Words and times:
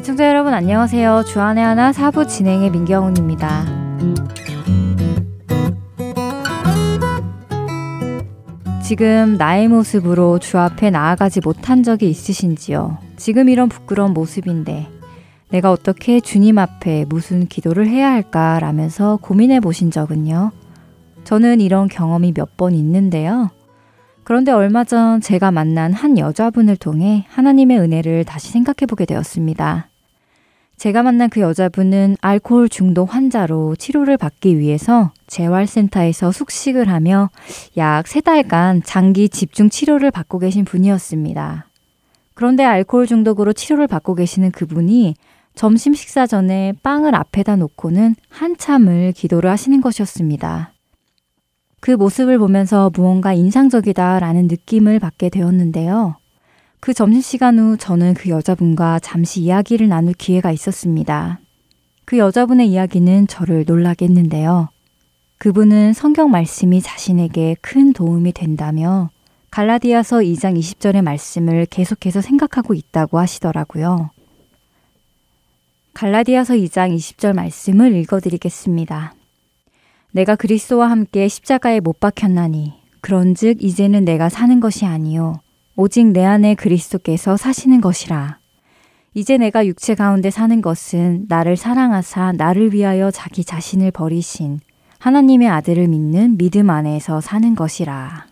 애청자 0.00 0.26
여러분 0.26 0.54
안녕하세요. 0.54 1.24
주안의 1.26 1.62
하나 1.62 1.92
사부 1.92 2.26
진행의 2.26 2.70
민경훈입니다. 2.70 3.66
지금 8.82 9.36
나의 9.36 9.68
모습으로 9.68 10.38
주 10.38 10.56
앞에 10.56 10.88
나아가지 10.88 11.40
못한 11.44 11.82
적이 11.82 12.08
있으신지요? 12.08 12.96
지금 13.18 13.50
이런 13.50 13.68
부끄러운 13.68 14.14
모습인데 14.14 14.88
내가 15.50 15.70
어떻게 15.70 16.20
주님 16.20 16.56
앞에 16.56 17.04
무슨 17.10 17.46
기도를 17.46 17.86
해야 17.86 18.10
할까 18.10 18.58
라면서 18.58 19.18
고민해 19.20 19.60
보신 19.60 19.90
적은요? 19.90 20.50
저는 21.24 21.60
이런 21.60 21.88
경험이 21.88 22.32
몇 22.34 22.56
번 22.56 22.72
있는데요. 22.72 23.50
그런데 24.24 24.50
얼마 24.50 24.84
전 24.84 25.20
제가 25.20 25.50
만난 25.50 25.92
한 25.92 26.16
여자분을 26.16 26.78
통해 26.78 27.26
하나님의 27.28 27.78
은혜를 27.80 28.24
다시 28.24 28.50
생각해 28.50 28.86
보게 28.88 29.04
되었습니다. 29.04 29.89
제가 30.80 31.02
만난 31.02 31.28
그 31.28 31.40
여자분은 31.40 32.16
알코올 32.22 32.70
중독 32.70 33.14
환자로 33.14 33.76
치료를 33.76 34.16
받기 34.16 34.58
위해서 34.58 35.12
재활센터에서 35.26 36.32
숙식을 36.32 36.88
하며 36.88 37.28
약세 37.76 38.22
달간 38.22 38.82
장기 38.82 39.28
집중 39.28 39.68
치료를 39.68 40.10
받고 40.10 40.38
계신 40.38 40.64
분이었습니다. 40.64 41.66
그런데 42.32 42.64
알코올 42.64 43.06
중독으로 43.06 43.52
치료를 43.52 43.88
받고 43.88 44.14
계시는 44.14 44.52
그분이 44.52 45.16
점심 45.54 45.92
식사 45.92 46.26
전에 46.26 46.72
빵을 46.82 47.14
앞에다 47.14 47.56
놓고는 47.56 48.14
한참을 48.30 49.12
기도를 49.12 49.50
하시는 49.50 49.82
것이었습니다. 49.82 50.72
그 51.80 51.90
모습을 51.90 52.38
보면서 52.38 52.90
무언가 52.94 53.34
인상적이다라는 53.34 54.46
느낌을 54.46 54.98
받게 54.98 55.28
되었는데요. 55.28 56.19
그 56.80 56.94
점심시간 56.94 57.58
후 57.58 57.76
저는 57.76 58.14
그 58.14 58.30
여자분과 58.30 59.00
잠시 59.00 59.42
이야기를 59.42 59.88
나눌 59.88 60.14
기회가 60.14 60.50
있었습니다. 60.50 61.38
그 62.06 62.16
여자분의 62.16 62.68
이야기는 62.68 63.26
저를 63.26 63.64
놀라게 63.66 64.06
했는데요. 64.06 64.70
그분은 65.36 65.92
성경 65.92 66.30
말씀이 66.30 66.80
자신에게 66.80 67.56
큰 67.60 67.92
도움이 67.92 68.32
된다며 68.32 69.10
갈라디아서 69.50 70.18
2장 70.20 70.58
20절의 70.58 71.02
말씀을 71.02 71.66
계속해서 71.66 72.22
생각하고 72.22 72.72
있다고 72.72 73.18
하시더라고요. 73.18 74.10
갈라디아서 75.92 76.54
2장 76.54 76.96
20절 76.96 77.34
말씀을 77.34 77.94
읽어드리겠습니다. 77.94 79.14
내가 80.12 80.34
그리스도와 80.34 80.90
함께 80.90 81.28
십자가에 81.28 81.80
못 81.80 82.00
박혔나니 82.00 82.72
그런즉 83.00 83.62
이제는 83.62 84.04
내가 84.04 84.28
사는 84.28 84.60
것이 84.60 84.86
아니요 84.86 85.40
오직 85.82 86.08
내 86.08 86.26
안에 86.26 86.56
그리스도께서 86.56 87.38
사시는 87.38 87.80
것이라 87.80 88.36
이제 89.14 89.38
내가 89.38 89.64
육체 89.64 89.94
가운데 89.94 90.28
사는 90.28 90.60
것은 90.60 91.24
나를 91.26 91.56
사랑하사 91.56 92.32
나를 92.32 92.74
위하여 92.74 93.10
자기 93.10 93.44
자신을 93.44 93.90
버리신 93.90 94.60
하나님의 94.98 95.48
아들을 95.48 95.88
믿는 95.88 96.36
믿음 96.36 96.68
안에서 96.68 97.22
사는 97.22 97.54
것이라. 97.54 98.26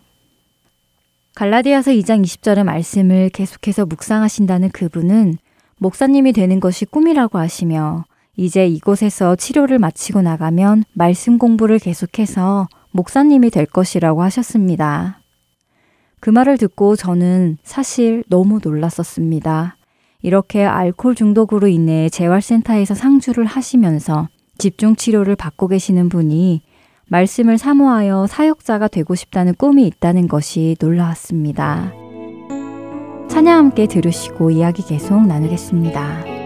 갈라디아서 1.33 1.89
2장 1.89 2.23
20절의 2.23 2.65
말씀을 2.65 3.29
계속해서 3.29 3.87
묵상하신다는 3.87 4.69
그분은 4.69 5.39
목사님이 5.79 6.33
되는 6.33 6.59
것이 6.59 6.85
꿈이라고 6.85 7.39
하시며 7.39 8.05
이제 8.35 8.67
이곳에서 8.67 9.35
치료를 9.35 9.79
마치고 9.79 10.21
나가면 10.21 10.83
말씀 10.93 11.39
공부를 11.39 11.79
계속해서 11.79 12.67
목사님이 12.91 13.49
될 13.49 13.65
것이라고 13.65 14.21
하셨습니다. 14.21 15.18
그 16.19 16.29
말을 16.29 16.57
듣고 16.57 16.95
저는 16.95 17.57
사실 17.63 18.23
너무 18.29 18.59
놀랐었습니다. 18.63 19.77
이렇게 20.21 20.65
알코올 20.65 21.15
중독으로 21.15 21.67
인해 21.67 22.09
재활센터에서 22.09 22.93
상주를 22.93 23.45
하시면서 23.45 24.27
집중 24.57 24.95
치료를 24.95 25.35
받고 25.35 25.67
계시는 25.67 26.09
분이 26.09 26.61
말씀을 27.07 27.57
사모하여 27.57 28.27
사역자가 28.27 28.87
되고 28.89 29.15
싶다는 29.15 29.55
꿈이 29.55 29.87
있다는 29.87 30.27
것이 30.27 30.75
놀라웠습니다. 30.79 31.93
찬양 33.29 33.57
함께 33.57 33.87
들으시고 33.87 34.51
이야기 34.51 34.83
계속 34.85 35.25
나누겠습니다. 35.25 36.38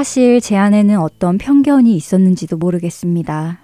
사실 0.00 0.40
제 0.40 0.56
안에는 0.56 0.98
어떤 0.98 1.36
편견이 1.36 1.94
있었는지도 1.94 2.56
모르겠습니다. 2.56 3.58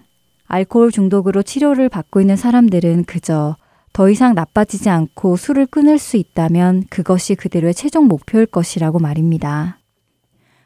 알코올 0.44 0.92
중독으로 0.92 1.42
치료를 1.42 1.88
받고 1.88 2.20
있는 2.20 2.36
사람들은 2.36 3.04
그저 3.04 3.56
더 3.94 4.10
이상 4.10 4.34
나빠지지 4.34 4.90
않고 4.90 5.36
술을 5.36 5.64
끊을 5.64 5.96
수 5.96 6.18
있다면 6.18 6.84
그것이 6.90 7.36
그대로의 7.36 7.72
최종 7.72 8.06
목표일 8.06 8.44
것이라고 8.44 8.98
말입니다. 8.98 9.78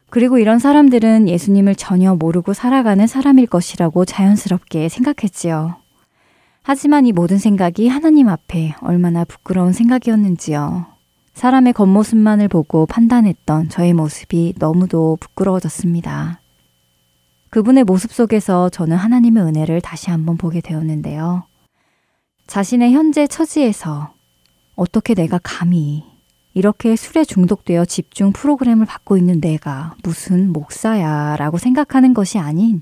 그리고 0.09 0.39
이런 0.39 0.59
사람들은 0.59 1.29
예수님을 1.29 1.75
전혀 1.75 2.15
모르고 2.15 2.51
살아가는 2.51 3.07
사람일 3.07 3.47
것이라고 3.47 4.03
자연스럽게 4.03 4.89
생각했지요. 4.89 5.77
하지만 6.63 7.05
이 7.05 7.13
모든 7.13 7.37
생각이 7.37 7.87
하나님 7.87 8.27
앞에 8.27 8.75
얼마나 8.81 9.23
부끄러운 9.23 9.71
생각이었는지요. 9.71 10.90
사람의 11.33 11.73
겉모습만을 11.73 12.47
보고 12.47 12.85
판단했던 12.85 13.69
저의 13.69 13.93
모습이 13.93 14.55
너무도 14.57 15.17
부끄러워졌습니다. 15.19 16.41
그분의 17.49 17.83
모습 17.83 18.11
속에서 18.13 18.69
저는 18.69 18.95
하나님의 18.95 19.43
은혜를 19.43 19.81
다시 19.81 20.09
한번 20.09 20.37
보게 20.37 20.61
되었는데요. 20.61 21.43
자신의 22.47 22.93
현재 22.93 23.27
처지에서 23.27 24.13
어떻게 24.75 25.13
내가 25.13 25.39
감히 25.41 26.03
이렇게 26.53 26.95
술에 26.95 27.23
중독되어 27.23 27.85
집중 27.85 28.33
프로그램을 28.33 28.85
받고 28.85 29.17
있는 29.17 29.39
내가 29.39 29.95
무슨 30.03 30.51
목사야 30.51 31.37
라고 31.37 31.57
생각하는 31.57 32.13
것이 32.13 32.39
아닌 32.39 32.81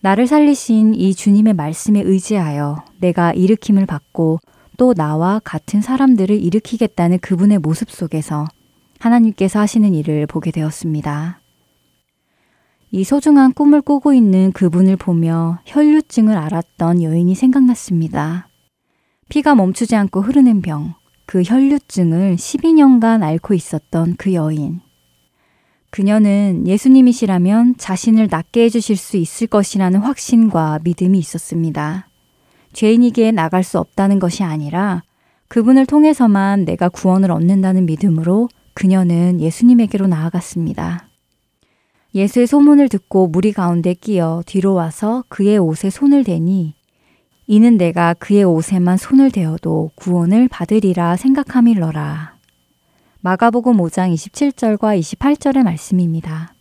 나를 0.00 0.26
살리신 0.26 0.94
이 0.94 1.14
주님의 1.14 1.54
말씀에 1.54 2.00
의지하여 2.00 2.84
내가 3.00 3.32
일으킴을 3.32 3.84
받고 3.84 4.40
또 4.80 4.94
나와 4.94 5.42
같은 5.44 5.82
사람들을 5.82 6.34
일으키겠다는 6.42 7.18
그분의 7.18 7.58
모습 7.58 7.90
속에서 7.90 8.46
하나님께서 8.98 9.60
하시는 9.60 9.92
일을 9.92 10.26
보게 10.26 10.50
되었습니다. 10.50 11.38
이 12.90 13.04
소중한 13.04 13.52
꿈을 13.52 13.82
꾸고 13.82 14.14
있는 14.14 14.52
그분을 14.52 14.96
보며 14.96 15.58
혈류증을 15.66 16.34
앓았던 16.34 17.02
여인이 17.02 17.34
생각났습니다. 17.34 18.48
피가 19.28 19.54
멈추지 19.54 19.96
않고 19.96 20.22
흐르는 20.22 20.62
병, 20.62 20.94
그 21.26 21.42
혈류증을 21.42 22.36
12년간 22.36 23.22
앓고 23.22 23.52
있었던 23.52 24.14
그 24.16 24.32
여인. 24.32 24.80
그녀는 25.90 26.66
예수님이시라면 26.66 27.76
자신을 27.76 28.28
낫게 28.30 28.62
해주실 28.62 28.96
수 28.96 29.18
있을 29.18 29.46
것이라는 29.46 30.00
확신과 30.00 30.78
믿음이 30.84 31.18
있었습니다. 31.18 32.09
죄인이기에 32.72 33.32
나갈 33.32 33.62
수 33.62 33.78
없다는 33.78 34.18
것이 34.18 34.42
아니라 34.42 35.02
그분을 35.48 35.86
통해서만 35.86 36.64
내가 36.64 36.88
구원을 36.88 37.30
얻는다는 37.30 37.86
믿음으로 37.86 38.48
그녀는 38.74 39.40
예수님에게로 39.40 40.06
나아갔습니다. 40.06 41.08
예수의 42.14 42.46
소문을 42.46 42.88
듣고 42.88 43.28
무리 43.28 43.52
가운데 43.52 43.94
끼어 43.94 44.42
뒤로 44.46 44.74
와서 44.74 45.24
그의 45.28 45.58
옷에 45.58 45.90
손을 45.90 46.24
대니 46.24 46.74
이는 47.46 47.76
내가 47.76 48.14
그의 48.14 48.44
옷에만 48.44 48.96
손을 48.96 49.30
대어도 49.30 49.90
구원을 49.96 50.48
받으리라 50.48 51.16
생각함일러라. 51.16 52.36
마가복음 53.22 53.76
5장 53.76 54.14
27절과 54.14 54.98
28절의 55.00 55.62
말씀입니다. 55.62 56.54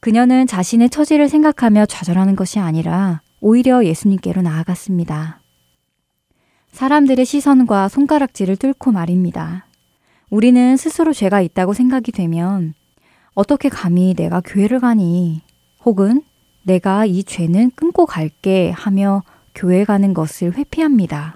그녀는 0.00 0.46
자신의 0.46 0.90
처지를 0.90 1.28
생각하며 1.28 1.86
좌절하는 1.86 2.34
것이 2.34 2.58
아니라 2.58 3.20
오히려 3.40 3.84
예수님께로 3.84 4.42
나아갔습니다. 4.42 5.40
사람들의 6.72 7.24
시선과 7.24 7.88
손가락질을 7.88 8.56
뚫고 8.56 8.92
말입니다. 8.92 9.66
우리는 10.28 10.76
스스로 10.76 11.12
죄가 11.12 11.40
있다고 11.40 11.72
생각이 11.72 12.12
되면 12.12 12.74
어떻게 13.34 13.68
감히 13.68 14.14
내가 14.14 14.40
교회를 14.40 14.80
가니? 14.80 15.42
혹은 15.84 16.22
내가 16.62 17.06
이 17.06 17.24
죄는 17.24 17.72
끊고 17.74 18.06
갈게 18.06 18.70
하며 18.70 19.22
교회 19.54 19.84
가는 19.84 20.14
것을 20.14 20.54
회피합니다. 20.56 21.34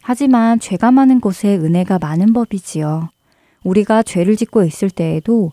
하지만 0.00 0.58
죄가 0.58 0.90
많은 0.90 1.20
곳에 1.20 1.56
은혜가 1.56 1.98
많은 2.00 2.32
법이지요. 2.32 3.08
우리가 3.62 4.02
죄를 4.02 4.36
짓고 4.36 4.64
있을 4.64 4.90
때에도 4.90 5.52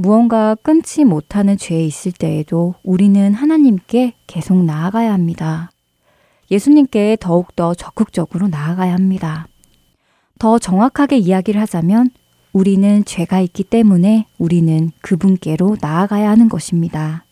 무언가 0.00 0.54
끊지 0.54 1.04
못하는 1.04 1.58
죄에 1.58 1.84
있을 1.84 2.12
때에도 2.12 2.74
우리는 2.82 3.34
하나님께 3.34 4.14
계속 4.26 4.64
나아가야 4.64 5.12
합니다. 5.12 5.70
예수님께 6.50 7.18
더욱더 7.20 7.74
적극적으로 7.74 8.48
나아가야 8.48 8.94
합니다. 8.94 9.46
더 10.38 10.58
정확하게 10.58 11.18
이야기를 11.18 11.60
하자면 11.60 12.08
우리는 12.54 13.04
죄가 13.04 13.40
있기 13.42 13.62
때문에 13.62 14.26
우리는 14.38 14.90
그분께로 15.02 15.76
나아가야 15.82 16.30
하는 16.30 16.48
것입니다. 16.48 17.26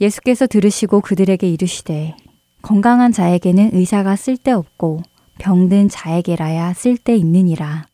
예수께서 0.00 0.48
들으시고 0.48 1.00
그들에게 1.00 1.48
이르시되 1.48 2.16
건강한 2.60 3.12
자에게는 3.12 3.70
의사가 3.72 4.16
쓸데없고 4.16 5.02
병든 5.38 5.90
자에게라야 5.90 6.72
쓸데있느니라. 6.74 7.91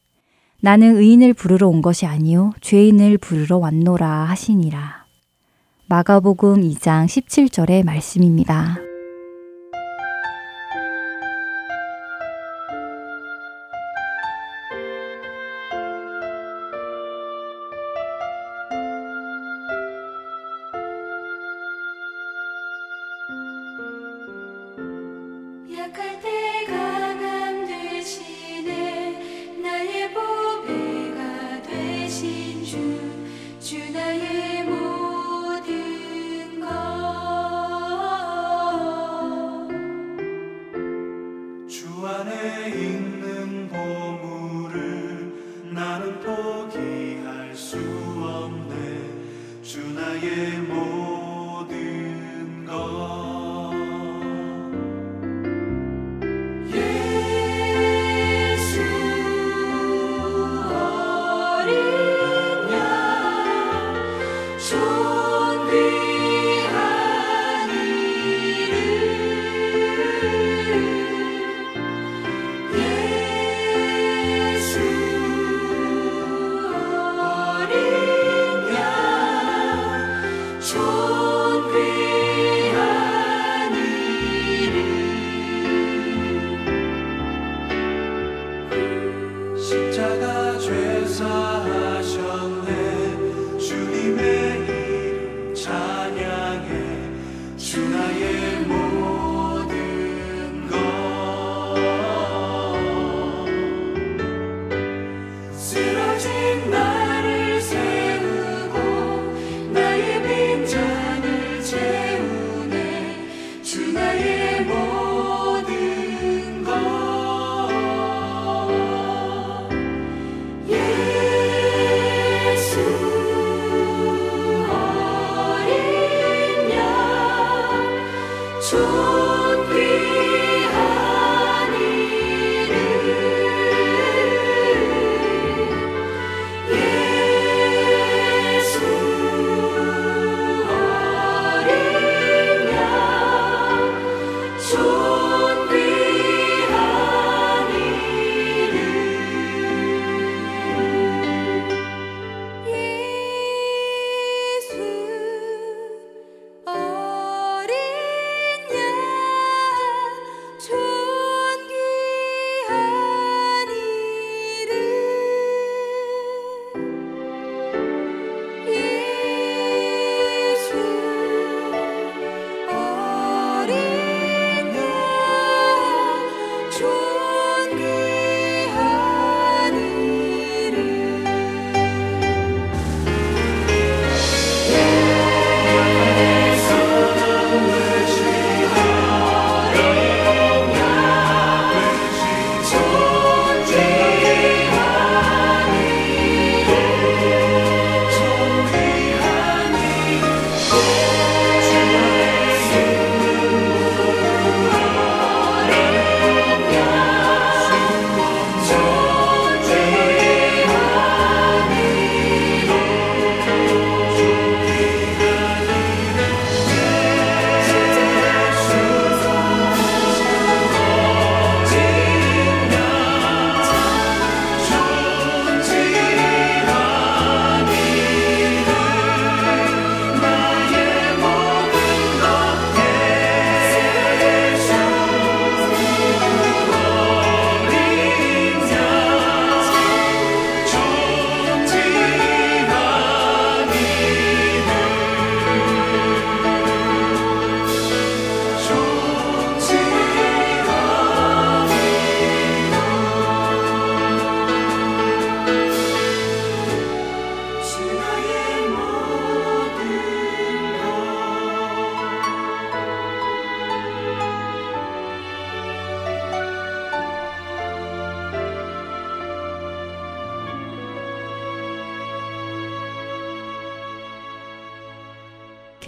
나는 0.60 0.96
의인을 0.96 1.34
부르러 1.34 1.68
온 1.68 1.82
것이 1.82 2.04
아니요 2.04 2.52
죄인을 2.60 3.18
부르러 3.18 3.58
왔노라 3.58 4.24
하시니라. 4.24 5.06
마가복음 5.86 6.62
2장 6.62 7.06
17절의 7.06 7.84
말씀입니다. 7.84 8.87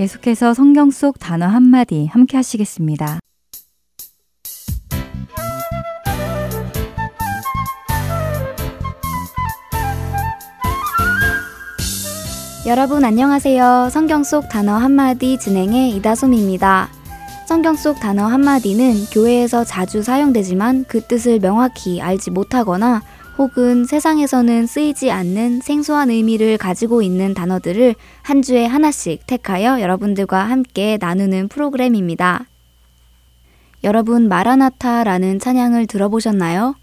계속해서 0.00 0.54
성경 0.54 0.90
속 0.90 1.18
단어 1.18 1.46
한마디 1.46 2.06
함께 2.06 2.38
하시겠습니다. 2.38 3.18
여러분 12.66 13.04
안녕하세요. 13.04 13.90
성경 13.90 14.24
속 14.24 14.48
단어 14.48 14.72
한마디 14.72 15.38
진행의 15.38 15.90
이다솜입니다. 15.96 16.88
성경 17.46 17.76
속 17.76 18.00
단어 18.00 18.24
한마디는 18.24 19.04
교회에서 19.12 19.64
자주 19.64 20.02
사용되지만 20.02 20.86
그 20.88 21.02
뜻을 21.02 21.40
명확히 21.40 22.00
알지 22.00 22.30
못하거나 22.30 23.02
혹은 23.40 23.86
세상에서는 23.86 24.66
쓰이지 24.66 25.10
않는 25.10 25.62
생소한 25.62 26.10
의미를 26.10 26.58
가지고 26.58 27.00
있는 27.00 27.32
단어들을 27.32 27.94
한 28.20 28.42
주에 28.42 28.66
하나씩 28.66 29.26
택하여 29.26 29.80
여러분들과 29.80 30.44
함께 30.44 30.98
나누는 31.00 31.48
프로그램입니다. 31.48 32.44
여러분 33.82 34.28
마라나타라는 34.28 35.38
찬양을 35.38 35.86
들어보셨나요? 35.86 36.74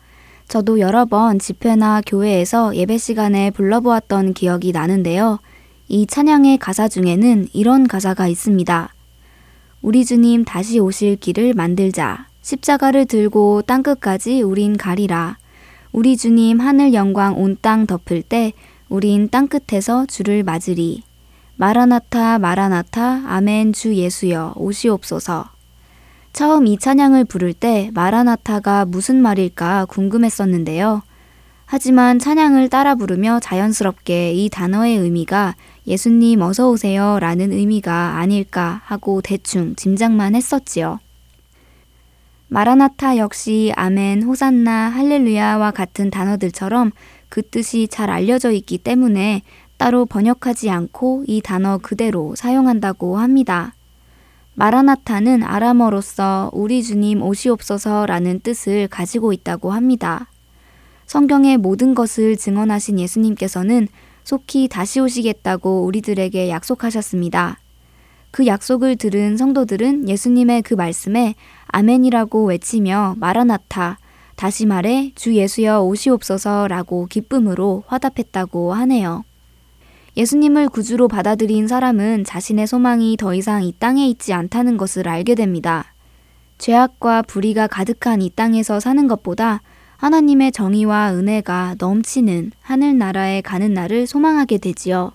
저도 0.47 0.79
여러 0.79 1.05
번 1.05 1.37
집회나 1.37 2.01
교회에서 2.07 2.75
예배 2.75 2.97
시간에 2.97 3.51
불러보았던 3.51 4.33
기억이 4.33 4.71
나는데요. 4.71 5.37
이 5.87 6.07
찬양의 6.07 6.57
가사 6.57 6.87
중에는 6.87 7.49
이런 7.53 7.87
가사가 7.87 8.27
있습니다. 8.27 8.95
우리 9.83 10.03
주님 10.03 10.43
다시 10.43 10.79
오실 10.79 11.17
길을 11.17 11.53
만들자. 11.53 12.25
십자가를 12.41 13.05
들고 13.05 13.61
땅끝까지 13.61 14.41
우린 14.41 14.75
가리라. 14.75 15.37
우리 15.97 16.15
주님 16.15 16.59
하늘 16.59 16.93
영광 16.93 17.41
온 17.41 17.55
땅 17.55 17.87
덮을 17.87 18.21
때 18.21 18.53
우린 18.87 19.29
땅끝에서 19.29 20.05
주를 20.05 20.43
맞으리. 20.43 21.01
마라나타 21.55 22.37
마라나타 22.37 23.23
아멘 23.25 23.73
주 23.73 23.95
예수여 23.95 24.53
오시옵소서. 24.57 25.45
처음 26.33 26.67
이 26.67 26.77
찬양을 26.77 27.25
부를 27.25 27.51
때 27.51 27.89
마라나타가 27.95 28.85
무슨 28.85 29.23
말일까 29.23 29.85
궁금했었는데요. 29.85 31.01
하지만 31.65 32.19
찬양을 32.19 32.69
따라 32.69 32.93
부르며 32.93 33.39
자연스럽게 33.41 34.33
이 34.33 34.49
단어의 34.49 34.97
의미가 34.97 35.55
예수님 35.87 36.41
어서 36.43 36.69
오세요 36.69 37.17
라는 37.19 37.51
의미가 37.51 38.19
아닐까 38.19 38.81
하고 38.85 39.21
대충 39.23 39.75
짐작만 39.75 40.35
했었지요. 40.35 40.99
마라나타 42.49 43.17
역시 43.17 43.73
아멘, 43.75 44.23
호산나, 44.23 44.89
할렐루야와 44.89 45.71
같은 45.71 46.09
단어들처럼 46.09 46.91
그 47.27 47.41
뜻이 47.41 47.89
잘 47.89 48.09
알려져 48.09 48.51
있기 48.51 48.77
때문에 48.77 49.41
따로 49.75 50.05
번역하지 50.05 50.69
않고 50.69 51.25
이 51.27 51.41
단어 51.41 51.77
그대로 51.77 52.35
사용한다고 52.35 53.17
합니다. 53.17 53.73
마라나타는 54.55 55.43
아람어로서 55.43 56.49
우리 56.53 56.81
주님 56.83 57.21
오시옵소서라는 57.21 58.39
뜻을 58.39 58.87
가지고 58.87 59.33
있다고 59.33 59.71
합니다. 59.71 60.31
성경의 61.05 61.57
모든 61.57 61.93
것을 61.93 62.37
증언하신 62.37 62.99
예수님께서는 62.99 63.87
속히 64.23 64.67
다시 64.67 64.99
오시겠다고 64.99 65.83
우리들에게 65.83 66.49
약속하셨습니다. 66.49 67.59
그 68.31 68.45
약속을 68.45 68.97
들은 68.97 69.37
성도들은 69.37 70.09
예수님의 70.09 70.61
그 70.61 70.73
말씀에 70.73 71.35
아멘이라고 71.67 72.45
외치며 72.45 73.15
마라나타, 73.17 73.97
다시 74.35 74.65
말해 74.65 75.11
주 75.15 75.35
예수여 75.35 75.81
오시옵소서라고 75.81 77.07
기쁨으로 77.07 77.83
화답했다고 77.87 78.73
하네요. 78.73 79.23
예수님을 80.15 80.69
구주로 80.69 81.07
받아들인 81.07 81.67
사람은 81.67 82.23
자신의 82.23 82.67
소망이 82.67 83.17
더 83.17 83.33
이상 83.33 83.63
이 83.63 83.73
땅에 83.77 84.07
있지 84.07 84.33
않다는 84.33 84.77
것을 84.77 85.07
알게 85.07 85.35
됩니다. 85.35 85.93
죄악과 86.57 87.21
불의가 87.23 87.67
가득한 87.67 88.21
이 88.21 88.29
땅에서 88.29 88.79
사는 88.79 89.07
것보다 89.07 89.61
하나님의 89.97 90.51
정의와 90.51 91.13
은혜가 91.13 91.75
넘치는 91.79 92.51
하늘나라에 92.61 93.41
가는 93.41 93.73
날을 93.73 94.07
소망하게 94.07 94.57
되지요. 94.59 95.11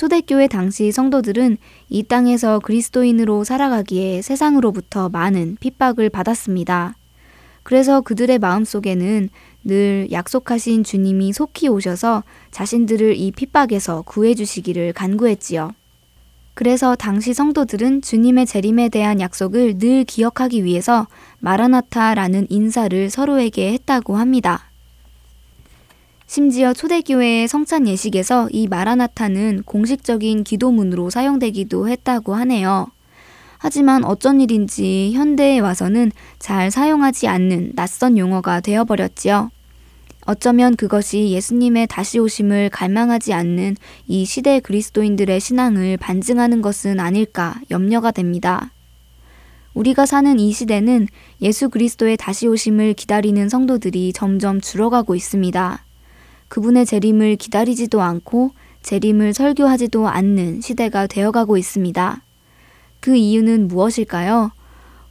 초대교회 0.00 0.48
당시 0.48 0.92
성도들은 0.92 1.58
이 1.90 2.02
땅에서 2.02 2.58
그리스도인으로 2.60 3.44
살아가기에 3.44 4.22
세상으로부터 4.22 5.10
많은 5.10 5.58
핍박을 5.60 6.08
받았습니다. 6.08 6.94
그래서 7.64 8.00
그들의 8.00 8.38
마음 8.38 8.64
속에는 8.64 9.28
늘 9.64 10.08
약속하신 10.10 10.84
주님이 10.84 11.34
속히 11.34 11.68
오셔서 11.68 12.24
자신들을 12.50 13.14
이 13.14 13.30
핍박에서 13.30 14.00
구해주시기를 14.06 14.94
간구했지요. 14.94 15.72
그래서 16.54 16.94
당시 16.94 17.34
성도들은 17.34 18.00
주님의 18.00 18.46
재림에 18.46 18.88
대한 18.88 19.20
약속을 19.20 19.76
늘 19.76 20.04
기억하기 20.04 20.64
위해서 20.64 21.08
마라나타라는 21.40 22.46
인사를 22.48 23.10
서로에게 23.10 23.74
했다고 23.74 24.16
합니다. 24.16 24.69
심지어 26.32 26.72
초대교회의 26.72 27.48
성찬 27.48 27.88
예식에서 27.88 28.50
이 28.52 28.68
마라나타는 28.68 29.64
공식적인 29.66 30.44
기도문으로 30.44 31.10
사용되기도 31.10 31.88
했다고 31.88 32.36
하네요. 32.36 32.86
하지만 33.58 34.04
어쩐 34.04 34.40
일인지 34.40 35.10
현대에 35.12 35.58
와서는 35.58 36.12
잘 36.38 36.70
사용하지 36.70 37.26
않는 37.26 37.72
낯선 37.74 38.16
용어가 38.16 38.60
되어버렸지요. 38.60 39.50
어쩌면 40.24 40.76
그것이 40.76 41.30
예수님의 41.30 41.88
다시 41.88 42.20
오심을 42.20 42.70
갈망하지 42.70 43.32
않는 43.32 43.74
이 44.06 44.24
시대 44.24 44.60
그리스도인들의 44.60 45.40
신앙을 45.40 45.96
반증하는 45.96 46.62
것은 46.62 47.00
아닐까 47.00 47.60
염려가 47.72 48.12
됩니다. 48.12 48.70
우리가 49.74 50.06
사는 50.06 50.38
이 50.38 50.52
시대는 50.52 51.08
예수 51.42 51.68
그리스도의 51.68 52.16
다시 52.16 52.46
오심을 52.46 52.94
기다리는 52.94 53.48
성도들이 53.48 54.12
점점 54.12 54.60
줄어가고 54.60 55.16
있습니다. 55.16 55.86
그분의 56.50 56.84
재림을 56.84 57.36
기다리지도 57.36 58.02
않고 58.02 58.50
재림을 58.82 59.34
설교하지도 59.34 60.08
않는 60.08 60.60
시대가 60.60 61.06
되어가고 61.06 61.56
있습니다. 61.56 62.22
그 62.98 63.14
이유는 63.14 63.68
무엇일까요? 63.68 64.50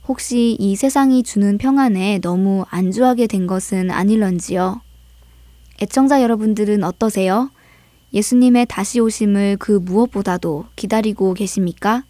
혹시 0.06 0.58
이 0.60 0.76
세상이 0.76 1.24
주는 1.24 1.58
평안에 1.58 2.20
너무 2.20 2.66
안주하게 2.70 3.28
된 3.28 3.48
것은 3.48 3.90
아닐런지요? 3.90 4.82
애청자 5.82 6.22
여러분들은 6.22 6.84
어떠세요? 6.84 7.50
예수님의 8.14 8.66
다시 8.68 9.00
오심을 9.00 9.58
그 9.62 9.72
무엇보다도 9.72 10.66
기다리고 10.76 11.34
계십니까? 11.36 12.04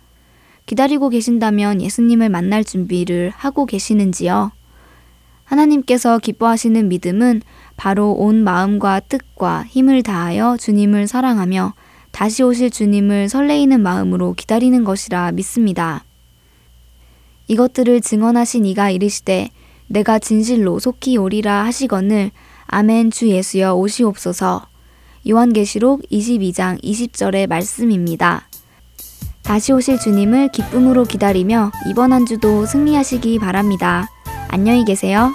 기다리고 0.65 1.09
계신다면 1.09 1.81
예수님을 1.83 2.29
만날 2.29 2.63
준비를 2.63 3.29
하고 3.35 3.67
계시는지요? 3.67 4.51
하나님께서 5.49 6.19
기뻐하시는 6.19 6.89
믿음은 6.89 7.41
바로 7.79 8.11
온 8.11 8.43
마음과 8.43 8.99
뜻과 9.07 9.63
힘을 9.63 10.03
다하여 10.03 10.57
주님을 10.57 11.07
사랑하며 11.07 11.73
다시 12.11 12.43
오실 12.43 12.71
주님을 12.71 13.29
설레이는 13.29 13.79
마음으로 13.79 14.33
기다리는 14.33 14.83
것이라 14.83 15.31
믿습니다. 15.31 16.03
이것들을 17.47 18.01
증언하신 18.01 18.65
이가 18.65 18.89
이르시되 18.89 19.47
내가 19.87 20.19
진실로 20.19 20.79
속히 20.79 21.15
오리라 21.15 21.63
하시거늘 21.63 22.31
아멘 22.65 23.11
주 23.11 23.29
예수여 23.29 23.75
오시옵소서. 23.75 24.67
요한계시록 25.29 26.01
22장 26.11 26.83
20절의 26.83 27.47
말씀입니다. 27.47 28.49
다시 29.41 29.71
오실 29.71 29.99
주님을 29.99 30.49
기쁨으로 30.49 31.05
기다리며 31.05 31.71
이번 31.89 32.11
한 32.11 32.25
주도 32.25 32.65
승리하시기 32.65 33.39
바랍니다. 33.39 34.09
안녕히 34.49 34.83
계세요. 34.83 35.31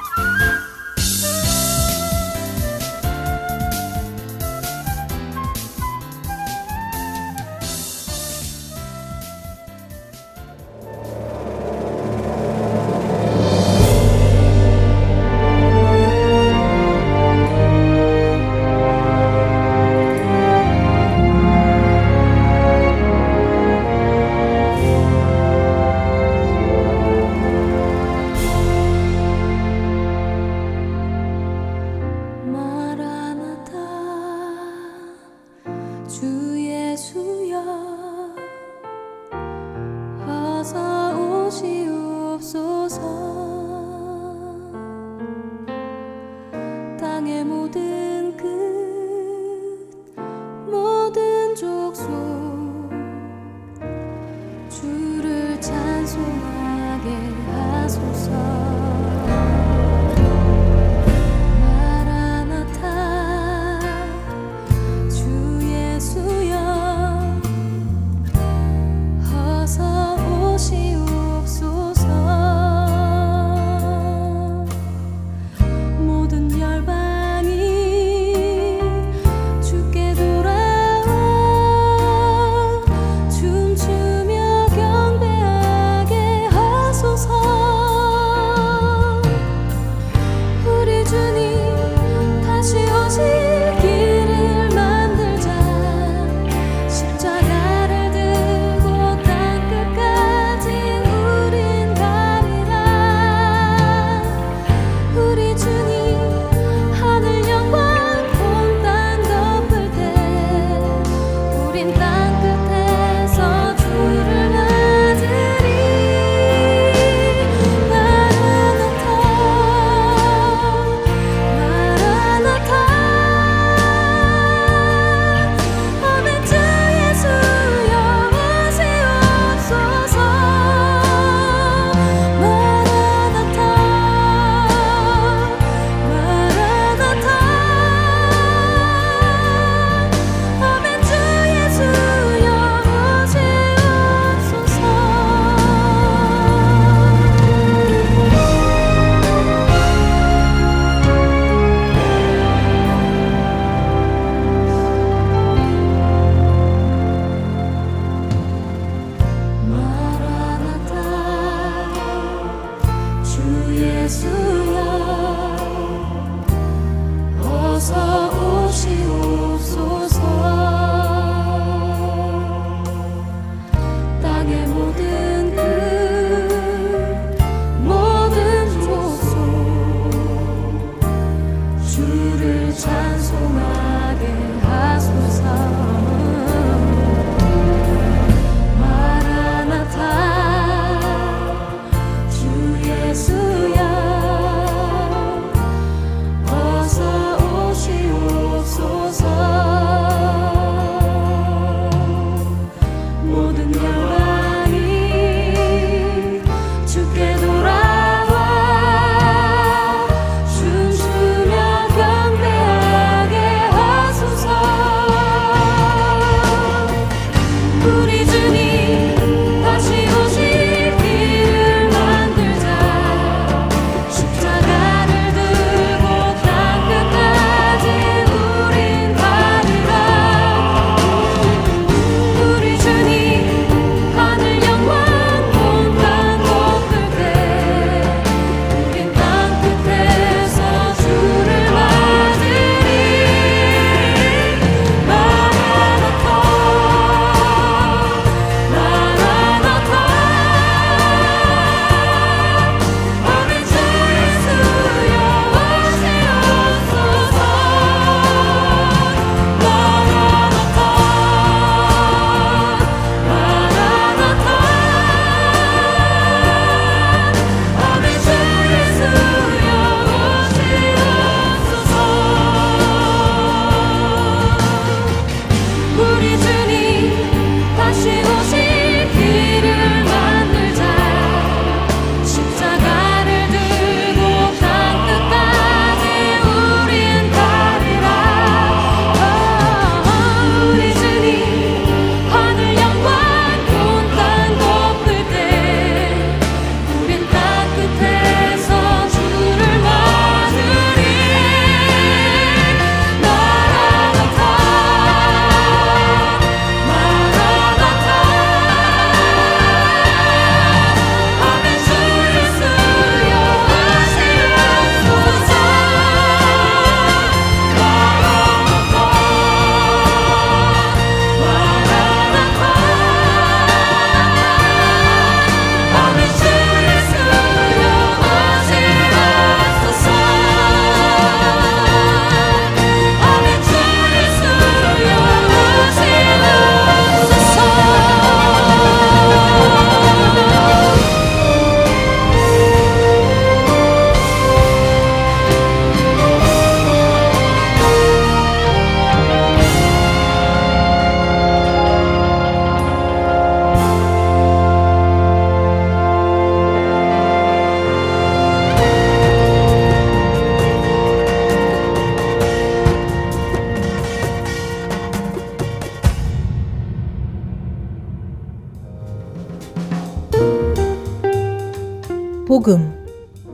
복음, 372.64 372.94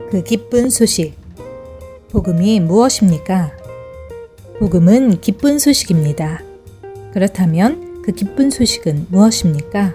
그 0.09 0.23
기쁜 0.23 0.69
소식. 0.69 1.17
복음이 2.11 2.61
무엇입니까? 2.61 3.51
복음은 4.57 5.19
기쁜 5.19 5.59
소식입니다. 5.59 6.39
그렇다면 7.11 8.03
그 8.03 8.13
기쁜 8.13 8.49
소식은 8.49 9.07
무엇입니까? 9.09 9.93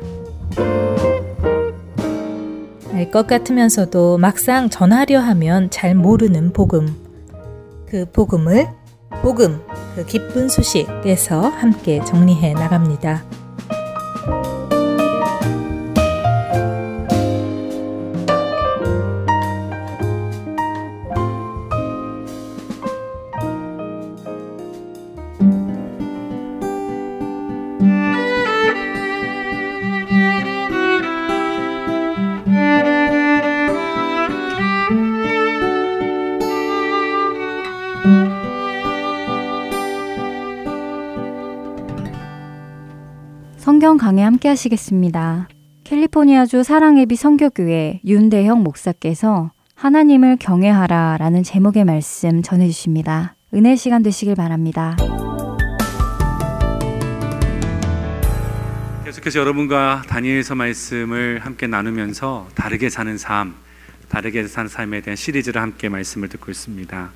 알 2.92 3.10
것 3.10 3.26
같으면서도 3.26 4.18
막상 4.18 4.68
전하려 4.68 5.20
하면 5.20 5.70
잘 5.70 5.94
모르는 5.94 6.52
복음. 6.52 6.94
그 7.86 8.04
복음을 8.12 8.68
복음, 9.22 9.62
그 9.94 10.04
기쁜 10.04 10.50
소식에서 10.50 11.40
함께 11.40 12.04
정리해 12.04 12.52
나갑니다. 12.52 13.24
함께 44.36 44.50
하시겠습니다. 44.50 45.48
캘리포니아주 45.84 46.62
사랑예비 46.62 47.16
성교교회 47.16 48.02
윤대형 48.04 48.62
목사께서 48.62 49.50
하나님을 49.74 50.36
경외하라 50.36 51.16
라는 51.18 51.42
제목의 51.42 51.86
말씀 51.86 52.42
전해주십니다. 52.42 53.34
은혜 53.54 53.76
시간 53.76 54.02
되시길 54.02 54.34
바랍니다. 54.34 54.94
계속해서 59.06 59.40
여러분과 59.40 60.02
다니엘서 60.06 60.54
말씀을 60.54 61.38
함께 61.38 61.66
나누면서 61.66 62.48
다르게 62.54 62.90
사는 62.90 63.16
삶, 63.16 63.54
다르게 64.10 64.46
사는 64.46 64.68
삶에 64.68 65.00
대한 65.00 65.16
시리즈를 65.16 65.62
함께 65.62 65.88
말씀을 65.88 66.28
듣고 66.28 66.50
있습니다. 66.50 67.10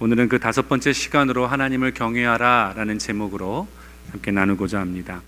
오늘은 0.00 0.28
그 0.28 0.40
다섯 0.40 0.68
번째 0.68 0.92
시간으로 0.92 1.46
하나님을 1.46 1.94
경외하라 1.94 2.72
라는 2.74 2.98
제목으로 2.98 3.68
함께 4.10 4.32
나누고자 4.32 4.80
합니다. 4.80 5.22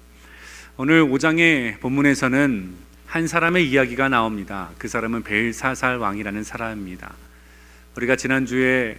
오늘 0.79 1.05
5장의 1.05 1.81
본문에서는 1.81 2.71
한 3.07 3.27
사람의 3.27 3.69
이야기가 3.69 4.09
나옵니다. 4.09 4.71
그 4.79 4.89
사람은 4.89 5.23
벨사살 5.23 5.99
왕이라는 5.99 6.43
사람입니다. 6.45 7.13
우리가 7.95 8.17
지난주에 8.17 8.97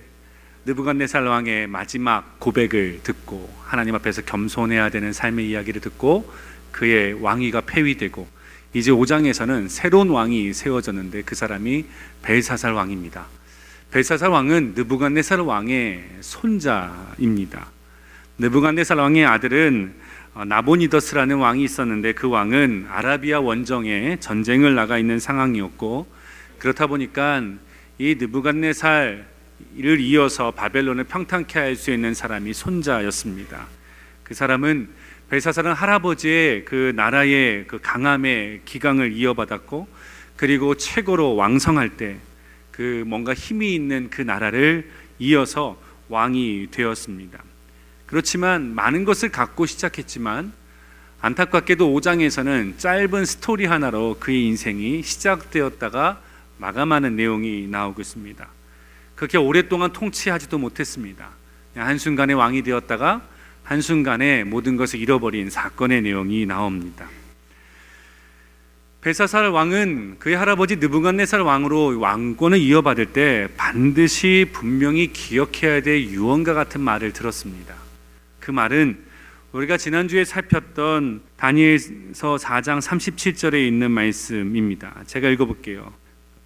느부갓네살 0.66 1.26
왕의 1.26 1.66
마지막 1.66 2.40
고백을 2.40 3.00
듣고 3.02 3.52
하나님 3.66 3.96
앞에서 3.96 4.22
겸손해야 4.22 4.90
되는 4.92 5.12
삶의 5.12 5.50
이야기를 5.50 5.82
듣고 5.82 6.32
그의 6.72 7.14
왕위가 7.14 7.62
폐위되고 7.62 8.28
이제 8.74 8.92
5장에서는 8.92 9.68
새로운 9.68 10.10
왕이 10.12 10.54
세워졌는데 10.54 11.24
그 11.24 11.34
사람이 11.34 11.86
벨사살 12.22 12.74
왕입니다. 12.74 13.26
벨사살 13.90 14.30
왕은 14.30 14.74
느부갓네살 14.76 15.40
왕의 15.40 16.04
손자입니다. 16.22 17.72
느부갓네살 18.38 18.96
왕의 18.98 19.26
아들은 19.26 19.96
어, 19.96 20.03
나보니더스라는 20.36 21.38
왕이 21.38 21.64
있었는데 21.64 22.14
그 22.14 22.28
왕은 22.28 22.88
아라비아 22.90 23.40
원정에 23.40 24.18
전쟁을 24.20 24.76
나가 24.76 24.98
있는 24.98 25.20
상황이었고 25.20 26.08
그렇다 26.58 26.88
보니까 26.88 27.44
이 28.00 28.16
느부갓네살을 28.20 29.26
이어서 30.00 30.52
바벨론을 30.52 31.04
평탄케 31.06 31.60
할 31.60 31.76
수 31.76 31.92
있는 31.92 32.14
사람이 32.14 32.54
손자였습니다. 32.54 33.68
그 34.24 34.34
사람은 34.34 34.90
벨사살은 35.30 35.74
할아버지의 35.74 36.66
그 36.66 36.94
나라의 36.96 37.66
그 37.68 37.80
강함의 37.82 38.62
기강을 38.66 39.14
이어받았고 39.14 39.88
그리고 40.36 40.76
최고로 40.76 41.36
왕성할 41.36 41.98
때 41.98 42.18
그 42.74 43.04
뭔가 43.06 43.34
힘이 43.36 43.76
있는 43.76 44.10
그 44.10 44.24
나라를 44.24 44.90
이어서 45.20 45.80
왕이 46.10 46.70
되었습니다. 46.72 47.42
그렇지만 48.14 48.76
많은 48.76 49.06
것을 49.06 49.30
갖고 49.30 49.66
시작했지만 49.66 50.54
안타깝게도 51.20 51.92
5장에서는 51.96 52.78
짧은 52.78 53.26
스토리 53.26 53.66
하나로 53.66 54.18
그의 54.20 54.46
인생이 54.46 55.02
시작되었다가 55.02 56.22
마감하는 56.60 57.16
내용이 57.16 57.66
나오고 57.66 58.02
있습니다. 58.02 58.48
그렇게 59.16 59.40
오랫동안 59.40 59.92
통치하지도 59.94 60.60
못했습니다. 60.60 61.30
한순간에 61.76 62.34
왕이 62.34 62.62
되었다가 62.62 63.24
한순간에 63.64 64.44
모든 64.44 64.78
것을 64.78 65.00
잃어버린 65.00 65.50
사건의 65.50 66.04
내용이 66.04 66.46
나옵니다. 66.46 67.08
벨사살 69.02 69.50
왕은 69.50 70.18
그의 70.20 70.36
할아버지 70.36 70.76
느부갓네살 70.76 71.42
왕으로 71.42 72.00
왕권을 72.00 72.60
이어받을 72.60 73.08
때 73.08 73.48
반드시 73.58 74.46
분명히 74.54 75.12
기억해야 75.12 75.82
될 75.82 76.04
유언과 76.04 76.54
같은 76.54 76.80
말을 76.80 77.12
들었습니다. 77.12 77.82
그 78.44 78.52
말은 78.52 78.98
우리가 79.54 79.78
지난주에 79.78 80.26
살폈던 80.26 81.22
다니엘서 81.38 82.36
4장 82.36 82.82
37절에 82.82 83.66
있는 83.66 83.90
말씀입니다. 83.90 85.02
제가 85.08 85.30
읽어볼게요. 85.30 85.94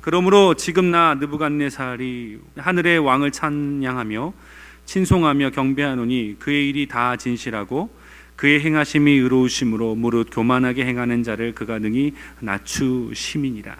그러므로 0.02 0.54
지금 0.54 0.92
나 0.92 1.16
느부갓네살이 1.16 2.38
하늘의 2.56 3.00
왕을 3.00 3.32
찬양하며 3.32 4.32
친송하며 4.86 5.50
경배하노니 5.50 6.36
그의 6.38 6.70
일이 6.70 6.88
다 6.88 7.16
진실하고 7.16 7.90
그의 8.36 8.62
행하심이 8.62 9.14
의로우심으로 9.14 9.96
무릇 9.96 10.30
교만하게 10.32 10.86
행하는 10.86 11.24
자를 11.24 11.56
그가 11.56 11.80
능히 11.80 12.14
낮추심이니라. 12.42 13.76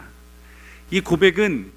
이 0.90 1.00
고백은 1.00 1.70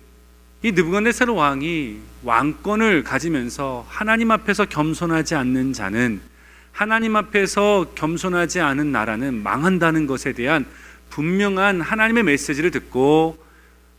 이 0.64 0.72
느부갓네살 0.72 1.30
왕이 1.30 1.98
왕권을 2.24 3.04
가지면서 3.04 3.86
하나님 3.88 4.32
앞에서 4.32 4.66
겸손하지 4.66 5.36
않는 5.36 5.74
자는 5.74 6.31
하나님 6.72 7.16
앞에서 7.16 7.92
겸손하지 7.96 8.60
않은 8.60 8.92
나라는 8.92 9.44
망한다는 9.44 10.08
것에 10.08 10.34
대한 10.34 10.66
분명한 11.10 11.82
하나님의 11.82 12.24
메시지를 12.24 12.72
듣고 12.72 13.38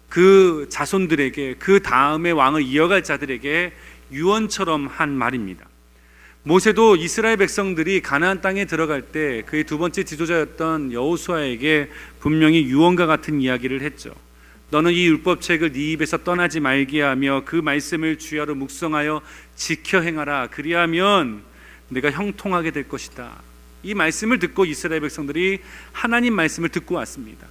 그 0.08 0.66
자손들에게 0.70 1.56
그 1.58 1.80
다음의 1.80 2.32
왕을 2.32 2.62
이어갈 2.62 3.02
자들에게 3.02 3.72
유언처럼 4.12 4.86
한 4.86 5.10
말입니다. 5.10 5.66
모세도 6.44 6.96
이스라엘 6.96 7.36
백성들이 7.36 8.02
가나안 8.02 8.40
땅에 8.40 8.64
들어갈 8.64 9.02
때 9.02 9.42
그의 9.46 9.64
두 9.64 9.78
번째 9.78 10.02
지도자였던 10.02 10.92
여호수아에게 10.92 11.88
분명히 12.18 12.64
유언과 12.64 13.06
같은 13.06 13.40
이야기를 13.40 13.80
했죠. 13.82 14.12
너는 14.70 14.92
이 14.92 15.06
율법책을 15.06 15.72
네 15.72 15.92
입에서 15.92 16.16
떠나지 16.18 16.58
말게 16.58 17.02
하며 17.02 17.42
그 17.44 17.56
말씀을 17.56 18.18
주야로 18.18 18.54
묵성하여 18.54 19.20
지켜 19.54 20.00
행하라. 20.00 20.48
그리하면 20.50 21.42
내가 21.92 22.10
형통하게 22.10 22.70
될 22.70 22.88
것이다. 22.88 23.40
이 23.82 23.94
말씀을 23.94 24.38
듣고 24.38 24.64
이스라엘 24.64 25.00
백성들이 25.00 25.60
하나님 25.92 26.34
말씀을 26.34 26.68
듣고 26.68 26.94
왔습니다. 26.96 27.46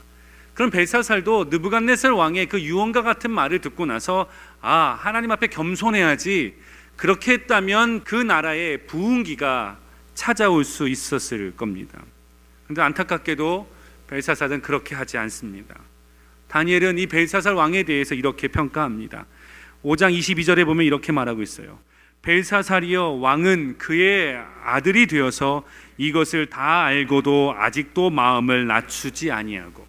그럼 0.54 0.70
벨사살도 0.70 1.46
느부갓네살 1.50 2.12
왕의 2.12 2.48
그 2.48 2.62
유언과 2.62 3.04
같은 3.04 3.32
말을 3.32 3.60
듣고 3.60 3.86
나서 3.86 4.30
아 4.62 4.98
하나님 5.00 5.32
앞에 5.32 5.48
겸손해야지 5.48 6.56
그렇게 6.96 7.34
했다면 7.34 8.04
그 8.04 8.16
나라에 8.16 8.78
부흥기가 8.78 9.80
찾아올 10.14 10.64
수 10.64 10.88
있었을 10.88 11.56
겁니다. 11.56 12.02
그런데 12.66 12.82
안타깝게도 12.82 13.68
벨사살은 14.08 14.62
그렇게 14.62 14.94
하지 14.94 15.18
않습니다. 15.18 15.76
다니엘은 16.50 17.00
이 17.00 17.08
벨사살 17.08 17.54
왕에 17.54 17.84
대해서 17.84 18.14
이렇게 18.14 18.50
평가합니다. 18.50 19.26
5장 19.84 20.16
22절에 20.18 20.66
보면 20.66 20.86
이렇게 20.86 21.12
말하고 21.12 21.42
있어요. 21.42 21.80
벨사살이여 22.22 23.20
왕은 23.20 23.78
그의 23.78 24.40
아들이 24.64 25.08
되어서 25.08 25.64
이것을 25.98 26.48
다 26.48 26.84
알고도 26.84 27.56
아직도 27.58 28.10
마음을 28.10 28.68
낮추지 28.68 29.32
아니하고 29.32 29.88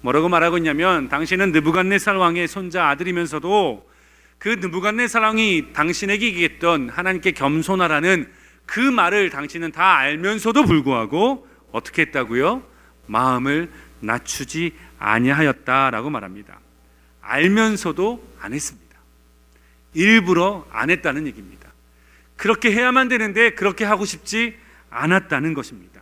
뭐라고 0.00 0.28
말하고 0.28 0.56
있냐면 0.58 1.08
당신은 1.08 1.52
느부갓네살 1.52 2.16
왕의 2.16 2.48
손자 2.48 2.88
아들이면서도 2.88 3.88
그 4.38 4.48
느부갓네살 4.48 5.22
왕이 5.22 5.72
당신에게 5.72 6.26
얘기했던 6.26 6.88
하나님께 6.90 7.32
겸손하라는 7.32 8.30
그 8.64 8.80
말을 8.80 9.30
당신은 9.30 9.72
다 9.72 9.96
알면서도 9.96 10.64
불구하고 10.64 11.48
어떻게 11.72 12.02
했다고요? 12.02 12.62
마음을 13.06 13.70
낮추지 14.00 14.74
아니하였다라고 14.98 16.10
말합니다. 16.10 16.60
알면서도 17.20 18.22
안 18.40 18.52
했습니다. 18.52 18.88
일부러 19.94 20.66
안 20.70 20.90
했다는 20.90 21.26
얘기입니다. 21.26 21.57
그렇게 22.38 22.72
해야만 22.72 23.08
되는데 23.08 23.50
그렇게 23.50 23.84
하고 23.84 24.06
싶지 24.06 24.54
않았다는 24.88 25.52
것입니다. 25.52 26.00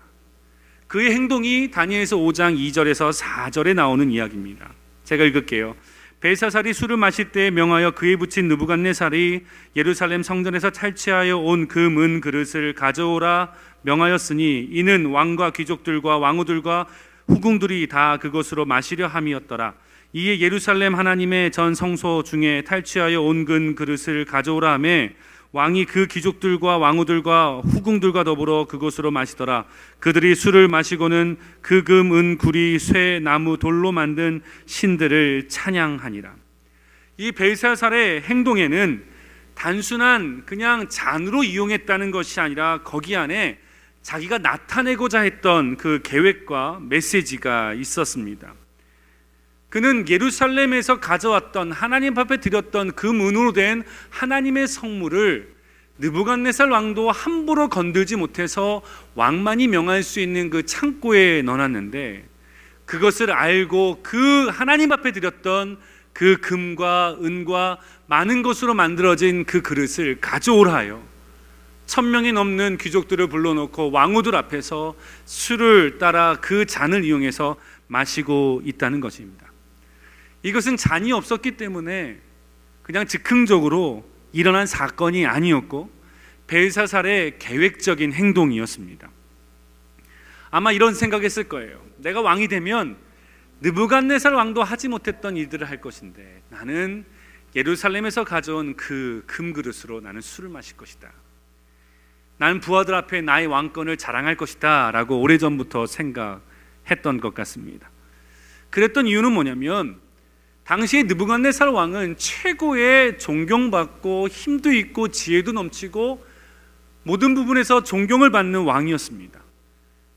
그의 0.86 1.10
행동이 1.12 1.72
다니엘서 1.72 2.16
5장 2.18 2.56
2절에서 2.56 3.12
4절에 3.12 3.74
나오는 3.74 4.08
이야기입니다. 4.08 4.70
제가 5.02 5.24
읽을게요. 5.24 5.74
벨사살이 6.20 6.72
술을 6.72 6.96
마실 6.96 7.32
때에 7.32 7.50
명하여 7.50 7.92
그에 7.92 8.16
붙인 8.16 8.48
느부갓네살이 8.48 9.44
예루살렘 9.76 10.22
성전에서 10.22 10.70
탈취하여 10.70 11.38
온그문 11.38 12.20
그릇을 12.20 12.74
가져오라 12.74 13.52
명하였으니 13.82 14.68
이는 14.70 15.06
왕과 15.06 15.50
귀족들과 15.50 16.18
왕후들과 16.18 16.86
후궁들이 17.28 17.88
다 17.88 18.18
그것으로 18.18 18.64
마시려 18.66 19.06
함이었더라. 19.06 19.74
이에 20.12 20.40
예루살렘 20.40 20.94
하나님의 20.94 21.50
전 21.50 21.74
성소 21.74 22.22
중에 22.22 22.62
탈취하여 22.62 23.20
온근 23.20 23.74
그릇을 23.74 24.24
가져오라 24.24 24.74
하매 24.74 25.14
왕이 25.56 25.86
그 25.86 26.06
귀족들과 26.06 26.76
왕후들과 26.76 27.62
후궁들과 27.64 28.24
더불어 28.24 28.66
그것으로 28.66 29.10
마시더라. 29.10 29.64
그들이 30.00 30.34
술을 30.34 30.68
마시고는 30.68 31.38
그 31.62 31.82
금, 31.82 32.12
은, 32.12 32.36
구리, 32.36 32.78
쇠, 32.78 33.20
나무, 33.22 33.56
돌로 33.56 33.90
만든 33.90 34.42
신들을 34.66 35.48
찬양하니라. 35.48 36.34
이 37.16 37.32
벨사살의 37.32 38.20
행동에는 38.20 39.02
단순한 39.54 40.42
그냥 40.44 40.90
잔으로 40.90 41.42
이용했다는 41.42 42.10
것이 42.10 42.38
아니라 42.38 42.82
거기 42.84 43.16
안에 43.16 43.58
자기가 44.02 44.36
나타내고자 44.36 45.20
했던 45.20 45.78
그 45.78 46.00
계획과 46.04 46.80
메시지가 46.82 47.72
있었습니다. 47.72 48.52
그는 49.76 50.08
예루살렘에서 50.08 51.00
가져왔던 51.00 51.70
하나님 51.70 52.18
앞에 52.18 52.38
드렸던 52.38 52.92
그 52.92 53.06
문으로 53.06 53.52
된 53.52 53.84
하나님의 54.08 54.68
성물을 54.68 55.54
느부갓네살 55.98 56.70
왕도 56.70 57.10
함부로 57.10 57.68
건들지 57.68 58.16
못해서 58.16 58.80
왕만이 59.16 59.68
명할 59.68 60.02
수 60.02 60.18
있는 60.18 60.48
그 60.48 60.64
창고에 60.64 61.42
넣어놨는데 61.42 62.26
그것을 62.86 63.30
알고 63.30 64.00
그 64.02 64.48
하나님 64.48 64.92
앞에 64.92 65.12
드렸던 65.12 65.76
그 66.14 66.38
금과 66.38 67.18
은과 67.22 67.76
많은 68.06 68.40
것으로 68.40 68.72
만들어진 68.72 69.44
그 69.44 69.60
그릇을 69.60 70.22
가져오라 70.22 70.72
하여 70.72 71.02
천 71.84 72.10
명이 72.10 72.32
넘는 72.32 72.78
귀족들을 72.78 73.26
불러놓고 73.26 73.90
왕후들 73.90 74.36
앞에서 74.36 74.94
술을 75.26 75.98
따라 75.98 76.38
그 76.40 76.64
잔을 76.64 77.04
이용해서 77.04 77.56
마시고 77.88 78.62
있다는 78.64 79.00
것입니다. 79.00 79.45
이것은 80.46 80.76
잔이 80.76 81.10
없었기 81.10 81.56
때문에 81.56 82.20
그냥 82.84 83.04
즉흥적으로 83.04 84.08
일어난 84.30 84.64
사건이 84.64 85.26
아니었고 85.26 85.90
벨사살의 86.46 87.40
계획적인 87.40 88.12
행동이었습니다. 88.12 89.10
아마 90.52 90.70
이런 90.70 90.94
생각했을 90.94 91.48
거예요. 91.48 91.84
내가 91.96 92.20
왕이 92.20 92.46
되면 92.46 92.96
느부갓네살 93.60 94.34
왕도 94.34 94.62
하지 94.62 94.86
못했던 94.86 95.36
일들을 95.36 95.68
할 95.68 95.80
것인데 95.80 96.42
나는 96.48 97.04
예루살렘에서 97.56 98.22
가져온 98.22 98.76
그 98.76 99.24
금그릇으로 99.26 100.00
나는 100.00 100.20
술을 100.20 100.48
마실 100.48 100.76
것이다. 100.76 101.10
나는 102.38 102.60
부하들 102.60 102.94
앞에 102.94 103.20
나의 103.20 103.48
왕권을 103.48 103.96
자랑할 103.96 104.36
것이다 104.36 104.92
라고 104.92 105.20
오래전부터 105.20 105.86
생각했던 105.86 107.18
것 107.20 107.34
같습니다. 107.34 107.90
그랬던 108.70 109.08
이유는 109.08 109.32
뭐냐면 109.32 110.05
당시에 110.66 111.04
느부갓네살 111.04 111.68
왕은 111.68 112.16
최고의 112.18 113.18
존경받고 113.18 114.26
힘도 114.26 114.72
있고 114.72 115.08
지혜도 115.08 115.52
넘치고 115.52 116.26
모든 117.04 117.36
부분에서 117.36 117.84
존경을 117.84 118.30
받는 118.30 118.64
왕이었습니다. 118.64 119.38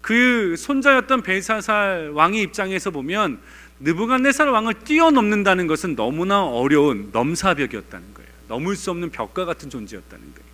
그 0.02 0.56
손자였던 0.58 1.22
벨사살 1.22 2.10
왕의 2.16 2.42
입장에서 2.42 2.90
보면 2.90 3.40
느부갓네살 3.82 4.50
왕을 4.50 4.74
뛰어넘는다는 4.86 5.68
것은 5.68 5.96
너무나 5.96 6.44
어려운 6.44 7.12
넘사벽이었다는 7.14 8.14
거예요. 8.16 8.30
넘을 8.48 8.76
수 8.76 8.90
없는 8.90 9.12
벽과 9.12 9.46
같은 9.46 9.70
존재였다는 9.70 10.34
거예요. 10.34 10.50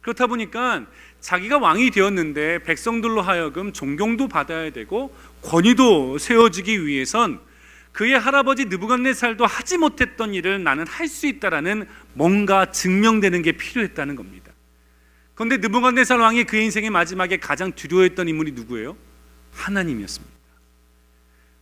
그렇다 0.00 0.26
보니까 0.26 0.86
자기가 1.20 1.58
왕이 1.58 1.92
되었는데 1.92 2.64
백성들로 2.64 3.22
하여금 3.22 3.72
존경도 3.72 4.26
받아야 4.26 4.70
되고 4.70 5.14
권위도 5.42 6.18
세워지기 6.18 6.84
위해선 6.84 7.38
그의 7.92 8.18
할아버지 8.18 8.66
느부갓네살도 8.66 9.46
하지 9.46 9.78
못했던 9.78 10.32
일을 10.34 10.62
나는 10.62 10.86
할 10.86 11.08
수 11.08 11.26
있다라는 11.26 11.88
뭔가 12.14 12.70
증명되는 12.70 13.42
게 13.42 13.52
필요했다는 13.52 14.16
겁니다. 14.16 14.52
그런데 15.34 15.56
느부갓네살 15.56 16.18
왕이 16.18 16.44
그 16.44 16.56
인생의 16.56 16.90
마지막에 16.90 17.38
가장 17.38 17.72
두려워했던 17.72 18.28
인물이 18.28 18.52
누구예요? 18.52 18.96
하나님이었습니다. 19.52 20.34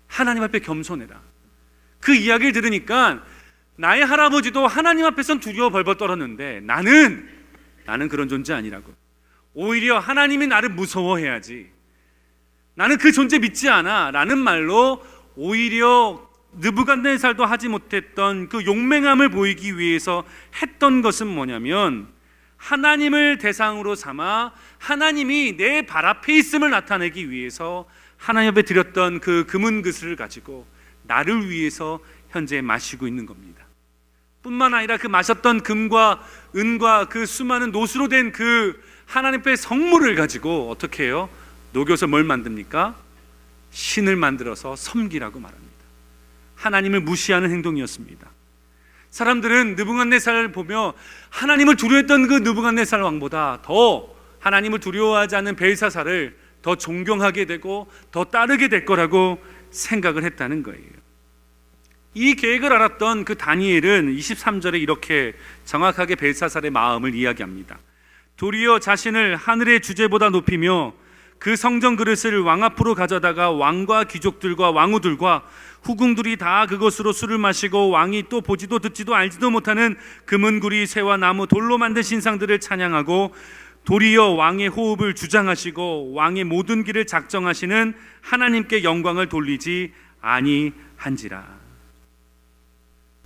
하나님 0.07 0.43
앞에 0.43 0.59
겸손해라. 0.59 1.21
그 2.01 2.15
이야기를 2.15 2.53
들으니까 2.53 3.25
나의 3.77 4.05
할아버지도 4.05 4.67
하나님 4.67 5.07
앞에선 5.07 5.41
두려워 5.41 5.71
벌벌 5.71 5.97
떨었는데 5.97 6.61
나는 6.61 7.29
나는 7.87 8.09
그런 8.09 8.29
존재 8.29 8.53
아니라고. 8.53 8.93
오히려 9.55 9.99
하나님이 9.99 10.47
나를 10.47 10.69
무서워해야지. 10.71 11.71
나는 12.75 12.99
그 12.99 13.13
존재 13.13 13.39
믿지 13.39 13.69
않아. 13.69 14.11
라는 14.11 14.39
말로 14.39 15.03
오히려 15.39 16.21
느부갓네살도 16.55 17.47
하지 17.47 17.69
못했던 17.69 18.49
그 18.49 18.65
용맹함을 18.67 19.29
보이기 19.29 19.79
위해서 19.79 20.25
했던 20.61 21.01
것은 21.01 21.29
뭐냐면 21.29 22.09
하나님을 22.57 23.39
대상으로 23.39 23.95
삼아 23.95 24.53
하나님이 24.79 25.57
내 25.57 25.83
발 25.83 26.07
앞에 26.07 26.35
있음을 26.39 26.71
나타내기 26.71 27.31
위해서 27.31 27.87
하나님 28.17 28.51
앞에 28.51 28.63
드렸던 28.63 29.21
그 29.21 29.45
금은 29.47 29.83
그슬을 29.83 30.17
가지고 30.17 30.67
나를 31.05 31.49
위해서 31.49 32.01
현재 32.31 32.61
마시고 32.61 33.07
있는 33.07 33.25
겁니다. 33.25 33.65
뿐만 34.43 34.75
아니라 34.75 34.97
그 34.97 35.07
마셨던 35.07 35.63
금과 35.63 36.25
은과 36.57 37.09
그 37.09 37.27
수많은 37.27 37.71
노수로 37.71 38.09
된 38.09 38.33
그 38.33 38.83
하나님의 39.07 39.57
성물을 39.57 40.17
가지고 40.17 40.69
어떻게 40.69 41.05
해요? 41.05 41.31
녹여서 41.73 42.09
뭘 42.09 42.25
만듭니까? 42.25 43.08
신을 43.71 44.17
만들어서 44.17 44.77
섬기라고 44.77 45.41
말합니다. 45.41 45.69
하나님을 46.57 47.01
무시하는 47.01 47.51
행동이었습니다. 47.51 48.29
사람들은 49.11 49.77
느부갓네살을 49.77 50.53
보며 50.53 50.95
하나님을 51.31 51.77
두려워했던 51.77 52.29
그 52.29 52.35
느부갓네살 52.35 53.01
왕보다 53.01 53.61
더 53.63 54.15
하나님을 54.41 54.81
두려워하지 54.81 55.37
않는 55.37 55.57
벨사살을 55.57 56.37
더 56.63 56.77
존경하게 56.77 57.47
되고 57.47 57.91
더 58.11 58.25
따르게 58.25 58.69
될 58.69 58.85
거라고 58.85 59.43
생각을 59.71 60.25
했다는 60.25 60.63
거예요. 60.63 60.99
이 62.15 62.35
계획을 62.35 62.73
알았던 62.73 63.25
그 63.25 63.37
다니엘은 63.37 64.15
23절에 64.15 64.81
이렇게 64.81 65.35
정확하게 65.65 66.17
벨사살의 66.17 66.71
마음을 66.71 67.15
이야기합니다. 67.15 67.79
도리어 68.37 68.79
자신을 68.79 69.37
하늘의 69.37 69.81
주제보다 69.81 70.31
높이며 70.31 70.95
그 71.39 71.57
성전 71.57 71.97
그릇을 71.97 72.41
왕 72.41 72.63
앞으로 72.65 72.95
가져다가 72.95 73.51
왕과 73.51 74.05
귀족들과 74.05 74.71
왕후들과 74.71 75.45
후궁들이 75.83 76.37
다 76.37 76.67
그것으로 76.67 77.13
술을 77.13 77.39
마시고 77.39 77.91
왕이 77.91 78.25
또 78.29 78.41
보지도 78.41 78.81
듣지도 78.81 79.15
알지도 79.15 79.51
못하는 79.51 79.97
금은구리 80.25 80.87
새와 80.87 81.17
나무 81.17 81.47
돌로 81.47 81.79
만든 81.79 82.03
신상들을 82.03 82.59
찬양하고 82.59 83.35
도리어 83.85 84.31
왕의 84.31 84.69
호흡을 84.69 85.15
주장하시고 85.15 86.13
왕의 86.13 86.45
모든 86.45 86.85
길을 86.85 87.07
작정하시는 87.07 87.95
하나님께 88.21 88.83
영광을 88.83 89.29
돌리지 89.29 89.93
아니한지라. 90.21 91.59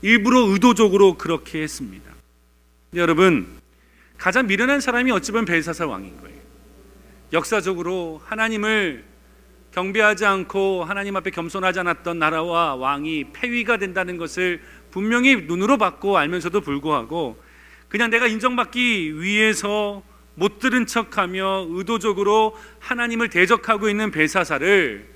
일부러 0.02 0.40
의도적으로 0.40 1.14
그렇게 1.14 1.62
했습니다. 1.62 2.12
여러분, 2.94 3.48
가장 4.18 4.46
미련한 4.46 4.80
사람이 4.80 5.10
어찌 5.10 5.32
보면 5.32 5.46
벨사살 5.46 5.86
왕인 5.86 6.20
거예요. 6.20 6.41
역사적으로 7.32 8.20
하나님을 8.26 9.04
경배하지 9.72 10.26
않고 10.26 10.84
하나님 10.84 11.16
앞에 11.16 11.30
겸손하지 11.30 11.80
않았던 11.80 12.18
나라와 12.18 12.74
왕이 12.74 13.32
폐위가 13.32 13.78
된다는 13.78 14.18
것을 14.18 14.60
분명히 14.90 15.36
눈으로 15.36 15.78
봤고 15.78 16.18
알면서도 16.18 16.60
불구하고 16.60 17.42
그냥 17.88 18.10
내가 18.10 18.26
인정받기 18.26 19.20
위해서 19.20 20.02
못 20.34 20.58
들은 20.58 20.86
척하며 20.86 21.66
의도적으로 21.70 22.58
하나님을 22.80 23.28
대적하고 23.28 23.88
있는 23.88 24.10
벨사사를 24.10 25.06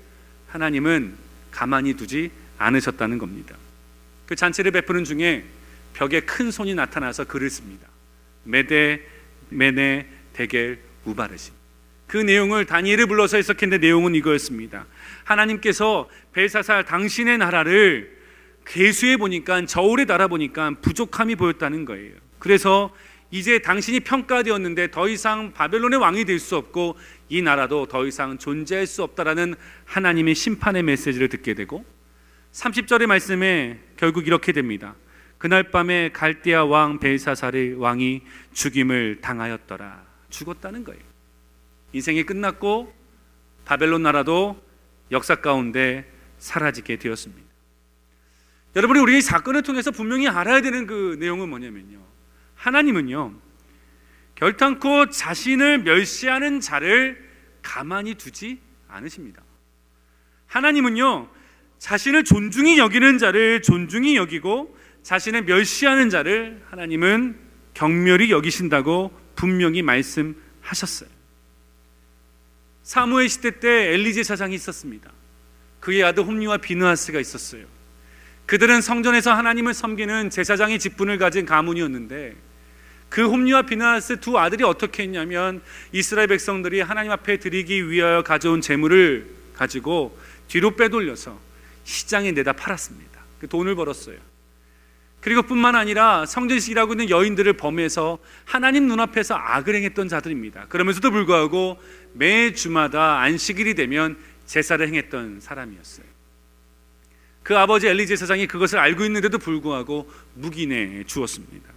하나님은 0.47 1.15
가만히 1.51 1.95
두지 1.95 2.31
않으셨다는 2.57 3.17
겁니다. 3.17 3.55
그 4.25 4.35
잔치를 4.35 4.71
베푸는 4.71 5.03
중에 5.05 5.45
벽에 5.93 6.19
큰 6.19 6.51
손이 6.51 6.75
나타나서 6.75 7.25
글을 7.25 7.49
씁니다. 7.49 7.87
메데 8.43 9.07
메네 9.49 10.07
데겔 10.33 10.79
우바르신. 11.05 11.56
그 12.07 12.17
내용을 12.17 12.65
다니엘을 12.65 13.05
불러서 13.05 13.37
해석했는데 13.37 13.85
내용은 13.85 14.15
이거였습니다. 14.15 14.85
하나님께서 15.25 16.09
벨사살 16.31 16.85
당신의 16.85 17.37
나라를 17.37 18.17
계수해 18.65 19.17
보니까 19.17 19.65
저울에 19.65 20.05
달아 20.05 20.27
보니까 20.27 20.71
부족함이 20.81 21.35
보였다는 21.35 21.85
거예요. 21.85 22.13
그래서 22.39 22.93
이제 23.29 23.59
당신이 23.59 24.01
평가되었는데 24.01 24.91
더 24.91 25.09
이상 25.09 25.51
바벨론의 25.51 25.99
왕이 25.99 26.23
될 26.25 26.39
수 26.39 26.55
없고 26.55 26.97
이 27.29 27.41
나라도 27.41 27.85
더 27.85 28.05
이상 28.05 28.37
존재할 28.37 28.87
수 28.87 29.03
없다라는 29.03 29.55
하나님의 29.85 30.33
심판의 30.33 30.83
메시지를 30.83 31.27
듣게 31.27 31.53
되고 31.53 31.85
30절의 32.53 33.05
말씀에 33.05 33.79
결국 33.97 34.27
이렇게 34.27 34.53
됩니다. 34.53 34.95
그날 35.37 35.71
밤에 35.71 36.09
갈대아 36.13 36.63
왕 36.63 36.99
벨사살의 36.99 37.75
왕이 37.75 38.21
죽임을 38.53 39.19
당하였더라. 39.21 40.03
죽었다는 40.29 40.83
거예요. 40.85 41.06
인생이 41.93 42.23
끝났고 42.23 42.93
바벨론 43.65 44.03
나라도 44.03 44.61
역사 45.11 45.35
가운데 45.35 46.09
사라지게 46.37 46.97
되었습니다. 46.97 47.47
여러분이 48.75 48.99
우리 48.99 49.17
이 49.17 49.21
사건을 49.21 49.63
통해서 49.63 49.91
분명히 49.91 50.27
알아야 50.27 50.61
되는 50.61 50.85
그 50.85 51.17
내용은 51.19 51.49
뭐냐면요. 51.49 51.99
하나님은요. 52.55 53.33
결탄코 54.35 55.09
자신을 55.09 55.79
멸시하는 55.79 56.59
자를 56.59 57.27
가만히 57.61 58.15
두지 58.15 58.59
않으십니다. 58.87 59.41
하나님은요. 60.45 61.29
자신을 61.79 62.23
존중히 62.23 62.77
여기는 62.77 63.17
자를 63.17 63.61
존중히 63.61 64.15
여기고 64.15 64.77
자신을 65.03 65.43
멸시하는 65.43 66.09
자를 66.09 66.61
하나님은 66.69 67.39
경멸히 67.73 68.31
여기신다고 68.31 69.11
분명히 69.35 69.81
말씀하셨어요. 69.81 71.16
사무엘 72.87 73.27
시대 73.27 73.59
때 73.59 73.93
엘리제 73.93 74.23
사장이 74.23 74.55
있었습니다. 74.55 75.11
그의 75.81 76.05
아들 76.05 76.23
홈리와 76.23 76.55
비느하스가 76.55 77.19
있었어요. 77.19 77.65
그들은 78.45 78.79
성전에서 78.79 79.33
하나님을 79.33 79.73
섬기는 79.73 80.29
제사장의 80.29 80.79
직분을 80.79 81.17
가진 81.17 81.45
가문이었는데 81.45 82.33
그 83.09 83.27
홈리와 83.27 83.63
비느하스 83.63 84.21
두 84.21 84.39
아들이 84.39 84.63
어떻게 84.63 85.03
했냐면 85.03 85.61
이스라엘 85.91 86.29
백성들이 86.29 86.79
하나님 86.79 87.11
앞에 87.11 87.39
드리기 87.39 87.89
위하여 87.89 88.21
가져온 88.21 88.61
재물을 88.61 89.35
가지고 89.53 90.17
뒤로 90.47 90.77
빼돌려서 90.77 91.37
시장에 91.83 92.31
내다 92.31 92.53
팔았습니다. 92.53 93.19
그 93.41 93.49
돈을 93.49 93.75
벌었어요. 93.75 94.17
그리고 95.27 95.41
뿐만 95.41 95.75
아니라 95.75 96.23
일하고 96.69 96.93
있는 96.93 97.09
여인들을 97.09 97.51
범해서 97.57 98.17
하나님 98.45 98.87
눈앞에서 98.87 99.35
악을 99.35 99.75
행했던 99.75 100.07
자들입니다. 100.07 100.67
그러면서도 100.67 101.11
불구하고 101.11 101.77
매 102.13 102.53
주마다 102.53 103.19
안식일이 103.19 103.75
되면 103.75 104.17
제사를 104.45 104.87
행했던 104.87 105.41
사람이었어요. 105.41 106.05
그 107.43 107.57
아버지 107.57 107.87
엘리제 107.89 108.15
사장이 108.15 108.47
그것을 108.47 108.79
알고 108.79 109.03
있는데도 109.03 109.37
불구하고 109.37 110.09
묵인해 110.35 111.03
주었습니다. 111.03 111.73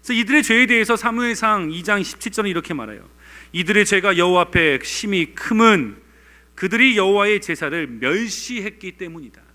그래서 0.00 0.12
이들의 0.12 0.44
죄에 0.44 0.66
대해서 0.66 0.94
사무엘상 0.94 1.70
2장 1.70 2.00
17절은 2.00 2.48
이렇게 2.48 2.74
말해요. 2.74 3.08
이들의 3.50 3.84
죄가 3.84 4.16
여호와 4.16 4.42
앞에 4.42 4.78
심히 4.84 5.34
크면 5.34 6.00
그들이 6.54 6.96
여호와의 6.96 7.40
제사를 7.40 7.88
멸시했기 7.88 8.92
때문이다. 8.92 9.49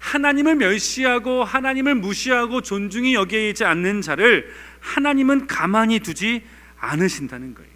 하나님을 0.00 0.56
멸시하고 0.56 1.44
하나님을 1.44 1.94
무시하고 1.94 2.62
존중히 2.62 3.14
여기지 3.14 3.64
않는 3.64 4.00
자를 4.00 4.52
하나님은 4.80 5.46
가만히 5.46 6.00
두지 6.00 6.42
않으신다는 6.78 7.54
거예요. 7.54 7.70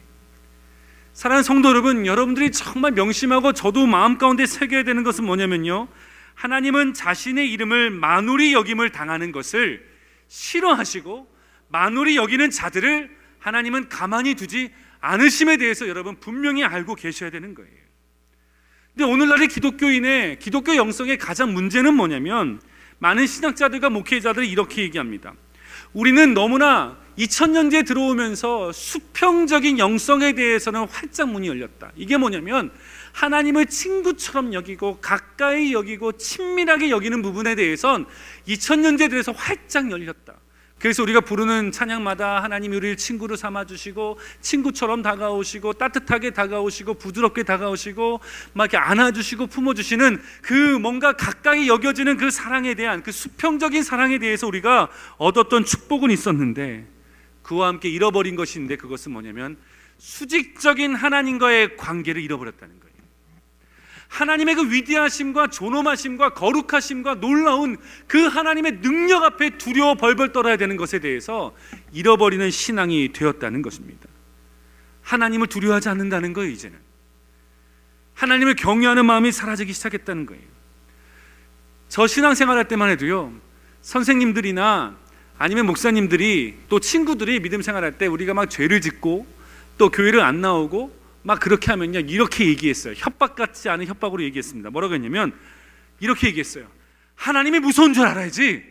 사랑하는 1.12 1.44
성도 1.44 1.68
여러분, 1.68 2.06
여러분들이 2.06 2.50
정말 2.50 2.90
명심하고 2.92 3.52
저도 3.52 3.86
마음 3.86 4.18
가운데 4.18 4.46
새겨야 4.46 4.82
되는 4.82 5.04
것은 5.04 5.24
뭐냐면요. 5.24 5.86
하나님은 6.34 6.94
자신의 6.94 7.52
이름을 7.52 7.90
만울이 7.90 8.52
여김을 8.52 8.90
당하는 8.90 9.30
것을 9.30 9.86
싫어하시고 10.26 11.32
만울이 11.68 12.16
여기는 12.16 12.50
자들을 12.50 13.16
하나님은 13.38 13.88
가만히 13.88 14.34
두지 14.34 14.72
않으심에 15.00 15.58
대해서 15.58 15.86
여러분 15.86 16.18
분명히 16.18 16.64
알고 16.64 16.94
계셔야 16.94 17.30
되는 17.30 17.54
거예요. 17.54 17.83
근데 18.96 19.10
오늘날의 19.10 19.48
기독교인의 19.48 20.38
기독교 20.38 20.76
영성의 20.76 21.18
가장 21.18 21.52
문제는 21.52 21.94
뭐냐면 21.94 22.60
많은 23.00 23.26
신학자들과 23.26 23.90
목회자들이 23.90 24.48
이렇게 24.48 24.82
얘기합니다. 24.82 25.34
우리는 25.92 26.32
너무나 26.32 26.96
2000년대에 27.18 27.84
들어오면서 27.84 28.70
수평적인 28.70 29.80
영성에 29.80 30.34
대해서는 30.34 30.86
활짝 30.86 31.28
문이 31.28 31.48
열렸다. 31.48 31.90
이게 31.96 32.16
뭐냐면 32.16 32.70
하나님을 33.12 33.66
친구처럼 33.66 34.54
여기고 34.54 34.98
가까이 35.00 35.72
여기고 35.72 36.12
친밀하게 36.12 36.90
여기는 36.90 37.20
부분에 37.20 37.56
대해선 37.56 38.06
2000년대에 38.46 39.10
대해서 39.10 39.32
활짝 39.32 39.90
열렸다. 39.90 40.34
그래서 40.84 41.02
우리가 41.02 41.22
부르는 41.22 41.72
찬양마다 41.72 42.42
하나님이 42.42 42.76
우리를 42.76 42.98
친구로 42.98 43.36
삼아 43.36 43.64
주시고 43.64 44.18
친구처럼 44.42 45.00
다가오시고 45.00 45.72
따뜻하게 45.72 46.32
다가오시고 46.32 46.92
부드럽게 46.98 47.42
다가오시고 47.42 48.20
막 48.52 48.64
이렇게 48.64 48.76
안아 48.76 49.12
주시고 49.12 49.46
품어 49.46 49.72
주시는 49.72 50.20
그 50.42 50.52
뭔가 50.52 51.14
가까이 51.14 51.68
여겨지는 51.68 52.18
그 52.18 52.30
사랑에 52.30 52.74
대한 52.74 53.02
그 53.02 53.12
수평적인 53.12 53.82
사랑에 53.82 54.18
대해서 54.18 54.46
우리가 54.46 54.90
얻었던 55.16 55.64
축복은 55.64 56.10
있었는데 56.10 56.86
그와 57.42 57.68
함께 57.68 57.88
잃어버린 57.88 58.36
것인데 58.36 58.76
그것은 58.76 59.12
뭐냐면 59.12 59.56
수직적인 59.96 60.96
하나님과의 60.96 61.78
관계를 61.78 62.20
잃어버렸다는 62.20 62.78
거예요. 62.80 62.93
하나님의 64.14 64.54
그 64.54 64.70
위대하심과 64.70 65.48
존엄하심과 65.48 66.34
거룩하심과 66.34 67.16
놀라운 67.16 67.76
그 68.06 68.26
하나님의 68.26 68.80
능력 68.80 69.24
앞에 69.24 69.58
두려워 69.58 69.96
벌벌 69.96 70.32
떨어야 70.32 70.56
되는 70.56 70.76
것에 70.76 71.00
대해서 71.00 71.52
잃어버리는 71.92 72.48
신앙이 72.48 73.12
되었다는 73.12 73.60
것입니다. 73.60 74.08
하나님을 75.02 75.48
두려워하지 75.48 75.88
않는다는 75.88 76.32
거예요, 76.32 76.52
이제는. 76.52 76.78
하나님을 78.14 78.54
경외하는 78.54 79.04
마음이 79.04 79.32
사라지기 79.32 79.72
시작했다는 79.72 80.26
거예요. 80.26 80.42
저 81.88 82.06
신앙생활 82.06 82.56
할 82.56 82.68
때만 82.68 82.90
해도요, 82.90 83.32
선생님들이나 83.82 84.94
아니면 85.38 85.66
목사님들이 85.66 86.54
또 86.68 86.78
친구들이 86.78 87.40
믿음 87.40 87.62
생활할 87.62 87.98
때 87.98 88.06
우리가 88.06 88.32
막 88.32 88.48
죄를 88.48 88.80
짓고 88.80 89.26
또 89.76 89.90
교회를 89.90 90.20
안 90.20 90.40
나오고 90.40 91.03
막 91.24 91.40
그렇게 91.40 91.70
하면요. 91.70 92.00
이렇게 92.00 92.46
얘기했어요. 92.46 92.94
협박 92.96 93.34
같지 93.34 93.68
않은 93.70 93.86
협박으로 93.86 94.22
얘기했습니다. 94.24 94.70
뭐라고 94.70 94.94
했냐면 94.94 95.36
이렇게 95.98 96.28
얘기했어요. 96.28 96.68
하나님이 97.16 97.60
무서운 97.60 97.94
줄 97.94 98.06
알아야지 98.06 98.62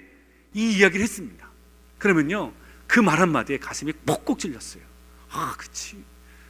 이 0.54 0.78
이야기를 0.78 1.04
했습니다. 1.04 1.49
그러면요. 1.97 2.54
그 2.88 2.99
말 3.01 3.20
한마디에 3.20 3.58
가슴이 3.58 3.91
뻑뻑 4.06 4.38
찔렸어요. 4.38 4.84
아 5.32 5.56
그치. 5.58 6.04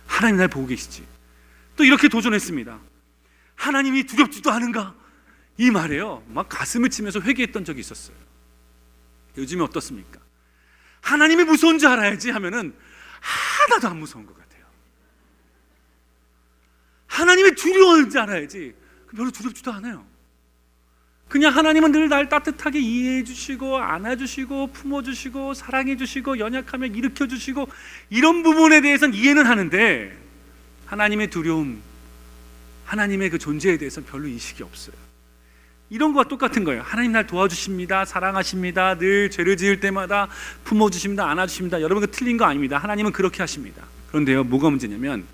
하나님 0.05 0.37
날 0.37 0.49
보고 0.49 0.67
계시지. 0.67 1.05
또 1.77 1.85
이렇게 1.85 2.09
도전했습니다. 2.09 2.79
하나님이 3.55 4.03
두렵지도 4.03 4.51
않은가? 4.51 4.93
이 5.57 5.71
말에요. 5.71 6.21
막 6.27 6.49
가슴을 6.49 6.89
치면서 6.89 7.21
회개했던 7.21 7.63
적이 7.63 7.79
있었어요. 7.79 8.15
요즘에 9.37 9.63
어떻습니까? 9.63 10.19
하나님이 11.01 11.45
무서운 11.45 11.79
줄 11.79 11.87
알아야지 11.89 12.29
하면은 12.31 12.75
하나도 13.21 13.87
안 13.87 13.99
무서운 13.99 14.25
것 14.25 14.33
같아요. 14.33 14.42
하나님이 17.13 17.53
두려운 17.53 18.09
줄 18.09 18.19
알아야지 18.21 18.73
별로 19.15 19.29
두렵지도 19.29 19.71
않아요. 19.73 20.03
그냥 21.27 21.55
하나님은 21.55 21.91
늘 21.91 22.09
날 22.09 22.27
따뜻하게 22.27 22.79
이해해 22.79 23.23
주시고 23.23 23.77
안아 23.77 24.15
주시고 24.15 24.67
품어 24.67 25.03
주시고 25.03 25.53
사랑해 25.53 25.95
주시고 25.95 26.39
연약하면 26.39 26.95
일으켜 26.95 27.27
주시고 27.27 27.67
이런 28.09 28.41
부분에 28.41 28.81
대해서는 28.81 29.13
이해는 29.13 29.45
하는데 29.45 30.17
하나님의 30.87 31.29
두려움 31.29 31.81
하나님의 32.85 33.29
그 33.29 33.37
존재에 33.37 33.77
대해서는 33.77 34.09
별로 34.09 34.27
인식이 34.27 34.63
없어요. 34.63 34.95
이런 35.89 36.13
거와 36.13 36.23
똑같은 36.23 36.63
거예요. 36.63 36.81
하나님 36.81 37.11
날 37.11 37.27
도와주십니다. 37.27 38.05
사랑하십니다. 38.05 38.97
늘 38.97 39.29
죄를 39.29 39.57
지을 39.57 39.79
때마다 39.79 40.27
품어 40.63 40.89
주십니다. 40.89 41.29
안아 41.29 41.45
주십니다. 41.45 41.79
여러분 41.81 42.03
그 42.03 42.09
틀린 42.09 42.37
거 42.37 42.45
아닙니다. 42.45 42.79
하나님은 42.79 43.11
그렇게 43.11 43.37
하십니다. 43.43 43.83
그런데요, 44.09 44.43
뭐가 44.43 44.69
문제냐면 44.71 45.25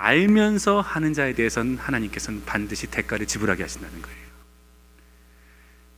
알면서 0.00 0.80
하는 0.80 1.12
자에 1.12 1.34
대해서는 1.34 1.76
하나님께서는 1.76 2.42
반드시 2.46 2.86
대가를 2.86 3.26
지불하게 3.26 3.62
하신다는 3.64 4.00
거예요. 4.00 4.18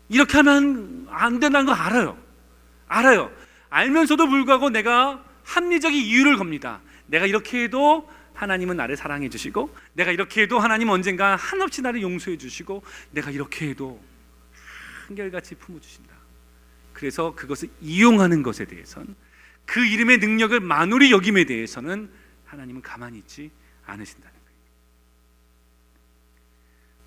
이렇게 0.08 0.38
하면 0.38 1.06
안 1.08 1.38
된다는 1.38 1.66
거 1.66 1.72
알아요. 1.72 2.18
알아요. 2.88 3.30
알면서도 3.70 4.26
불구하고 4.28 4.70
내가 4.70 5.24
합리적인 5.44 5.96
이유를 6.02 6.36
겁니다. 6.36 6.80
내가 7.06 7.26
이렇게 7.26 7.62
해도 7.62 8.10
하나님은 8.34 8.76
나를 8.76 8.96
사랑해 8.96 9.28
주시고 9.28 9.72
내가 9.92 10.10
이렇게 10.10 10.42
해도 10.42 10.58
하나님 10.58 10.88
언젠가 10.88 11.36
한없이 11.36 11.80
나를 11.80 12.02
용서해 12.02 12.38
주시고 12.38 12.82
내가 13.12 13.30
이렇게 13.30 13.68
해도 13.68 14.02
한결같이 15.06 15.54
품어 15.54 15.78
주신다. 15.78 16.12
그래서 16.92 17.34
그것을 17.36 17.68
이용하는 17.80 18.42
것에 18.42 18.64
대해서는 18.64 19.14
그 19.64 19.86
이름의 19.86 20.18
능력을 20.18 20.58
만홀히 20.58 21.12
여김에 21.12 21.44
대해서는 21.44 22.10
하나님은 22.46 22.82
가만히 22.82 23.18
있지 23.18 23.52
않으신다는 23.86 24.32
거예요. 24.32 24.42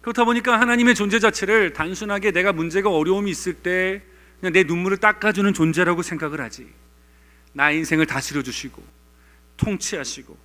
그렇다 0.02 0.24
보니까 0.26 0.60
하나님의 0.60 0.96
존재 0.96 1.20
자체를 1.20 1.74
단순하게 1.74 2.32
내가 2.32 2.54
문제가 2.54 2.90
어려움이 2.90 3.32
있을 3.32 3.54
때 3.54 4.02
그냥 4.40 4.54
내 4.54 4.64
눈물을 4.64 4.98
닦아주는 4.98 5.54
존재라고 5.54 6.02
생각을 6.02 6.42
하지. 6.42 6.68
나 7.54 7.72
인생을 7.72 8.06
다스려 8.06 8.44
주시고 8.44 8.84
통치하시고 9.58 10.38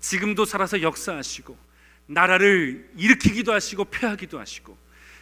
지금도 0.00 0.44
살아서 0.44 0.82
역사하시고 0.82 1.56
나라를 2.06 2.90
일으키기도 2.96 3.52
하시고 3.52 3.86
폐하기도 3.86 4.38
하시고 4.38 4.76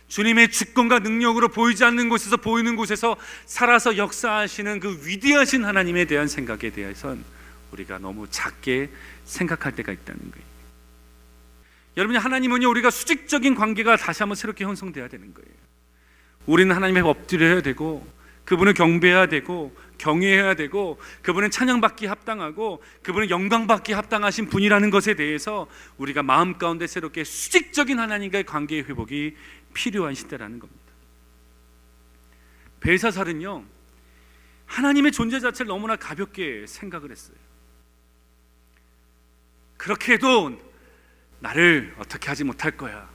주님의 0.08 0.50
주권과 0.50 1.00
능력으로 1.00 1.48
보이지 1.48 1.84
않는 1.84 2.08
곳에서 2.08 2.36
보이는 2.36 2.76
곳에서 2.76 3.16
살아서 3.44 3.96
역사하시는 3.96 4.80
그 4.80 5.00
위대하신 5.04 5.64
하나님에 5.64 6.04
대한 6.04 6.28
생각에 6.28 6.70
대해선 6.70 7.24
우리가 7.72 7.98
너무 7.98 8.26
작게 8.30 8.90
생각할 9.24 9.74
때가 9.74 9.92
있다는 9.92 10.30
거예요. 10.30 10.55
여러분이 11.96 12.18
하나님은요 12.18 12.68
우리가 12.68 12.90
수직적인 12.90 13.54
관계가 13.54 13.96
다시 13.96 14.22
한번 14.22 14.36
새롭게 14.36 14.64
형성돼야 14.64 15.08
되는 15.08 15.32
거예요. 15.32 15.50
우리는 16.46 16.74
하나님의 16.74 17.02
엎드려야 17.02 17.62
되고 17.62 18.06
그분을 18.44 18.74
경배해야 18.74 19.26
되고 19.26 19.76
경외해야 19.98 20.54
되고 20.54 21.00
그분은 21.22 21.50
찬양받기 21.50 22.06
합당하고 22.06 22.82
그분은 23.02 23.30
영광받기 23.30 23.92
합당하신 23.92 24.48
분이라는 24.48 24.90
것에 24.90 25.14
대해서 25.14 25.66
우리가 25.96 26.22
마음 26.22 26.58
가운데 26.58 26.86
새롭게 26.86 27.24
수직적인 27.24 27.98
하나님과의 27.98 28.44
관계의 28.44 28.84
회복이 28.84 29.34
필요한 29.74 30.14
시대라는 30.14 30.60
겁니다. 30.60 30.82
벨사살은요 32.80 33.64
하나님의 34.66 35.12
존재 35.12 35.40
자체를 35.40 35.68
너무나 35.68 35.96
가볍게 35.96 36.66
생각을 36.68 37.10
했어요. 37.10 37.36
그렇게 39.76 40.14
해도 40.14 40.60
나를 41.40 41.94
어떻게 41.98 42.28
하지 42.28 42.44
못할 42.44 42.76
거야. 42.76 43.08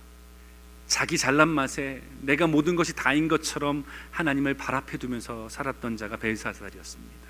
자기 0.87 1.17
잘난 1.17 1.47
맛에 1.47 2.01
내가 2.21 2.47
모든 2.47 2.75
것이 2.75 2.93
다인 2.93 3.27
것처럼 3.27 3.85
하나님을 4.11 4.55
발앞에 4.55 4.97
두면서 4.97 5.47
살았던 5.49 5.97
자가 5.97 6.17
벨사살이었습니다. 6.17 7.27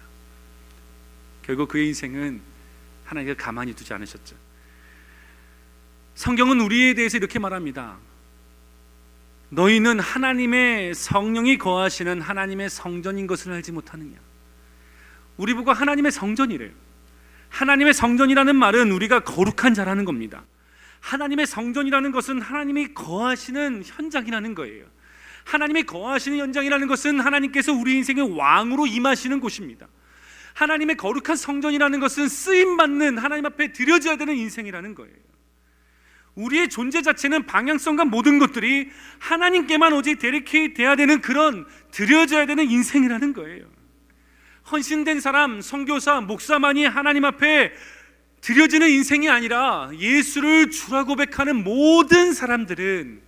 결국 1.44 1.70
그의 1.70 1.88
인생은 1.90 2.42
하나님을 3.06 3.36
가만히 3.36 3.74
두지 3.74 3.94
않으셨죠. 3.94 4.36
성경은 6.16 6.60
우리에 6.62 6.94
대해서 6.94 7.18
이렇게 7.18 7.40
말합니다. 7.40 7.98
너희는 9.50 10.00
하나님의 10.00 10.96
성령이 10.96 11.58
거하시는 11.58 12.22
하나님의 12.22 12.70
성전인 12.70 13.28
것을 13.28 13.52
알지 13.52 13.74
못하느냐? 13.74 14.18
우리 15.38 15.54
보고 15.54 15.72
하나님의 15.72 16.12
성전이래요. 16.12 16.72
하나님의 17.50 17.94
성전이라는 17.94 18.56
말은 18.56 18.92
우리가 18.92 19.20
거룩한 19.22 19.74
자라는 19.74 20.06
겁니다. 20.06 20.44
하나님의 21.02 21.46
성전이라는 21.48 22.12
것은 22.12 22.42
하나님이 22.42 22.94
거하시는 22.94 23.84
현장이라는 23.86 24.56
거예요. 24.56 24.86
하나님이 25.44 25.84
거하시는 25.84 26.38
현장이라는 26.38 26.88
것은 26.88 27.20
하나님께서 27.20 27.74
우리 27.74 27.96
인생의 27.96 28.38
왕으로 28.38 28.88
임하시는 28.88 29.40
곳입니다. 29.40 29.88
하나님의 30.54 30.98
거룩한 30.98 31.36
성전이라는 31.36 32.00
것은 32.00 32.28
쓰임 32.28 32.78
받는 32.78 33.18
하나님 33.18 33.46
앞에 33.46 33.74
드려져야 33.74 34.18
되는 34.18 34.36
인생이라는 34.36 34.96
거예요. 34.96 35.16
우리의 36.36 36.70
존재 36.70 37.02
자체는 37.02 37.46
방향성과 37.46 38.06
모든 38.06 38.40
것들이 38.40 38.90
하나님께만 39.20 39.92
오직 39.94 40.20
데리케이 40.20 40.74
돼야 40.74 40.96
되는 40.96 41.20
그런 41.20 41.66
드려져야 41.92 42.46
되는 42.46 42.70
인생이라는 42.70 43.34
거예요. 43.34 43.66
헌신된 44.72 45.20
사람, 45.20 45.60
선교사, 45.60 46.22
목사만이 46.22 46.86
하나님 46.86 47.26
앞에 47.26 47.74
드려지는 48.42 48.90
인생이 48.90 49.30
아니라 49.30 49.90
예수를 49.98 50.72
주라 50.72 51.04
고백하는 51.04 51.64
모든 51.64 52.34
사람들은 52.34 53.22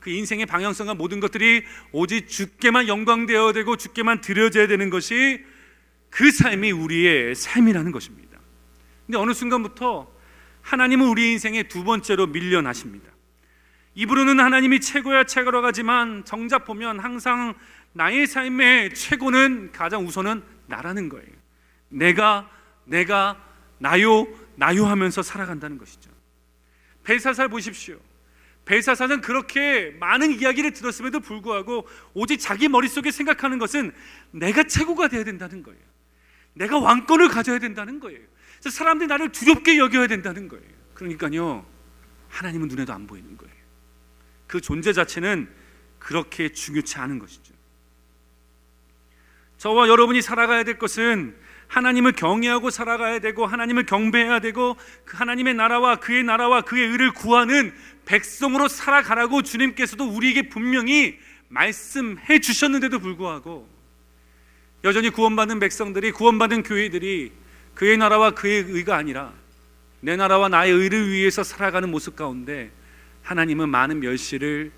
그 0.00 0.10
인생의 0.10 0.46
방향성과 0.46 0.94
모든 0.94 1.20
것들이 1.20 1.64
오직 1.92 2.28
주께만 2.28 2.88
영광되어야 2.88 3.52
되고 3.52 3.76
주께만 3.76 4.20
드려져야 4.20 4.66
되는 4.66 4.90
것이 4.90 5.44
그 6.10 6.30
삶이 6.30 6.72
우리의 6.72 7.34
삶이라는 7.34 7.92
것입니다. 7.92 8.38
근데 9.06 9.18
어느 9.18 9.32
순간부터 9.32 10.10
하나님은 10.62 11.06
우리 11.08 11.32
인생의 11.32 11.68
두 11.68 11.84
번째로 11.84 12.26
밀려나십니다. 12.26 13.10
입으로는 13.94 14.38
하나님이 14.40 14.80
최고야 14.80 15.24
최고라고 15.24 15.66
하지만 15.66 16.24
정작 16.24 16.64
보면 16.64 17.00
항상 17.00 17.54
나의 17.92 18.26
삶의 18.26 18.94
최고는 18.94 19.72
가장 19.72 20.06
우선은 20.06 20.42
나라는 20.66 21.08
거예요. 21.08 21.26
내가 21.88 22.48
내가 22.84 23.47
나요 23.78 24.26
나요 24.56 24.86
하면서 24.86 25.22
살아간다는 25.22 25.78
것이죠. 25.78 26.10
벨사살 27.04 27.48
보십시오. 27.48 27.98
벨사살은 28.64 29.22
그렇게 29.22 29.96
많은 29.98 30.38
이야기를 30.40 30.72
들었음에도 30.72 31.20
불구하고 31.20 31.88
오직 32.12 32.38
자기 32.38 32.68
머릿속에 32.68 33.10
생각하는 33.10 33.58
것은 33.58 33.92
내가 34.30 34.64
최고가 34.64 35.08
되어야 35.08 35.24
된다는 35.24 35.62
거예요. 35.62 35.80
내가 36.52 36.78
왕권을 36.78 37.28
가져야 37.28 37.58
된다는 37.60 37.98
거예요. 37.98 38.20
그래서 38.60 38.76
사람들이 38.76 39.08
나를 39.08 39.32
두렵게 39.32 39.78
여겨야 39.78 40.06
된다는 40.08 40.48
거예요. 40.48 40.66
그러니까요. 40.92 41.64
하나님은 42.28 42.68
눈에도 42.68 42.92
안 42.92 43.06
보이는 43.06 43.36
거예요. 43.38 43.54
그 44.46 44.60
존재 44.60 44.92
자체는 44.92 45.48
그렇게 45.98 46.50
중요치 46.50 46.98
않은 46.98 47.18
것이죠. 47.18 47.54
저와 49.58 49.88
여러분이 49.88 50.20
살아가야 50.22 50.64
될 50.64 50.78
것은 50.78 51.36
하나님을 51.68 52.12
경외하고 52.12 52.70
살아가야 52.70 53.20
되고 53.20 53.46
하나님을 53.46 53.86
경배해야 53.86 54.40
되고 54.40 54.76
그 55.04 55.16
하나님의 55.16 55.54
나라와 55.54 55.96
그의 55.96 56.24
나라와 56.24 56.62
그의 56.62 56.88
의를 56.88 57.12
구하는 57.12 57.72
백성으로 58.06 58.68
살아가라고 58.68 59.42
주님께서도 59.42 60.04
우리에게 60.08 60.48
분명히 60.48 61.18
말씀해 61.48 62.40
주셨는데도 62.40 62.98
불구하고 62.98 63.68
여전히 64.84 65.10
구원받는 65.10 65.60
백성들이 65.60 66.12
구원받은 66.12 66.62
교회들이 66.62 67.32
그의 67.74 67.98
나라와 67.98 68.30
그의 68.30 68.64
의가 68.66 68.96
아니라 68.96 69.32
내 70.00 70.16
나라와 70.16 70.48
나의 70.48 70.72
의를 70.72 71.10
위해서 71.10 71.42
살아가는 71.42 71.90
모습 71.90 72.16
가운데 72.16 72.70
하나님은 73.22 73.68
많은 73.68 74.00
멸시를 74.00 74.72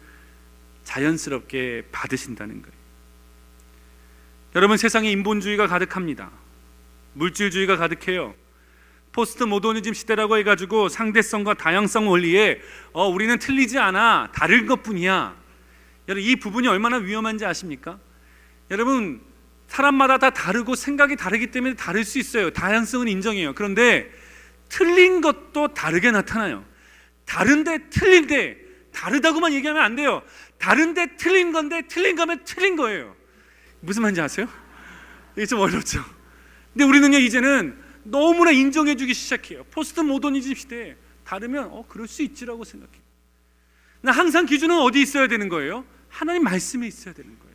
자연스럽게 0.84 1.84
받으신다는 1.92 2.62
거예요. 2.62 2.80
여러분 4.56 4.76
세상에 4.76 5.10
인본주의가 5.12 5.68
가득합니다. 5.68 6.30
물질주의가 7.14 7.76
가득해요. 7.76 8.34
포스트 9.12 9.42
모더니즘 9.42 9.92
시대라고 9.92 10.36
해가지고 10.38 10.88
상대성과 10.88 11.54
다양성 11.54 12.08
원리에 12.08 12.60
어, 12.92 13.08
우리는 13.08 13.36
틀리지 13.38 13.78
않아 13.78 14.30
다른 14.32 14.66
것뿐이야. 14.66 15.36
여러분 16.08 16.22
이 16.22 16.36
부분이 16.36 16.68
얼마나 16.68 16.96
위험한지 16.96 17.44
아십니까? 17.44 17.98
여러분 18.70 19.20
사람마다 19.66 20.18
다 20.18 20.30
다르고 20.30 20.74
생각이 20.74 21.16
다르기 21.16 21.48
때문에 21.48 21.74
다를 21.74 22.04
수 22.04 22.18
있어요. 22.18 22.50
다양성은 22.50 23.08
인정해요. 23.08 23.54
그런데 23.54 24.10
틀린 24.68 25.20
것도 25.20 25.74
다르게 25.74 26.10
나타나요. 26.10 26.64
다른데 27.24 27.90
틀린데 27.90 28.58
다르다고만 28.92 29.52
얘기하면 29.52 29.82
안 29.82 29.96
돼요. 29.96 30.22
다른데 30.58 31.16
틀린 31.16 31.52
건데 31.52 31.82
틀린 31.88 32.16
거면 32.16 32.42
틀린 32.44 32.76
거예요. 32.76 33.14
무슨 33.80 34.02
말인지 34.02 34.20
아세요? 34.20 34.48
이게 35.36 35.46
좀 35.46 35.60
어렵죠. 35.60 36.04
근데 36.72 36.84
우리는요 36.84 37.18
이제는 37.18 37.76
너무나 38.02 38.50
인정해주기 38.50 39.14
시작해요. 39.14 39.64
포스트 39.70 40.00
모더니즘 40.00 40.54
시대에 40.54 40.96
다르면 41.24 41.68
어 41.70 41.84
그럴 41.88 42.08
수 42.08 42.22
있지라고 42.22 42.64
생각해요. 42.64 43.00
나 44.02 44.12
항상 44.12 44.46
기준은 44.46 44.78
어디 44.78 45.02
있어야 45.02 45.26
되는 45.26 45.48
거예요? 45.48 45.84
하나님 46.08 46.44
말씀에 46.44 46.86
있어야 46.86 47.14
되는 47.14 47.38
거예요. 47.38 47.50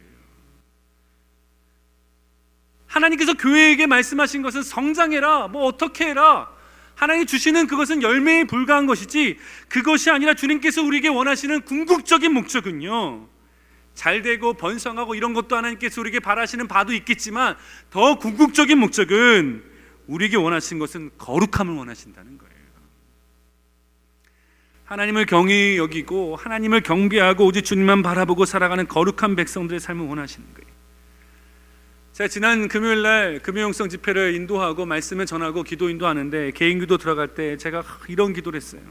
하나님께서 2.88 3.34
교회에게 3.34 3.88
말씀하신 3.88 4.42
것은 4.42 4.64
성장해라, 4.64 5.50
뭐 5.50 5.66
어떻게 5.66 6.08
해라. 6.08 6.50
하나님이 6.96 7.26
주시는 7.26 7.68
그것은 7.68 8.02
열매에 8.02 8.46
불과한 8.46 8.86
것이지 8.86 9.38
그것이 9.68 10.10
아니라 10.10 10.34
주님께서 10.34 10.82
우리에게 10.82 11.10
원하시는 11.10 11.62
궁극적인 11.62 12.34
목적은요. 12.34 13.28
잘 13.96 14.22
되고 14.22 14.54
번성하고 14.54 15.16
이런 15.16 15.34
것도 15.34 15.56
하나님께서 15.56 16.02
우리에게 16.02 16.20
바라시는 16.20 16.68
바도 16.68 16.94
있겠지만 16.94 17.56
더 17.90 18.20
궁극적인 18.20 18.78
목적은 18.78 19.64
우리에게 20.08 20.38
원하신 20.38 20.78
것은 20.78 21.12
거룩함을 21.18 21.74
원하신다는 21.74 22.38
거예요. 22.38 22.56
하나님을 24.84 25.26
경히 25.26 25.78
여기고 25.78 26.36
하나님을 26.36 26.82
경배하고 26.82 27.46
오직 27.46 27.64
주님만 27.64 28.04
바라보고 28.04 28.46
살아가는 28.46 28.88
거룩한 28.88 29.36
백성들의 29.36 29.80
삶을 29.80 30.06
원하시는 30.06 30.54
거예요. 30.54 30.76
제가 32.14 32.28
지난 32.28 32.68
금요일 32.68 33.02
날 33.02 33.40
금요용성 33.40 33.90
집회를 33.90 34.36
인도하고 34.36 34.86
말씀을 34.86 35.26
전하고 35.26 35.64
기도 35.64 35.90
인도하는데 35.90 36.52
개인 36.52 36.80
기도 36.80 36.98
들어갈 36.98 37.34
때 37.34 37.58
제가 37.58 37.84
이런 38.08 38.32
기도를 38.32 38.58
했어요. 38.58 38.82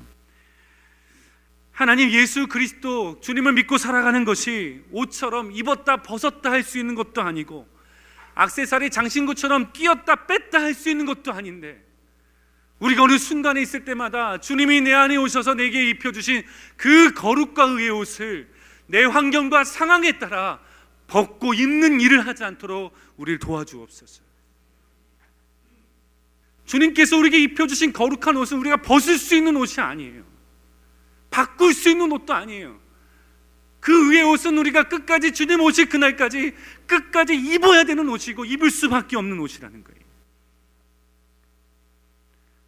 하나님 1.74 2.08
예수 2.10 2.46
그리스도 2.46 3.20
주님을 3.20 3.52
믿고 3.54 3.78
살아가는 3.78 4.24
것이 4.24 4.80
옷처럼 4.92 5.50
입었다 5.52 6.02
벗었다 6.02 6.50
할 6.52 6.62
수 6.62 6.78
있는 6.78 6.94
것도 6.94 7.20
아니고 7.20 7.68
악세사리 8.36 8.90
장신구처럼 8.90 9.72
끼었다 9.72 10.26
뺐다 10.26 10.62
할 10.62 10.74
수 10.74 10.88
있는 10.88 11.04
것도 11.04 11.32
아닌데 11.32 11.84
우리가 12.78 13.02
어느 13.02 13.18
순간에 13.18 13.60
있을 13.60 13.84
때마다 13.84 14.38
주님이 14.38 14.82
내 14.82 14.92
안에 14.92 15.16
오셔서 15.16 15.54
내게 15.54 15.88
입혀주신 15.90 16.44
그 16.76 17.12
거룩과 17.12 17.64
의의 17.64 17.90
옷을 17.90 18.48
내 18.86 19.04
환경과 19.04 19.64
상황에 19.64 20.18
따라 20.18 20.60
벗고 21.08 21.54
입는 21.54 22.00
일을 22.00 22.26
하지 22.26 22.44
않도록 22.44 22.94
우리를 23.16 23.38
도와주옵소서. 23.40 24.22
주님께서 26.66 27.16
우리에게 27.16 27.42
입혀주신 27.42 27.92
거룩한 27.92 28.36
옷은 28.36 28.58
우리가 28.58 28.78
벗을 28.78 29.18
수 29.18 29.34
있는 29.34 29.56
옷이 29.56 29.82
아니에요. 29.84 30.33
바꿀 31.34 31.74
수 31.74 31.90
있는 31.90 32.12
옷도 32.12 32.32
아니에요. 32.32 32.78
그그 33.80 34.12
위에 34.12 34.22
옷은 34.22 34.56
우리가 34.56 34.84
끝까지 34.84 35.32
주님 35.32 35.60
오실 35.60 35.88
그날까지 35.88 36.54
끝까지 36.86 37.34
입어야 37.34 37.82
되는 37.82 38.08
옷이고 38.08 38.44
입을 38.44 38.70
수밖에 38.70 39.16
없는 39.16 39.40
옷이라는 39.40 39.82
거예요. 39.82 40.00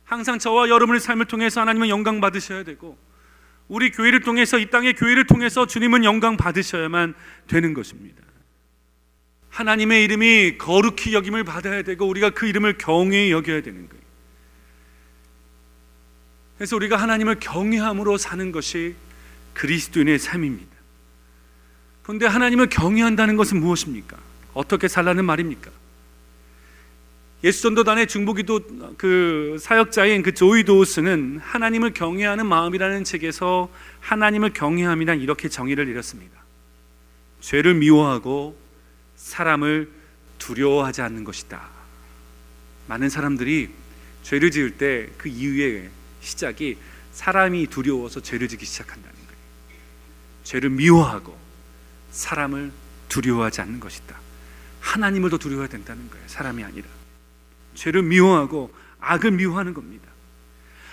항상 0.03 0.41
저와 0.41 0.69
여러분의 0.69 1.01
삶을 1.01 1.27
통해서 1.27 1.61
하나님은 1.61 1.89
영광 1.89 2.21
받으셔야 2.21 2.65
되고 2.65 2.99
우리 3.69 3.93
교회를 3.93 4.21
통해서 4.21 4.59
이 4.59 4.69
땅의 4.69 4.95
교회를 4.95 5.27
통해서 5.27 5.67
주님은 5.67 6.03
영광 6.03 6.37
받으셔야만 6.37 7.15
되는 7.47 7.73
것입니다. 7.73 8.21
하나님의 9.49 10.03
이름이 10.05 10.59
거룩히 10.59 11.15
여김을 11.15 11.45
받아야 11.45 11.83
되고 11.83 12.05
우리가 12.05 12.31
그 12.31 12.47
이름을 12.47 12.79
경외히 12.79 13.31
여겨야 13.31 13.63
되는 13.63 13.89
거예요. 13.89 14.06
그래서 16.57 16.77
우리가 16.77 16.97
하나님을 16.97 17.39
경외함으로 17.41 18.17
사는 18.17 18.53
것이 18.53 18.95
그리스도인의 19.55 20.19
삶입니다. 20.19 20.75
그런데 22.03 22.27
하나님을 22.27 22.69
경외한다는 22.69 23.37
것은 23.37 23.61
무엇입니까? 23.61 24.17
어떻게 24.55 24.89
살라는 24.89 25.25
말입니까? 25.25 25.71
예수 27.45 27.63
전도단의 27.63 28.07
중보기도 28.07 28.61
그 28.97 29.59
사역자인 29.61 30.23
그 30.23 30.33
조이 30.33 30.65
도우스는 30.65 31.41
하나님을 31.43 31.93
경외하는 31.93 32.47
마음이라는 32.47 33.05
책에서 33.05 33.71
하나님을 34.01 34.53
경외함이란 34.53 35.21
이렇게 35.21 35.49
정의를 35.49 35.87
내렸습니다. 35.87 36.41
죄를 37.41 37.75
미워하고 37.75 38.59
사람을 39.17 39.91
두려워하지 40.39 41.03
않는 41.03 41.25
것이다. 41.25 41.69
많은 42.89 43.09
사람들이 43.11 43.71
죄를 44.23 44.51
지을 44.51 44.79
때 44.79 45.11
그 45.19 45.29
이유의 45.29 45.91
시작이 46.27 46.77
사람이 47.13 47.69
두려워서 47.69 48.21
죄를 48.21 48.49
지기 48.49 48.67
시작한다는 48.67 49.15
거예요. 49.15 49.41
죄를 50.45 50.71
미워하고 50.71 51.39
사람을 52.11 52.73
두려워하지 53.09 53.61
않는 53.63 53.81
것이다. 53.81 54.17
하나님을 54.81 55.31
더 55.31 55.39
두려워해야 55.39 55.69
된다는 55.69 56.11
거예요. 56.11 56.27
사람이 56.29 56.63
아니라. 56.63 56.87
죄를 57.75 58.03
미워하고 58.03 58.75
악을 59.01 59.31
미워하는 59.33 59.73
겁니다. 59.73 60.07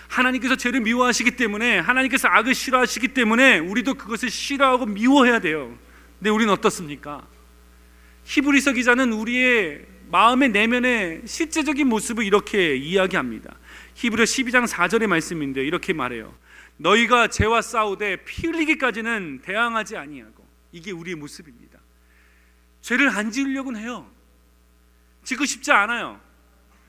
하나님께서 0.08 0.56
죄를 0.56 0.82
미워하시기 0.82 1.32
때문에 1.32 1.80
하나님께서 1.80 2.28
악을 2.28 2.54
싫어하시기 2.54 3.10
때문에 3.10 3.58
우리도 3.60 3.96
그것을 3.96 4.30
싫어하고 4.30 4.86
미워해야 4.86 5.40
돼요. 5.40 5.76
근데 6.20 6.30
우리는 6.30 6.54
어떻습니까? 6.54 7.26
히브리서 8.26 8.74
기자는 8.74 9.12
우리의 9.12 9.86
마음의 10.12 10.50
내면의 10.50 11.24
실제적인 11.26 11.88
모습을 11.88 12.24
이렇게 12.24 12.76
이야기합니다. 12.76 13.56
히브리 13.96 14.24
12장 14.24 14.68
4절의 14.68 15.08
말씀인데 15.08 15.64
이렇게 15.64 15.94
말해요. 15.94 16.36
너희가 16.78 17.28
죄와 17.28 17.62
싸우되 17.62 18.24
피 18.26 18.48
흘리기까지는 18.48 19.42
대항하지 19.44 19.98
아니하고 19.98 20.46
이게 20.72 20.92
우리의 20.92 21.16
모습입니다. 21.16 21.80
죄를 22.82 23.10
안 23.10 23.32
지으려고는 23.32 23.80
해요. 23.80 24.10
짓고 25.24 25.46
싶지 25.46 25.72
않아요. 25.72 26.20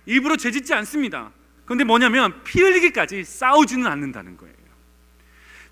일부러 0.07 0.37
죄 0.37 0.51
짓지 0.51 0.75
않습니다. 0.75 1.33
그런데 1.65 1.85
뭐냐면 1.85 2.43
피 2.45 2.61
흘리기까지 2.61 3.25
싸우지는 3.25 3.87
않는다는 3.87 4.37
거예요. 4.37 4.55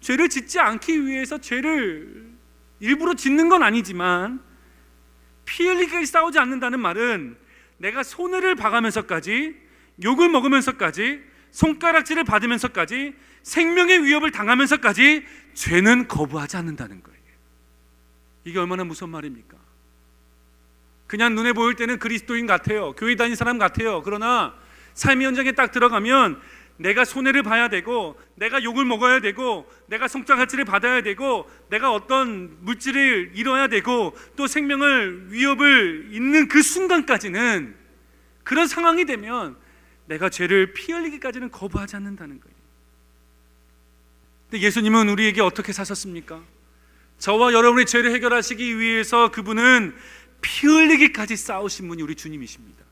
죄를 0.01 0.29
짓지 0.29 0.59
않기 0.59 1.07
위해서 1.07 1.39
죄를 1.39 2.31
일부러 2.81 3.15
짓는 3.15 3.49
건 3.49 3.63
아니지만 3.63 4.43
피 5.45 5.67
흘리기까지 5.67 6.07
싸우지 6.07 6.39
않는다는 6.39 6.81
말은 6.81 7.37
내가 7.79 8.03
손해를 8.03 8.55
봐가면서까지 8.55 9.62
욕을 10.03 10.29
먹으면서까지 10.29 11.21
손가락질을 11.51 12.25
받으면서까지 12.25 13.15
생명의 13.43 14.05
위협을 14.05 14.31
당하면서까지 14.31 15.25
죄는 15.55 16.09
거부하지 16.09 16.57
않는다는 16.57 17.03
거예요. 17.03 17.13
이게 18.45 18.59
얼마나 18.59 18.85
무서운 18.85 19.11
말입니까? 19.11 19.57
그냥 21.07 21.35
눈에 21.35 21.53
보일 21.53 21.77
때는 21.77 21.99
그리스도인 21.99 22.47
같아요. 22.47 22.93
교회 22.95 23.15
다닌 23.17 23.37
사람 23.37 23.59
같아요. 23.59 24.03
그러나 24.03 24.55
삶의 24.95 25.27
현장에 25.27 25.53
딱 25.53 25.71
들어가면 25.71 26.41
내가 26.79 27.05
손해를 27.05 27.43
봐야 27.43 27.69
되고 27.69 28.19
내가 28.35 28.63
욕을 28.65 28.85
먹어야 28.85 29.21
되고 29.21 29.71
내가 29.87 30.09
손가락질을 30.09 30.65
받아야 30.65 31.03
되고 31.03 31.49
내가 31.69 31.93
어떤 31.93 32.57
물질을 32.61 33.33
잃어야 33.35 33.69
되고 33.69 34.17
또 34.37 34.47
생명을 34.47 35.33
위협을 35.33 36.09
있는 36.11 36.49
그 36.49 36.63
순간까지는 36.63 37.77
그런 38.43 38.67
상황이 38.67 39.05
되면 39.05 39.57
내가 40.13 40.29
죄를 40.29 40.75
피 40.75 40.93
흘리기까지는 40.93 41.51
거부하지 41.51 41.97
않는다는 41.97 42.39
거예요. 42.39 42.57
근데 44.51 44.65
예수님은 44.65 45.09
우리에게 45.09 45.41
어떻게 45.41 45.73
사셨습니까? 45.73 46.43
저와 47.19 47.53
여러분의 47.55 47.87
죄를 47.87 48.13
해결하시기 48.13 48.79
위해서 48.79 49.31
그분은 49.31 49.95
피 50.43 50.67
흘리기까지 50.67 51.37
싸우신 51.37 51.89
분이 51.89 52.03
우리 52.03 52.15
주님이십니다. 52.15 52.85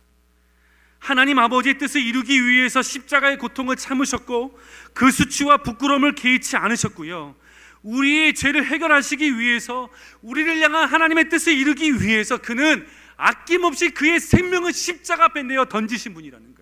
하나님 0.99 1.39
아버지의 1.39 1.79
뜻을 1.79 2.03
이루기 2.03 2.47
위해서 2.47 2.81
십자가의 2.81 3.39
고통을 3.39 3.77
참으셨고 3.77 4.59
그 4.95 5.11
수치와 5.11 5.59
부끄러움을 5.59 6.15
개의치 6.15 6.57
않으셨고요. 6.57 7.35
우리의 7.83 8.35
죄를 8.35 8.65
해결하시기 8.67 9.39
위해서 9.39 9.89
우리를 10.23 10.61
향한 10.61 10.89
하나님의 10.89 11.29
뜻을 11.29 11.55
이루기 11.55 12.03
위해서 12.03 12.39
그는 12.39 12.87
아낌없이 13.17 13.91
그의 13.91 14.21
생명을 14.21 14.73
십자가 14.73 15.27
앞에 15.27 15.43
내어 15.43 15.67
던지신 15.67 16.15
분이라는 16.15 16.55
거예요. 16.55 16.60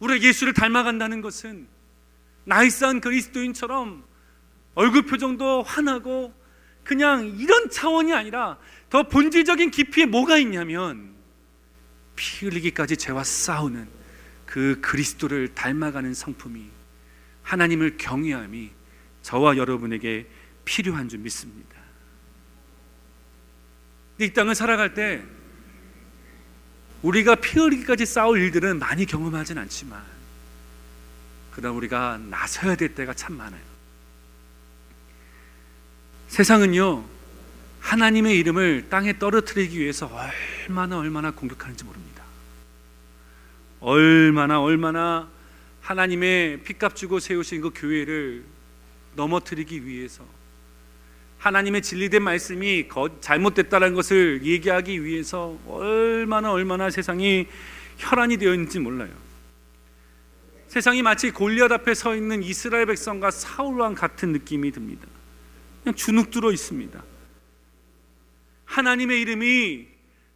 우리가 0.00 0.24
예수를 0.26 0.52
닮아간다는 0.52 1.20
것은 1.20 1.68
나이스한 2.44 3.00
그리스도인처럼 3.00 4.04
얼굴 4.74 5.06
표정도 5.06 5.62
환하고 5.62 6.34
그냥 6.84 7.26
이런 7.38 7.70
차원이 7.70 8.12
아니라 8.12 8.58
더 8.90 9.08
본질적인 9.08 9.70
깊이에 9.70 10.06
뭐가 10.06 10.38
있냐면 10.38 11.14
피 12.14 12.46
흘리기까지 12.46 12.96
죄와 12.96 13.24
싸우는 13.24 13.88
그 14.44 14.80
그리스도를 14.80 15.54
닮아가는 15.54 16.14
성품이 16.14 16.70
하나님을 17.42 17.96
경외함이 17.96 18.70
저와 19.22 19.56
여러분에게 19.56 20.28
필요한 20.64 21.08
줄 21.08 21.20
믿습니다. 21.20 21.76
이 24.20 24.32
땅을 24.32 24.54
살아갈 24.54 24.94
때 24.94 25.22
우리가 27.02 27.36
피 27.36 27.58
흘리기까지 27.58 28.06
싸울 28.06 28.40
일들은 28.40 28.78
많이 28.78 29.06
경험하진 29.06 29.58
않지만 29.58 30.02
그러나 31.52 31.74
우리가 31.74 32.18
나서야 32.18 32.74
될 32.74 32.94
때가 32.94 33.14
참 33.14 33.36
많아요. 33.36 33.62
세상은요 36.28 37.04
하나님의 37.80 38.36
이름을 38.38 38.88
땅에 38.90 39.18
떨어뜨리기 39.18 39.78
위해서 39.78 40.10
얼마나 40.66 40.98
얼마나 40.98 41.30
공격하는지 41.30 41.84
모릅니다. 41.84 42.24
얼마나 43.80 44.60
얼마나 44.60 45.28
하나님의 45.82 46.64
핏값 46.64 46.96
주고 46.96 47.20
세우신 47.20 47.60
그 47.60 47.70
교회를 47.74 48.44
넘어뜨리기 49.14 49.86
위해서 49.86 50.24
하나님의 51.46 51.80
진리된 51.82 52.24
말씀이 52.24 52.88
잘못됐다는 53.20 53.94
것을 53.94 54.40
얘기하기 54.42 55.04
위해서 55.04 55.56
얼마나 55.68 56.50
얼마나 56.50 56.90
세상이 56.90 57.46
혈안이 57.98 58.36
되어 58.36 58.52
있는지 58.52 58.80
몰라요. 58.80 59.10
세상이 60.66 61.02
마치 61.02 61.30
골리앗 61.30 61.70
앞에 61.70 61.94
서 61.94 62.16
있는 62.16 62.42
이스라엘 62.42 62.86
백성과 62.86 63.30
사울 63.30 63.78
왕 63.78 63.94
같은 63.94 64.32
느낌이 64.32 64.72
듭니다. 64.72 65.06
그냥 65.84 65.94
주눅 65.94 66.32
들어 66.32 66.50
있습니다. 66.50 67.00
하나님의 68.64 69.20
이름이 69.20 69.86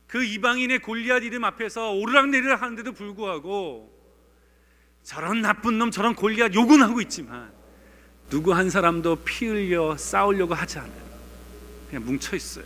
그 0.06 0.24
이방인의 0.24 0.78
골리앗 0.78 1.24
이름 1.24 1.42
앞에서 1.42 1.90
오르락내리락 1.90 2.62
하는데도 2.62 2.92
불구하고 2.92 3.92
저런 5.02 5.42
나쁜 5.42 5.76
놈 5.78 5.90
저런 5.90 6.14
골리앗 6.14 6.54
욕은 6.54 6.82
하고 6.82 7.00
있지만 7.00 7.52
누구 8.30 8.54
한 8.54 8.70
사람도 8.70 9.16
피 9.24 9.46
흘려 9.46 9.96
싸우려고 9.96 10.54
하지 10.54 10.78
않아요. 10.78 11.10
그냥 11.88 12.04
뭉쳐 12.06 12.36
있어요. 12.36 12.64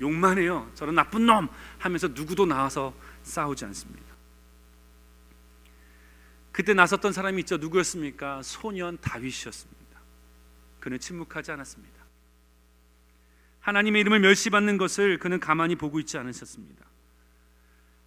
욕만 0.00 0.38
해요. 0.38 0.68
저런 0.74 0.94
나쁜 0.94 1.26
놈 1.26 1.48
하면서 1.78 2.08
누구도 2.08 2.46
나와서 2.46 2.94
싸우지 3.22 3.64
않습니다. 3.66 4.04
그때 6.50 6.72
나섰던 6.72 7.12
사람이 7.12 7.40
있죠. 7.40 7.58
누구였습니까? 7.58 8.42
소년 8.42 8.98
다윗이었습니다. 9.00 10.00
그는 10.80 10.98
침묵하지 10.98 11.52
않았습니다. 11.52 11.94
하나님의 13.60 14.00
이름을 14.00 14.20
멸시받는 14.20 14.78
것을 14.78 15.18
그는 15.18 15.38
가만히 15.40 15.76
보고 15.76 16.00
있지 16.00 16.16
않으셨습니다. 16.16 16.86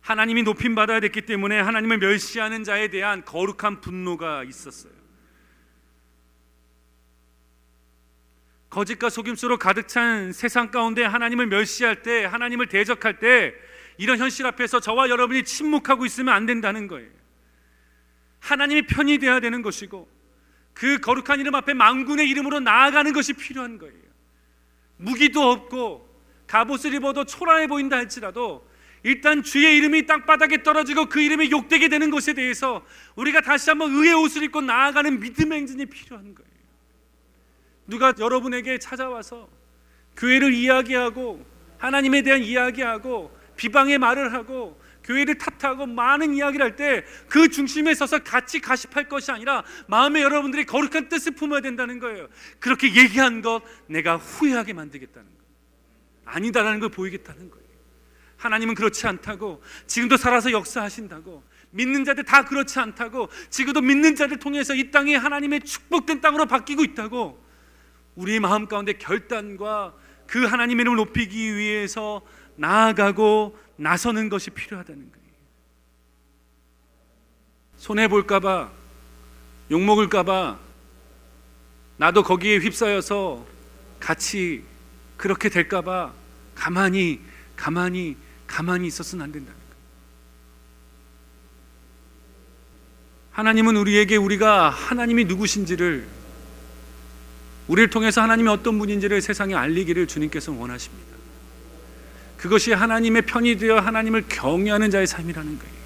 하나님이 0.02 0.44
높임 0.44 0.74
받아야 0.74 1.00
됐기 1.00 1.28
때문에 1.28 1.60
하나님을 1.60 2.00
멸시하는 2.00 2.64
자에 2.64 2.88
대한 2.90 3.24
거룩한 3.26 3.82
분노가 3.82 4.44
있었어요. 4.44 4.99
거짓과 8.70 9.10
속임수로 9.10 9.58
가득 9.58 9.88
찬 9.88 10.32
세상 10.32 10.70
가운데 10.70 11.04
하나님을 11.04 11.48
멸시할 11.48 12.02
때, 12.04 12.26
하나님을 12.26 12.68
대적할 12.68 13.20
때 13.20 13.54
이런 13.98 14.20
현실 14.20 14.46
앞에서 14.46 14.80
저와 14.80 15.10
여러분이 15.10 15.44
침묵하고 15.44 16.06
있으면 16.06 16.34
안 16.34 16.46
된다는 16.46 16.88
거예요. 16.88 17.10
하나님이 18.40 18.84
편이 18.84 19.18
되어야 19.18 19.40
되는 19.40 19.62
것이고 19.62 20.10
그 20.74 21.00
거룩한 21.00 21.40
이름 21.40 21.56
앞에 21.56 21.74
망군의 21.74 22.30
이름으로 22.30 22.60
나아가는 22.62 23.12
것이 23.12 23.34
필요한 23.34 23.78
거예요. 23.78 23.94
무기도 24.98 25.52
없고 25.52 26.08
갑옷을 26.48 26.94
입어도 26.94 27.26
초라해 27.26 27.68
보인다 27.68 27.98
할지라도 27.98 28.68
일단 29.04 29.44
주의 29.44 29.78
이름이 29.78 30.06
땅바닥에 30.06 30.64
떨어지고 30.64 31.08
그 31.08 31.22
이름이 31.22 31.52
욕되게 31.52 31.90
되는 31.90 32.10
것에 32.10 32.34
대해서 32.34 32.86
우리가 33.16 33.42
다시 33.42 33.70
한번 33.70 33.92
의의 33.92 34.14
옷을 34.14 34.44
입고 34.44 34.62
나아가는 34.62 35.20
믿음의 35.20 35.60
행진이 35.60 35.86
필요한 35.88 36.36
거예요. 36.36 36.49
누가 37.90 38.14
여러분에게 38.18 38.78
찾아와서 38.78 39.50
교회를 40.16 40.54
이야기하고 40.54 41.46
하나님에 41.78 42.22
대한 42.22 42.42
이야기하고 42.42 43.38
비방의 43.58 43.98
말을 43.98 44.34
하고 44.34 44.80
교회를 45.04 45.38
탓하고 45.38 45.86
많은 45.88 46.36
이야기를 46.36 46.64
할 46.66 46.76
때 46.76 47.04
그 47.30 47.50
중심에 47.50 47.94
서서 47.96 48.20
같이 48.20 48.60
가십할 48.60 49.10
것이 49.10 49.32
아니라 49.32 49.64
마음에 49.88 50.22
여러분들이 50.22 50.66
거룩한 50.66 51.10
뜻을 51.10 51.34
품어야 51.34 51.62
된다는 51.62 52.00
거예요. 52.00 52.28
그렇게 52.60 52.94
얘기한 52.96 53.42
것 53.42 53.62
내가 53.88 54.18
후회하게 54.18 54.74
만들겠다는 54.74 55.28
거예요. 55.28 55.40
아니다라는 56.26 56.80
걸 56.80 56.90
보이겠다는 56.90 57.50
거예요. 57.50 57.66
하나님은 58.38 58.76
그렇지 58.76 59.08
않다고 59.08 59.62
지금도 59.88 60.18
살아서 60.18 60.52
역사하신다고 60.52 61.44
믿는 61.72 62.06
자들 62.06 62.24
다 62.24 62.46
그렇지 62.46 62.80
않다고 62.80 63.30
지금도 63.50 63.82
믿는 63.82 64.16
자들 64.16 64.38
통해서 64.38 64.74
이 64.76 64.92
땅이 64.92 65.16
하나님의 65.16 65.62
축복된 65.62 66.22
땅으로 66.22 66.46
바뀌고 66.46 66.84
있다고 66.84 67.49
우리의 68.20 68.40
마음 68.40 68.68
가운데 68.68 68.94
결단과 68.94 69.94
그 70.28 70.46
하나님의 70.46 70.84
이름을 70.84 70.98
높이기 70.98 71.56
위해서 71.56 72.22
나아가고 72.56 73.58
나서는 73.78 74.30
것이 74.30 74.50
필요하다는 74.52 75.12
거예요. 75.12 75.30
손해 77.78 78.08
볼까 78.08 78.40
봐 78.40 78.80
욕 79.72 79.82
먹을까 79.82 80.24
봐 80.24 80.58
나도 81.98 82.24
거기에 82.24 82.58
휩싸여서 82.58 83.46
같이 84.00 84.64
그렇게 85.18 85.50
될까 85.50 85.82
봐 85.82 86.14
가만히 86.56 87.20
가만히 87.56 88.18
가만히 88.48 88.88
있었으면 88.88 89.26
안 89.26 89.32
거예요. 89.32 89.60
하나님은 93.32 93.76
우리에게 93.76 94.16
우리가 94.16 94.70
하나님이 94.70 95.26
누구신지를 95.26 96.08
우리를 97.70 97.92
통해서 97.92 98.22
하나님이 98.22 98.50
어떤 98.50 98.80
분인지를 98.80 99.22
세상에 99.22 99.54
알리기를 99.54 100.08
주님께서 100.08 100.52
원하십니다. 100.52 101.08
그것이 102.38 102.74
하나님의 102.74 103.22
편이 103.24 103.58
되어 103.58 103.78
하나님을 103.78 104.26
경외하는 104.28 104.90
자의 104.90 105.06
삶이라는 105.06 105.60
거예요. 105.60 105.80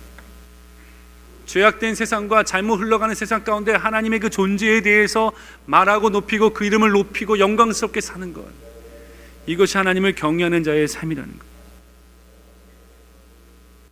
죄악된 1.45 1.95
세상과 1.95 2.43
잘못 2.43 2.79
흘러가는 2.79 3.13
세상 3.13 3.43
가운데 3.43 3.73
하나님의 3.73 4.19
그 4.21 4.29
존재에 4.29 4.81
대해서 4.81 5.33
말하고 5.65 6.09
높이고 6.09 6.51
그 6.51 6.63
이름을 6.63 6.91
높이고 6.91 7.37
영광스럽게 7.37 7.99
사는 7.99 8.31
것. 8.31 8.45
이것이 9.45 9.75
하나님을 9.77 10.15
경외하는 10.15 10.63
자의 10.63 10.87
삶이라는 10.87 11.37
거예요. 11.37 11.52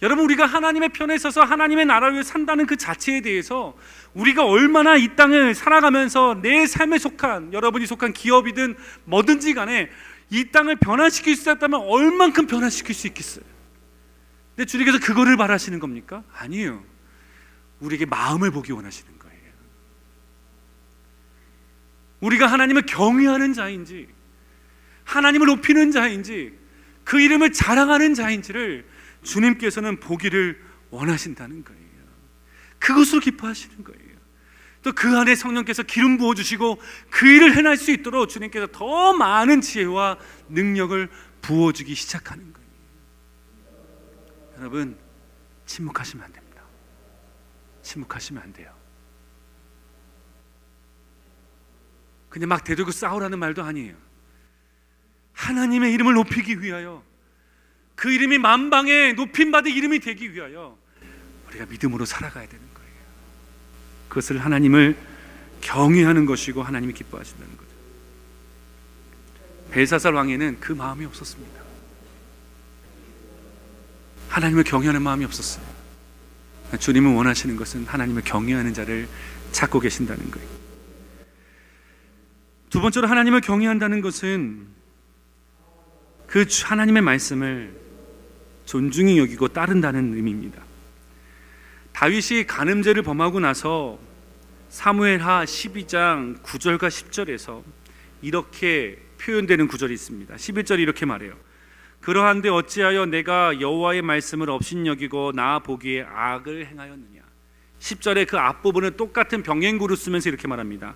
여러분 0.02 0.26
우리가 0.26 0.48
하나님의 0.48 0.90
편에 0.90 1.18
서서 1.18 1.44
하나님의 1.44 1.86
나라를 1.86 2.14
위해 2.14 2.24
산다는 2.24 2.66
그 2.66 2.76
자체에 2.76 3.22
대해서 3.22 3.78
우리가 4.16 4.46
얼마나 4.46 4.96
이 4.96 5.16
땅을 5.16 5.54
살아가면서 5.54 6.40
내 6.42 6.66
삶에 6.66 6.98
속한 6.98 7.54
여러분이 7.54 7.86
속한 7.86 8.14
기업이든 8.14 8.76
뭐든지 9.06 9.54
간에 9.54 9.90
이 10.32 10.50
땅을 10.52 10.78
변화시킬 10.78 11.36
수 11.36 11.52
있다면 11.52 11.82
얼만큼 11.82 12.48
변화시킬 12.48 12.96
수 12.96 13.06
있겠어요? 13.08 13.46
근데 14.56 14.66
주님께서 14.66 15.00
그거를 15.00 15.38
바라시는 15.38 15.80
겁니까? 15.80 16.24
아니에요. 16.34 16.84
우리에게 17.80 18.06
마음을 18.06 18.50
보기 18.50 18.72
원하시는 18.72 19.20
거예요. 19.20 19.42
우리가 22.22 22.48
하나님을 22.48 22.84
경외하는 22.88 23.54
자인지 23.54 24.08
하나님을 25.04 25.46
높이는 25.46 25.92
자인지 25.92 26.58
그 27.04 27.20
이름을 27.20 27.52
자랑하는 27.52 28.14
자인지를 28.16 28.86
주님께서는 29.24 30.00
보기를 30.00 30.62
원하신다는 30.90 31.64
거예요. 31.64 31.82
그것으로 32.80 33.22
기뻐하시는 33.22 33.84
거예요. 33.84 34.12
또 34.84 34.92
그 34.94 35.16
안에 35.18 35.36
성령께서 35.36 35.84
기름 35.84 36.18
부어 36.18 36.34
주시고 36.34 36.82
그 37.12 37.28
일을 37.28 37.56
해낼 37.56 37.78
수 37.78 37.92
있도록 37.92 38.30
주님께서 38.30 38.68
더 38.72 39.14
많은 39.14 39.62
지혜와 39.62 40.18
능력을 40.50 41.10
부어 41.42 41.72
주기 41.72 41.94
시작하는 41.94 42.52
거예요. 42.52 42.68
여러분 44.58 44.98
침묵하시면 45.66 46.26
안 46.26 46.34
됩니다. 46.34 46.64
침묵하시면 47.84 48.42
안 48.42 48.54
돼요. 48.54 48.74
그냥 52.30 52.50
막 52.50 52.64
대들고 52.64 52.92
싸우라는 52.92 53.38
말도 53.40 53.64
아니에요. 53.64 53.96
하나님의 55.34 55.94
이름을 55.94 56.14
높이기 56.14 56.62
위하여 56.62 57.04
그 57.96 58.12
이름이 58.12 58.38
만방에 58.38 59.14
높임 59.14 59.52
받을 59.52 59.72
이름이 59.72 60.00
되기 60.00 60.34
위하여 60.34 60.78
우리가 61.50 61.66
믿음으로 61.66 62.06
살아가야 62.06 62.48
되는 62.48 62.66
거예요. 62.74 62.92
그것을 64.10 64.40
하나님을 64.40 64.98
경외하는 65.62 66.26
것이고 66.26 66.64
하나님이 66.64 66.94
기뻐하신다는 66.94 67.58
거죠. 67.58 67.72
벨사살 69.72 70.14
왕에는 70.14 70.60
그 70.60 70.74
마음이 70.74 71.06
없었습니다. 71.06 71.62
하나님을 74.30 74.64
경외하는 74.64 75.02
마음이 75.02 75.26
없었어요. 75.26 75.66
주님은 76.80 77.16
원하시는 77.16 77.56
것은 77.58 77.86
하나님을 77.86 78.24
경외하는 78.24 78.74
자를 78.74 79.08
찾고 79.52 79.82
계신다는 79.82 80.32
거예요. 80.32 80.48
두 82.70 82.80
번째로 82.80 83.08
하나님을 83.08 83.42
경외한다는 83.42 84.02
것은 84.02 84.68
그 86.28 86.46
하나님의 86.64 87.02
말씀을 87.02 87.81
존중히 88.66 89.18
여기고 89.20 89.50
따른다는 89.50 90.14
의미입니다. 90.14 90.62
다윗이 91.94 92.46
간음죄를 92.48 93.04
범하고 93.04 93.40
나서 93.40 94.00
사무엘하 94.70 95.44
12장 95.46 96.42
9절과 96.42 96.88
10절에서 96.88 97.62
이렇게 98.22 98.98
표현되는 99.22 99.68
구절이 99.68 99.94
있습니다. 99.94 100.36
11절이 100.36 100.80
이렇게 100.80 101.06
말해요. 101.06 101.34
그러한데 102.00 102.50
어찌하여 102.50 103.06
내가 103.06 103.60
여호와의 103.60 104.02
말씀을 104.02 104.50
업신여기고 104.50 105.34
나 105.34 105.60
보기에 105.60 106.04
악을 106.04 106.68
행하였느냐. 106.68 107.22
10절의 107.80 108.28
그 108.28 108.38
앞부분은 108.38 108.98
똑같은 108.98 109.44
병행구를 109.44 109.96
쓰면서 109.96 110.30
이렇게 110.30 110.48
말합니다. 110.48 110.96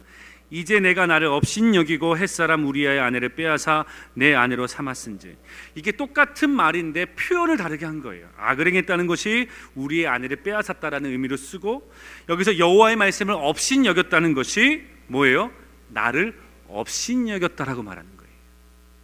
이제 0.56 0.80
내가 0.80 1.06
나를 1.06 1.28
업신여기고 1.28 2.18
햇사람 2.18 2.66
우리아의 2.66 3.02
아내를 3.02 3.36
빼앗아 3.36 3.84
내 4.14 4.34
아내로 4.34 4.68
삼았은지 4.68 5.36
이게 5.76 5.92
똑같은 5.92 6.50
말인데 6.50 7.08
표현을 7.16 7.58
다르게 7.58 7.86
한 7.86 8.02
거예요. 8.02 8.30
악을 8.38 8.66
행했다는 8.68 9.06
것이 9.06 9.50
우리의 9.76 10.08
아내를 10.08 10.44
빼앗았다라는 10.44 11.12
의미로 11.12 11.36
쓰고 11.36 11.92
여기서 12.30 12.58
여호와의 12.58 12.96
말씀을 12.96 13.34
업신여겼다는 13.34 14.34
것이 14.34 14.86
뭐예요? 15.08 15.52
나를 15.90 16.40
업신여겼다라고 16.70 17.84
말하는 17.84 18.16
거예요. 18.16 18.32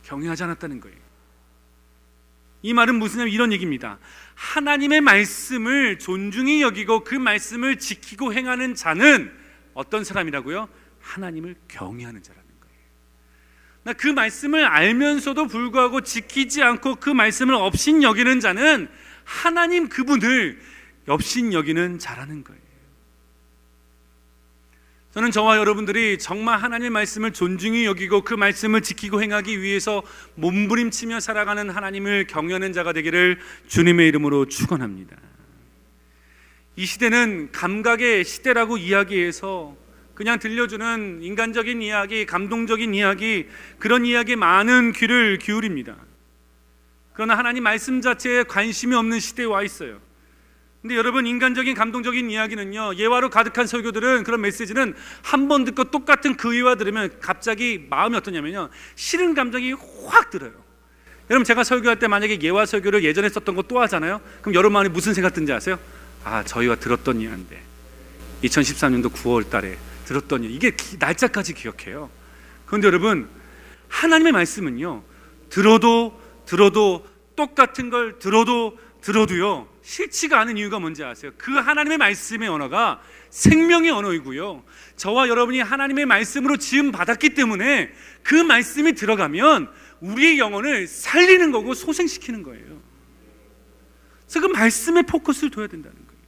경외하지 0.03 0.43
않았다는 0.43 0.79
거예요. 0.79 0.97
이 2.61 2.73
말은 2.73 2.95
무슨 2.95 3.27
이런 3.27 3.51
얘기입니다. 3.51 3.99
하나님의 4.35 5.01
말씀을 5.01 5.99
존중히 5.99 6.61
여기고 6.61 7.03
그 7.03 7.15
말씀을 7.15 7.77
지키고 7.77 8.33
행하는 8.33 8.73
자는 8.73 9.33
어떤 9.73 10.05
사람이라고요? 10.05 10.69
하나님을 11.13 11.55
경외하는 11.67 12.23
자라는 12.23 12.47
거예요. 12.61 12.75
나 13.83 13.93
그 13.93 14.07
말씀을 14.07 14.65
알면서도 14.65 15.47
불구하고 15.47 16.01
지키지 16.01 16.61
않고 16.63 16.95
그 16.95 17.09
말씀을 17.09 17.53
업신 17.55 18.03
여기는 18.03 18.39
자는 18.39 18.89
하나님 19.23 19.89
그분을 19.89 20.59
업신 21.07 21.53
여기는 21.53 21.99
자라는 21.99 22.43
거예요. 22.43 22.61
저는 25.13 25.31
저와 25.31 25.57
여러분들이 25.57 26.17
정말 26.17 26.57
하나님의 26.59 26.89
말씀을 26.89 27.33
존중히 27.33 27.85
여기고 27.85 28.21
그 28.21 28.33
말씀을 28.33 28.81
지키고 28.81 29.21
행하기 29.21 29.61
위해서 29.61 30.03
몸부림치며 30.35 31.19
살아가는 31.19 31.69
하나님을 31.69 32.27
경외하는 32.27 32.71
자가 32.71 32.93
되기를 32.93 33.37
주님의 33.67 34.07
이름으로 34.07 34.45
축원합니다. 34.45 35.17
이 36.77 36.85
시대는 36.85 37.51
감각의 37.51 38.23
시대라고 38.23 38.77
이야기해서 38.77 39.75
그냥 40.13 40.39
들려주는 40.39 41.19
인간적인 41.21 41.81
이야기, 41.81 42.25
감동적인 42.25 42.93
이야기, 42.93 43.47
그런 43.79 44.05
이야기에 44.05 44.35
많은 44.35 44.91
귀를 44.93 45.37
기울입니다. 45.37 45.95
그러나 47.13 47.37
하나님 47.37 47.63
말씀 47.63 48.01
자체에 48.01 48.43
관심이 48.43 48.95
없는 48.95 49.19
시대에 49.19 49.45
와 49.45 49.63
있어요. 49.63 49.99
근데 50.81 50.95
여러분 50.95 51.27
인간적인 51.27 51.75
감동적인 51.75 52.31
이야기는요 52.31 52.95
예화로 52.95 53.29
가득한 53.29 53.67
설교들은 53.67 54.23
그런 54.23 54.41
메시지는 54.41 54.95
한 55.21 55.47
번 55.47 55.63
듣고 55.63 55.85
똑같은 55.85 56.35
그 56.35 56.57
예화 56.57 56.73
들으면 56.75 57.11
갑자기 57.19 57.85
마음이 57.87 58.15
어떠냐면요 58.17 58.69
싫은 58.95 59.35
감정이 59.35 59.73
확 60.07 60.31
들어요. 60.31 60.51
여러분 61.29 61.43
제가 61.43 61.63
설교할 61.63 61.99
때 61.99 62.07
만약에 62.07 62.39
예화 62.41 62.65
설교를 62.65 63.03
예전에 63.03 63.29
썼던 63.29 63.55
거 63.55 63.61
또 63.67 63.79
하잖아요. 63.81 64.21
그럼 64.41 64.55
여러분 64.55 64.73
마음에 64.73 64.89
무슨 64.89 65.13
생각 65.13 65.33
든지 65.33 65.53
아세요? 65.53 65.77
아 66.23 66.43
저희와 66.43 66.75
들었던 66.77 67.21
예화인데 67.21 67.61
2013년도 68.43 69.11
9월 69.13 69.49
달에 69.51 69.77
들었던 70.11 70.43
예 70.43 70.49
이게 70.49 70.75
날짜까지 70.99 71.53
기억해요. 71.53 72.09
그런데 72.65 72.87
여러분 72.87 73.29
하나님의 73.87 74.33
말씀은요 74.33 75.03
들어도 75.49 76.19
들어도 76.45 77.07
똑같은 77.35 77.89
걸 77.89 78.19
들어도 78.19 78.77
들어도요 79.01 79.69
싫지가 79.81 80.39
않은 80.41 80.57
이유가 80.57 80.79
뭔지 80.79 81.03
아세요? 81.03 81.31
그 81.37 81.53
하나님의 81.53 81.97
말씀의 81.97 82.49
언어가 82.49 83.01
생명의 83.29 83.89
언어이고요. 83.91 84.63
저와 84.97 85.29
여러분이 85.29 85.61
하나님의 85.61 86.05
말씀으로 86.05 86.57
지음 86.57 86.91
받았기 86.91 87.29
때문에 87.33 87.91
그 88.21 88.35
말씀이 88.35 88.93
들어가면 88.93 89.71
우리의 90.01 90.39
영혼을 90.39 90.87
살리는 90.87 91.51
거고 91.51 91.73
소생시키는 91.73 92.43
거예요. 92.43 92.81
그래서 94.27 94.39
그 94.41 94.51
말씀에 94.51 95.03
포커스를 95.03 95.51
둬야 95.51 95.67
된다는 95.67 95.95
거예요. 95.95 96.21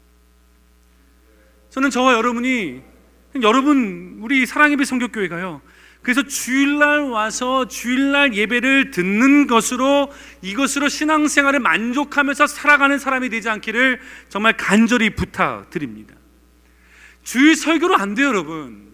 저는 1.69 1.89
저와 1.89 2.13
여러분이 2.13 2.92
여러분 3.41 4.17
우리 4.21 4.45
사랑예배 4.45 4.85
성격교회가요. 4.85 5.61
그래서 6.03 6.21
주일날 6.23 7.09
와서 7.09 7.67
주일날 7.67 8.33
예배를 8.35 8.91
듣는 8.91 9.47
것으로 9.47 10.11
이것으로 10.41 10.89
신앙생활을 10.89 11.61
만족하면서 11.61 12.45
살아가는 12.45 12.99
사람이 12.99 13.29
되지 13.29 13.49
않기를 13.49 14.01
정말 14.27 14.57
간절히 14.57 15.15
부탁드립니다. 15.15 16.13
주일 17.23 17.55
설교로 17.55 17.95
안 17.95 18.15
돼요, 18.15 18.27
여러분. 18.27 18.91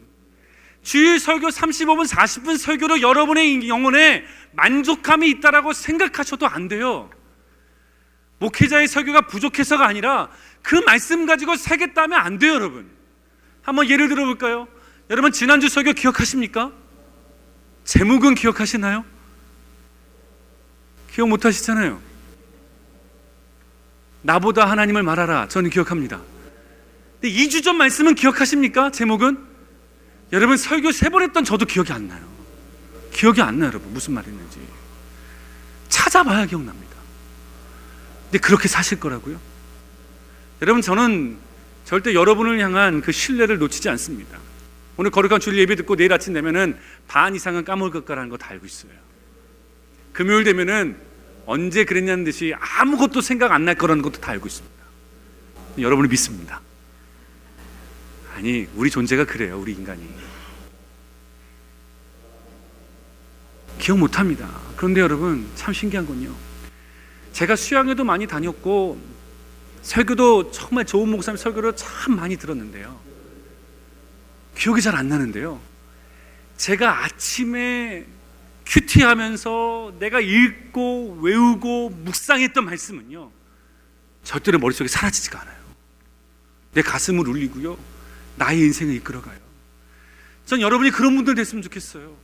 주일 0.83 1.19
설교 1.19 1.47
35분, 1.47 2.07
40분 2.07 2.57
설교로 2.57 3.01
여러분의 3.01 3.67
영혼에 3.67 4.23
만족감이 4.53 5.27
있다라고 5.31 5.73
생각하셔도 5.73 6.47
안 6.47 6.67
돼요. 6.67 7.09
목회자의 8.37 8.87
설교가 8.87 9.21
부족해서가 9.21 9.85
아니라 9.85 10.29
그 10.61 10.75
말씀 10.75 11.25
가지고 11.25 11.55
살겠다면 11.55 12.17
안 12.17 12.37
돼요, 12.37 12.53
여러분. 12.53 12.98
한번 13.61 13.89
예를 13.89 14.09
들어 14.09 14.25
볼까요? 14.25 14.67
여러분 15.09 15.31
지난주 15.31 15.69
설교 15.69 15.93
기억하십니까? 15.93 16.71
제목은 17.83 18.35
기억하시나요? 18.35 19.03
기억 21.11 21.29
못 21.29 21.45
하시잖아요. 21.45 21.99
나보다 24.21 24.69
하나님을 24.69 25.03
말하라. 25.03 25.47
저는 25.47 25.69
기억합니다. 25.69 26.21
근데 27.19 27.35
2주 27.35 27.63
전 27.63 27.77
말씀은 27.77 28.15
기억하십니까? 28.15 28.91
제목은? 28.91 29.37
여러분 30.31 30.57
설교 30.57 30.91
세 30.91 31.09
번 31.09 31.23
했던 31.23 31.43
저도 31.43 31.65
기억이 31.65 31.91
안 31.91 32.07
나요. 32.07 32.27
기억이 33.11 33.41
안 33.41 33.57
나요, 33.59 33.69
여러분. 33.69 33.91
무슨 33.93 34.13
말했는지. 34.13 34.59
찾아봐야 35.89 36.45
기억납니다. 36.45 36.95
근데 38.25 38.37
그렇게 38.37 38.67
사실 38.67 38.99
거라고요? 38.99 39.39
여러분 40.61 40.81
저는 40.81 41.37
절대 41.89 42.13
여러분을 42.13 42.59
향한 42.59 43.01
그 43.01 43.11
신뢰를 43.11 43.57
놓치지 43.57 43.89
않습니다. 43.89 44.37
오늘 44.95 45.09
거룩한 45.09 45.39
주일 45.39 45.57
예배 45.57 45.75
듣고 45.77 45.95
내일 45.95 46.13
아침 46.13 46.35
되면은 46.35 46.77
반 47.07 47.33
이상은 47.33 47.63
까먹을 47.63 47.89
것 47.91 48.05
거라는 48.05 48.29
거 48.29 48.37
다 48.37 48.51
알고 48.51 48.67
있어요. 48.67 48.91
금요일 50.13 50.43
되면은 50.43 50.95
언제 51.47 51.85
그랬냐는 51.85 52.23
듯이 52.25 52.53
아무것도 52.59 53.21
생각 53.21 53.53
안 53.53 53.65
날 53.65 53.73
거라는 53.73 54.03
것도 54.03 54.21
다 54.21 54.29
알고 54.33 54.45
있습니다. 54.45 54.75
여러분을 55.79 56.09
믿습니다. 56.09 56.61
아니, 58.35 58.67
우리 58.75 58.91
존재가 58.91 59.25
그래요, 59.25 59.59
우리 59.59 59.71
인간이. 59.71 60.07
기억 63.79 63.97
못 63.97 64.19
합니다. 64.19 64.47
그런데 64.75 65.01
여러분, 65.01 65.49
참 65.55 65.73
신기한 65.73 66.05
건요. 66.05 66.35
제가 67.33 67.55
수양회도 67.55 68.03
많이 68.03 68.27
다녔고, 68.27 69.18
설교도 69.81 70.51
정말 70.51 70.85
좋은 70.85 71.09
목사님 71.09 71.37
설교를 71.37 71.75
참 71.75 72.15
많이 72.15 72.37
들었는데요. 72.37 72.99
기억이 74.55 74.81
잘 74.81 74.95
안 74.95 75.07
나는데요. 75.07 75.61
제가 76.57 77.05
아침에 77.05 78.05
큐티 78.65 79.01
하면서 79.01 79.93
내가 79.99 80.19
읽고 80.19 81.19
외우고 81.21 81.89
묵상했던 81.89 82.65
말씀은요. 82.65 83.31
절대로 84.23 84.59
머릿속에 84.59 84.87
사라지지가 84.87 85.41
않아요. 85.41 85.57
내 86.73 86.81
가슴을 86.81 87.27
울리고요. 87.27 87.77
나의 88.35 88.59
인생을 88.59 88.93
이끌어가요. 88.95 89.39
전 90.45 90.61
여러분이 90.61 90.91
그런 90.91 91.15
분들 91.15 91.35
됐으면 91.35 91.61
좋겠어요. 91.63 92.15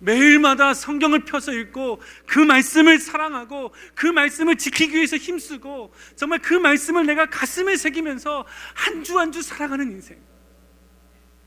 매일마다 0.00 0.74
성경을 0.74 1.24
펴서 1.24 1.52
읽고 1.52 2.00
그 2.26 2.38
말씀을 2.38 2.98
사랑하고 3.00 3.74
그 3.94 4.06
말씀을 4.06 4.56
지키기 4.56 4.94
위해서 4.96 5.16
힘쓰고 5.16 5.92
정말 6.14 6.38
그 6.40 6.54
말씀을 6.54 7.04
내가 7.06 7.26
가슴에 7.26 7.76
새기면서 7.76 8.46
한 8.74 9.02
주 9.02 9.18
한 9.18 9.32
주 9.32 9.42
살아가는 9.42 9.90
인생. 9.90 10.18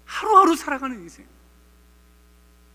하루하루 0.06 0.56
살아가는 0.56 1.02
인생. 1.02 1.26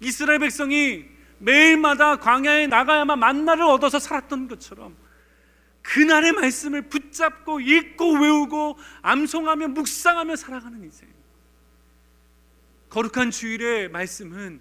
이스라엘 0.01 0.39
백성이 0.39 1.05
매일마다 1.39 2.17
광야에 2.17 2.67
나가야만 2.67 3.19
만나를 3.19 3.65
얻어서 3.65 3.99
살았던 3.99 4.49
것처럼 4.49 4.97
그날의 5.83 6.33
말씀을 6.33 6.89
붙잡고 6.89 7.61
읽고 7.61 8.15
외우고 8.19 8.79
암송하며 9.03 9.69
묵상하며 9.69 10.37
살아가는 10.37 10.83
인생. 10.83 11.09
거룩한 12.89 13.31
주일의 13.31 13.91
말씀은 13.91 14.61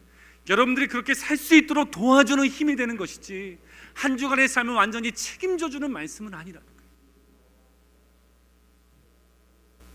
여러분들이 0.50 0.88
그렇게 0.88 1.14
살 1.14 1.38
수 1.38 1.56
있도록 1.56 1.91
도와주는 1.91 2.46
힘이 2.48 2.76
되는 2.76 2.98
것이지 2.98 3.58
한 3.93 4.18
주간의 4.18 4.48
삶을 4.48 4.74
완전히 4.74 5.12
책임져 5.12 5.70
주는 5.70 5.91
말씀은 5.91 6.34
아니라는 6.34 6.66
거예요. 6.66 6.89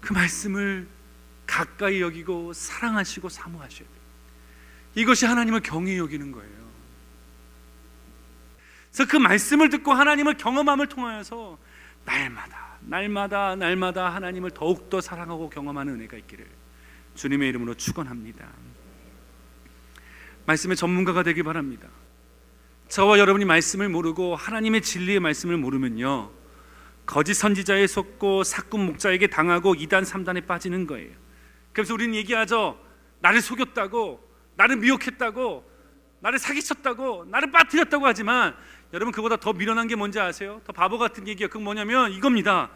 그 0.01 0.13
말씀을 0.13 0.89
가까이 1.47 2.01
여기고 2.01 2.53
사랑하시고 2.53 3.29
사모하셔야 3.29 3.89
돼요. 3.89 4.01
이것이 4.95 5.27
하나님을 5.27 5.61
경외 5.61 5.99
여기는 5.99 6.33
거예요. 6.33 6.61
그래서 8.93 9.11
그 9.11 9.17
말씀을 9.17 9.69
듣고 9.69 9.93
하나님을 9.93 10.37
경험함을 10.37 10.89
통하여서 10.89 11.59
날마다 12.05 12.79
날마다 12.81 13.55
날마다 13.57 14.15
하나님을 14.15 14.51
더욱 14.51 14.89
더 14.91 15.01
사랑하고 15.01 15.51
경험하는 15.51 15.95
은혜가 15.95 16.17
있기를 16.17 16.47
주님의 17.15 17.49
이름으로 17.51 17.75
축원합니다. 17.75 18.49
말씀의 20.47 20.77
전문가가 20.77 21.23
되기 21.23 21.43
바랍니다. 21.43 21.89
저와 22.89 23.19
여러분이 23.19 23.45
말씀을 23.45 23.89
모르고 23.89 24.35
하나님의 24.37 24.83
진리의 24.83 25.21
말씀을 25.21 25.57
모르면요. 25.57 26.31
거짓 27.07 27.35
선지자에 27.35 27.87
속고 27.87 28.45
사꾼 28.45 28.87
목자에게 28.87 29.29
당하고 29.29 29.75
이단 29.75 30.05
삼단에 30.05 30.43
빠지는 30.43 30.87
거예요. 30.87 31.11
그래서 31.73 31.95
우리는 31.95 32.15
얘기하죠. 32.15 32.79
나를 33.21 33.41
속였다고, 33.41 34.21
나를 34.57 34.77
미혹했다고, 34.77 35.71
나를 36.21 36.39
사기쳤다고, 36.39 37.27
나를 37.29 37.51
빠뜨렸다고 37.51 38.07
하지만 38.07 38.57
여러분 38.93 39.13
그보다 39.13 39.37
더 39.37 39.53
미련한 39.53 39.87
게 39.87 39.95
뭔지 39.95 40.19
아세요? 40.19 40.61
더 40.65 40.73
바보 40.73 40.99
같은 40.99 41.29
얘기가 41.29 41.49
그 41.49 41.59
뭐냐면 41.59 42.13
이겁니다. 42.13 42.71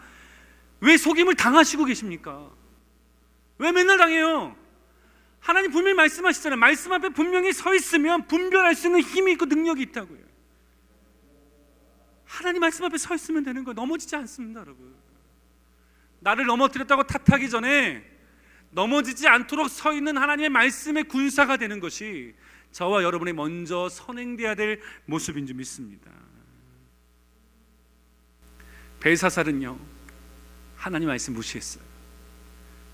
왜 0.79 0.97
속임을 0.97 1.35
당하시고 1.35 1.85
계십니까? 1.85 2.49
왜 3.57 3.71
맨날 3.71 3.97
당해요? 3.97 4.55
하나님 5.45 5.69
분명히 5.69 5.93
말씀하시잖아요. 5.93 6.59
말씀 6.59 6.91
앞에 6.91 7.09
분명히 7.09 7.53
서 7.53 7.75
있으면 7.75 8.25
분별할 8.25 8.73
수 8.73 8.87
있는 8.87 9.01
힘이 9.01 9.33
있고 9.33 9.45
능력이 9.45 9.83
있다고요. 9.83 10.25
하나님 12.25 12.61
말씀 12.61 12.83
앞에 12.83 12.97
서 12.97 13.13
있으면 13.13 13.43
되는 13.43 13.63
거예요. 13.63 13.75
넘어지지 13.75 14.15
않습니다, 14.15 14.61
여러분. 14.61 14.95
나를 16.21 16.47
넘어뜨렸다고 16.47 17.03
탓하기 17.03 17.51
전에 17.51 18.03
넘어지지 18.71 19.27
않도록 19.27 19.69
서 19.69 19.93
있는 19.93 20.17
하나님의 20.17 20.49
말씀의 20.49 21.03
군사가 21.03 21.57
되는 21.57 21.79
것이 21.79 22.33
저와 22.71 23.03
여러분이 23.03 23.33
먼저 23.33 23.87
선행돼야 23.87 24.55
될 24.55 24.81
모습인 25.05 25.45
줄 25.45 25.57
믿습니다. 25.57 26.09
벨사살은요 28.99 29.79
하나님 30.75 31.07
말씀 31.07 31.35
무시했어요. 31.35 31.94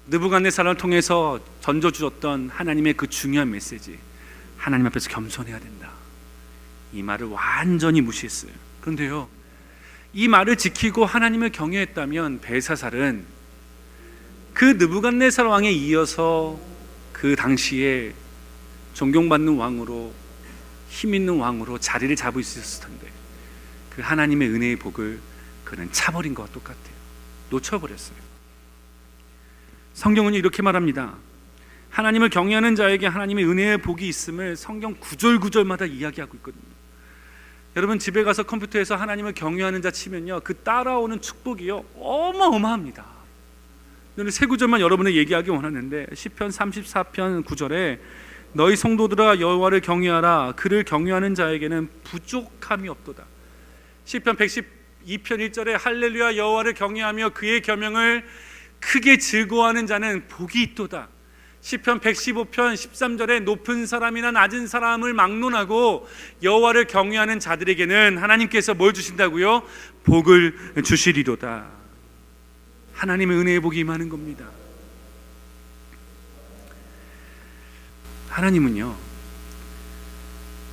느부갓네살을 0.07 0.75
통해서 0.75 1.39
던져 1.61 1.91
주었던 1.91 2.49
하나님의 2.49 2.93
그 2.93 3.07
중요한 3.07 3.51
메시지, 3.51 3.97
하나님 4.57 4.85
앞에서 4.87 5.09
겸손해야 5.09 5.59
된다. 5.59 5.91
이 6.93 7.01
말을 7.01 7.27
완전히 7.27 8.01
무시했어요. 8.01 8.51
그런데요, 8.81 9.29
이 10.13 10.27
말을 10.27 10.57
지키고 10.57 11.05
하나님을 11.05 11.51
경외했다면 11.51 12.41
벨사살은 12.41 13.25
그 14.53 14.65
느부갓네살 14.65 15.45
왕에 15.45 15.71
이어서 15.71 16.59
그 17.13 17.35
당시에 17.35 18.13
존경받는 18.93 19.55
왕으로 19.55 20.13
힘 20.89 21.15
있는 21.15 21.37
왕으로 21.37 21.77
자리를 21.77 22.13
잡을 22.17 22.43
수 22.43 22.59
있었을 22.59 22.87
텐데 22.87 23.07
그 23.89 24.01
하나님의 24.01 24.49
은혜의 24.49 24.75
복을 24.77 25.19
그는 25.63 25.89
차버린 25.91 26.33
것과 26.33 26.51
똑같아요. 26.51 27.01
놓쳐버렸어요. 27.49 28.30
성경은 29.93 30.33
이렇게 30.33 30.61
말합니다. 30.61 31.15
하나님을 31.89 32.29
경외하는 32.29 32.75
자에게 32.75 33.07
하나님의 33.07 33.45
은혜의 33.45 33.77
복이 33.79 34.07
있음을 34.07 34.55
성경 34.55 34.95
구절 34.95 35.39
구절마다 35.39 35.85
이야기하고 35.85 36.37
있거든요. 36.37 36.63
여러분 37.75 37.99
집에 37.99 38.23
가서 38.23 38.43
컴퓨터에서 38.43 38.95
하나님을 38.95 39.33
경외하는 39.33 39.81
자 39.81 39.91
치면요 39.91 40.41
그 40.43 40.55
따라오는 40.55 41.21
축복이요 41.21 41.85
어마어마합니다. 41.97 43.05
오늘 44.17 44.31
세 44.31 44.45
구절만 44.45 44.81
여러분에 44.81 45.13
얘기하기 45.13 45.49
원하는데 45.49 46.07
시편 46.13 46.49
34편 46.49 47.45
9절에 47.45 47.99
너희 48.53 48.75
성도들아 48.75 49.39
여호와를 49.39 49.79
경외하라 49.79 50.53
그를 50.57 50.83
경외하는 50.83 51.35
자에게는 51.35 51.89
부족함이 52.03 52.89
없도다. 52.89 53.23
시편 54.03 54.35
112편 54.35 55.51
1절에 55.51 55.77
할렐루야 55.79 56.35
여호와를 56.35 56.73
경외하며 56.73 57.29
그의 57.29 57.61
계명을 57.61 58.25
크게 58.81 59.17
즐거워하는 59.17 59.87
자는 59.87 60.27
복이 60.27 60.61
있도다. 60.61 61.07
시편 61.61 61.99
115편 61.99 62.73
13절에 62.73 63.43
높은 63.43 63.85
사람이나 63.85 64.31
낮은 64.31 64.67
사람을 64.67 65.13
막론하고 65.13 66.09
여호와를 66.41 66.87
경외하는 66.87 67.39
자들에게는 67.39 68.17
하나님께서 68.17 68.73
뭘 68.73 68.93
주신다고요? 68.93 69.63
복을 70.03 70.81
주시리로다. 70.83 71.67
하나님의 72.93 73.37
은혜의 73.37 73.59
복이 73.59 73.79
임하는 73.79 74.09
겁니다. 74.09 74.45
하나님은요. 78.29 78.97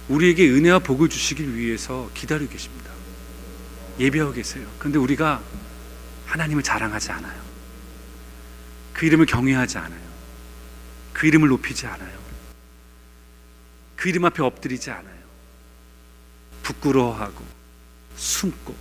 우리에게 0.08 0.48
은혜와 0.48 0.78
복을 0.78 1.10
주시길 1.10 1.54
위해서 1.54 2.10
기다리고 2.14 2.50
계십니다. 2.50 2.90
예배하고 4.00 4.32
계세요. 4.32 4.66
그런데 4.78 4.98
우리가 4.98 5.42
하나님을 6.26 6.62
자랑하지 6.62 7.12
않아요. 7.12 7.47
그 8.98 9.06
이름을 9.06 9.26
경외하지 9.26 9.78
않아요. 9.78 10.08
그 11.12 11.28
이름을 11.28 11.48
높이지 11.50 11.86
않아요. 11.86 12.18
그 13.94 14.08
이름 14.08 14.24
앞에 14.24 14.42
엎드리지 14.42 14.90
않아요. 14.90 15.22
부끄러워하고 16.64 17.44
숨고 18.16 18.74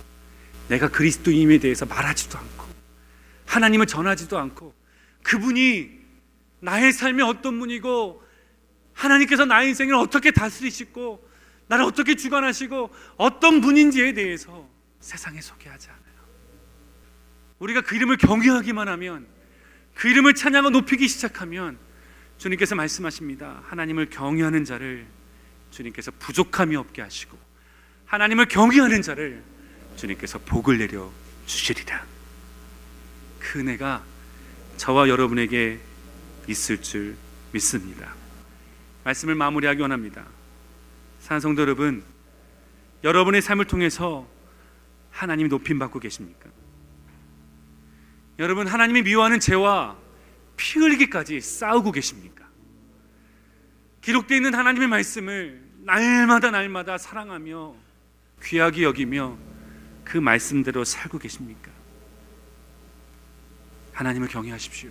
내가 0.66 0.88
그리스도임에 0.88 1.58
대해서 1.58 1.86
말하지도 1.86 2.36
않고 2.36 2.66
하나님을 3.46 3.86
전하지도 3.86 4.36
않고 4.36 4.74
그분이 5.22 5.88
나의 6.58 6.92
삶이 6.92 7.22
어떤 7.22 7.60
분이고 7.60 8.20
하나님께서 8.94 9.44
나의 9.44 9.68
인생을 9.68 9.94
어떻게 9.94 10.32
다스리시고 10.32 11.30
나를 11.68 11.84
어떻게 11.84 12.16
주관하시고 12.16 12.90
어떤 13.18 13.60
분인지에 13.60 14.14
대해서 14.14 14.68
세상에 14.98 15.40
소개하지 15.40 15.90
않아요. 15.90 16.02
우리가 17.60 17.82
그 17.82 17.94
이름을 17.94 18.16
경외하기만 18.16 18.88
하면 18.88 19.37
그 19.98 20.06
이름을 20.06 20.34
찬양하고 20.34 20.70
높이기 20.70 21.08
시작하면 21.08 21.76
주님께서 22.38 22.76
말씀하십니다. 22.76 23.62
하나님을 23.64 24.10
경외하는 24.10 24.64
자를 24.64 25.04
주님께서 25.72 26.12
부족함이 26.20 26.76
없게 26.76 27.02
하시고 27.02 27.36
하나님을 28.06 28.46
경외하는 28.46 29.02
자를 29.02 29.42
주님께서 29.96 30.38
복을 30.38 30.78
내려 30.78 31.10
주시리라. 31.46 32.06
그 33.40 33.58
은혜가 33.58 34.04
저와 34.76 35.08
여러분에게 35.08 35.80
있을 36.46 36.80
줄 36.80 37.16
믿습니다. 37.50 38.14
말씀을 39.02 39.34
마무리하기 39.34 39.82
원합니다. 39.82 40.24
산성도 41.22 41.62
여러분, 41.62 42.04
여러분의 43.02 43.42
삶을 43.42 43.64
통해서 43.64 44.28
하나님이 45.10 45.48
높임 45.48 45.80
받고 45.80 45.98
계십니까? 45.98 46.50
여러분 48.38 48.68
하나님이 48.68 49.02
미워하는 49.02 49.40
죄와 49.40 49.96
피 50.56 50.78
흘리기까지 50.78 51.40
싸우고 51.40 51.92
계십니까? 51.92 52.46
기록되어 54.00 54.36
있는 54.36 54.54
하나님의 54.54 54.88
말씀을 54.88 55.60
날마다 55.84 56.50
날마다 56.50 56.98
사랑하며 56.98 57.74
귀하게 58.44 58.84
여기며 58.84 59.36
그 60.04 60.18
말씀대로 60.18 60.84
살고 60.84 61.18
계십니까? 61.18 61.70
하나님을 63.92 64.28
경외하십시오. 64.28 64.90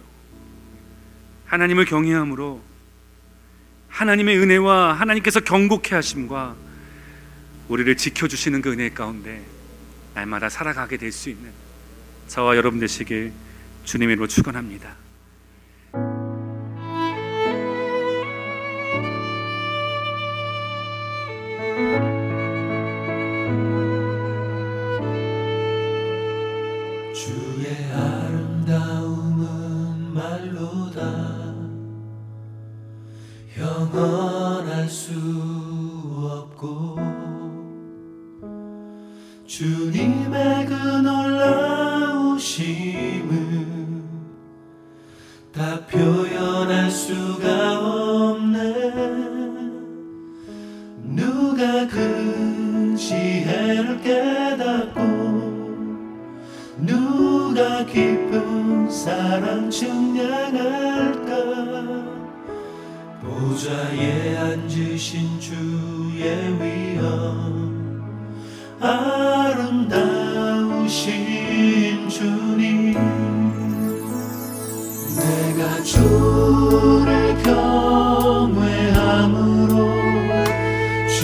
하나님을 1.46 1.86
경외함으로 1.86 2.62
하나님의 3.88 4.38
은혜와 4.38 4.94
하나님께서 4.94 5.40
경고케 5.40 5.96
하심과 5.96 6.56
우리를 7.70 7.96
지켜주시는 7.96 8.62
그 8.62 8.72
은혜 8.74 8.90
가운데 8.90 9.46
날마다 10.14 10.50
살아가게 10.50 10.98
될 10.98 11.12
수 11.14 11.30
있는 11.30 11.52
저와 12.28 12.56
여러분 12.58 12.80
되시길 12.80 13.32
주님의 13.86 14.14
이름으로 14.14 14.28
축원합니다. 14.28 14.96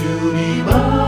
주님 0.04 1.03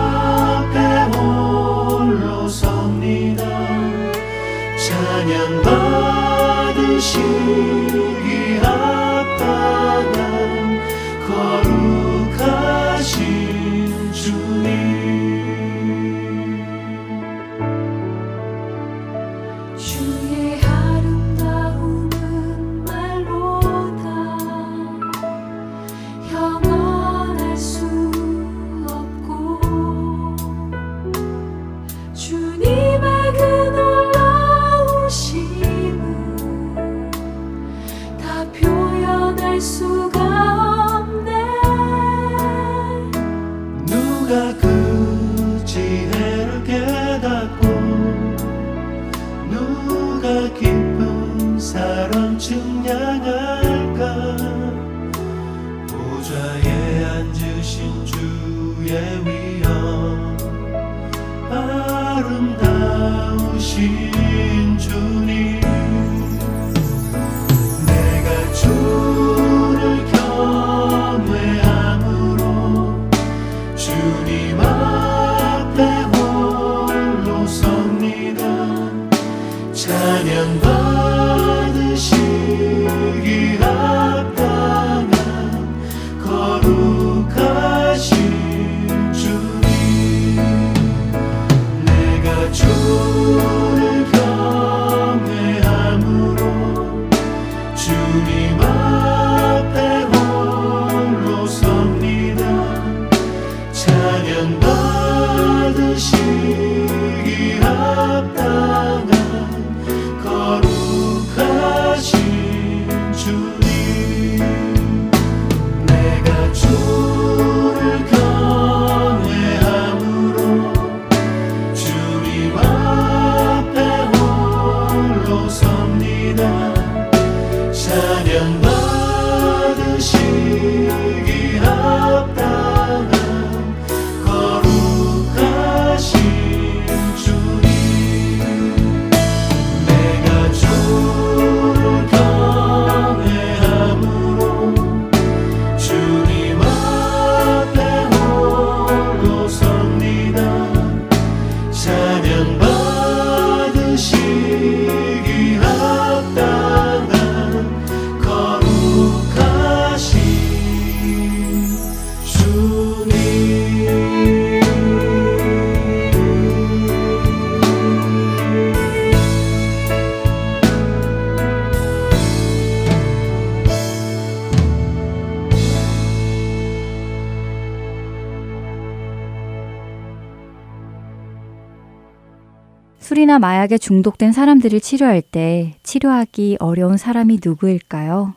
술이나 183.35 183.39
마약에 183.39 183.77
중독된 183.77 184.31
사람들을 184.31 184.79
치료할 184.79 185.21
때 185.21 185.75
치료하기 185.83 186.57
어려운 186.59 186.95
사람이 186.95 187.39
누구일까요? 187.43 188.33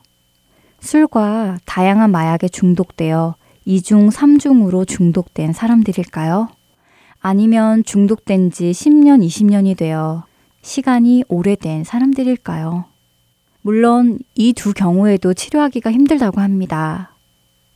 술과 0.80 1.58
다양한 1.64 2.10
마약에 2.10 2.48
중독되어 2.48 3.36
2중, 3.66 4.10
3중으로 4.10 4.88
중독된 4.88 5.52
사람들일까요? 5.52 6.48
아니면 7.20 7.84
중독된 7.84 8.50
지 8.50 8.72
10년, 8.72 9.24
20년이 9.24 9.76
되어 9.76 10.24
시간이 10.62 11.24
오래된 11.28 11.84
사람들일까요? 11.84 12.86
물론 13.62 14.18
이 14.34 14.52
두 14.52 14.72
경우에도 14.72 15.32
치료하기가 15.32 15.92
힘들다고 15.92 16.40
합니다. 16.40 17.14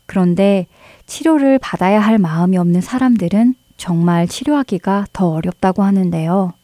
그런데 0.06 0.66
치료를 1.06 1.60
받아야 1.60 2.00
할 2.00 2.18
마음이 2.18 2.58
없는 2.58 2.80
사람들은 2.80 3.54
정말 3.76 4.26
치료하기가 4.26 5.06
더 5.12 5.28
어렵다고 5.28 5.82
하는데요. 5.84 6.54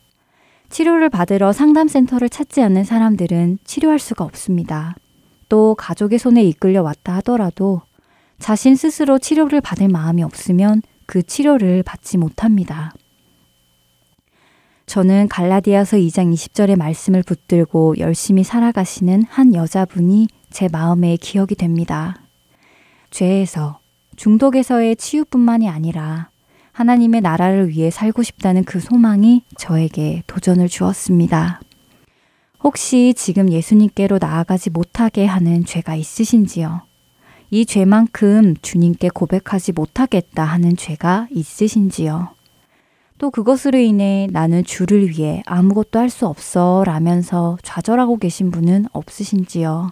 치료를 0.71 1.09
받으러 1.09 1.53
상담센터를 1.53 2.29
찾지 2.29 2.63
않는 2.63 2.85
사람들은 2.85 3.59
치료할 3.65 3.99
수가 3.99 4.25
없습니다. 4.25 4.95
또 5.49 5.75
가족의 5.75 6.19
손에 6.19 6.43
이끌려 6.45 6.83
왔다 6.83 7.15
하더라도 7.17 7.83
자신 8.39 8.77
스스로 8.77 9.19
치료를 9.19 9.61
받을 9.61 9.89
마음이 9.89 10.23
없으면 10.23 10.83
그 11.07 11.23
치료를 11.23 11.83
받지 11.83 12.19
못합니다. 12.19 12.93
저는 14.87 15.29
갈라디아서 15.29 15.97
2장 15.99 16.33
20절의 16.33 16.77
말씀을 16.77 17.23
붙들고 17.23 17.99
열심히 17.99 18.43
살아가시는 18.43 19.25
한 19.29 19.55
여자분이 19.55 20.29
제 20.51 20.69
마음에 20.71 21.17
기억이 21.17 21.55
됩니다. 21.55 22.17
죄에서, 23.11 23.81
중독에서의 24.17 24.97
치유뿐만이 24.97 25.69
아니라 25.69 26.31
하나님의 26.79 27.23
나라를 27.23 27.71
위해 27.71 27.91
살고 27.91 28.23
싶다는 28.23 28.63
그 28.63 28.79
소망이 28.79 29.43
저에게 29.57 30.23
도전을 30.29 30.69
주었습니다. 30.69 31.61
혹시 32.63 33.15
지금 33.17 33.51
예수님께로 33.51 34.19
나아가지 34.21 34.71
못하게 34.71 35.27
하는 35.27 35.65
죄가 35.65 35.97
있으신지요? 35.97 36.83
이 37.51 37.67
죄만큼 37.67 38.55
주님께 38.63 39.09
고백하지 39.13 39.73
못하겠다 39.73 40.45
하는 40.45 40.77
죄가 40.77 41.27
있으신지요? 41.33 42.29
또 43.19 43.33
그것으로 43.33 43.77
인해 43.79 44.29
나는 44.31 44.63
주를 44.63 45.09
위해 45.11 45.43
아무것도 45.47 45.99
할 45.99 46.11
수 46.11 46.29
없어 46.29 46.85
라면서 46.87 47.59
좌절하고 47.65 48.19
계신 48.19 48.53
분은 48.53 48.87
없으신지요? 48.93 49.91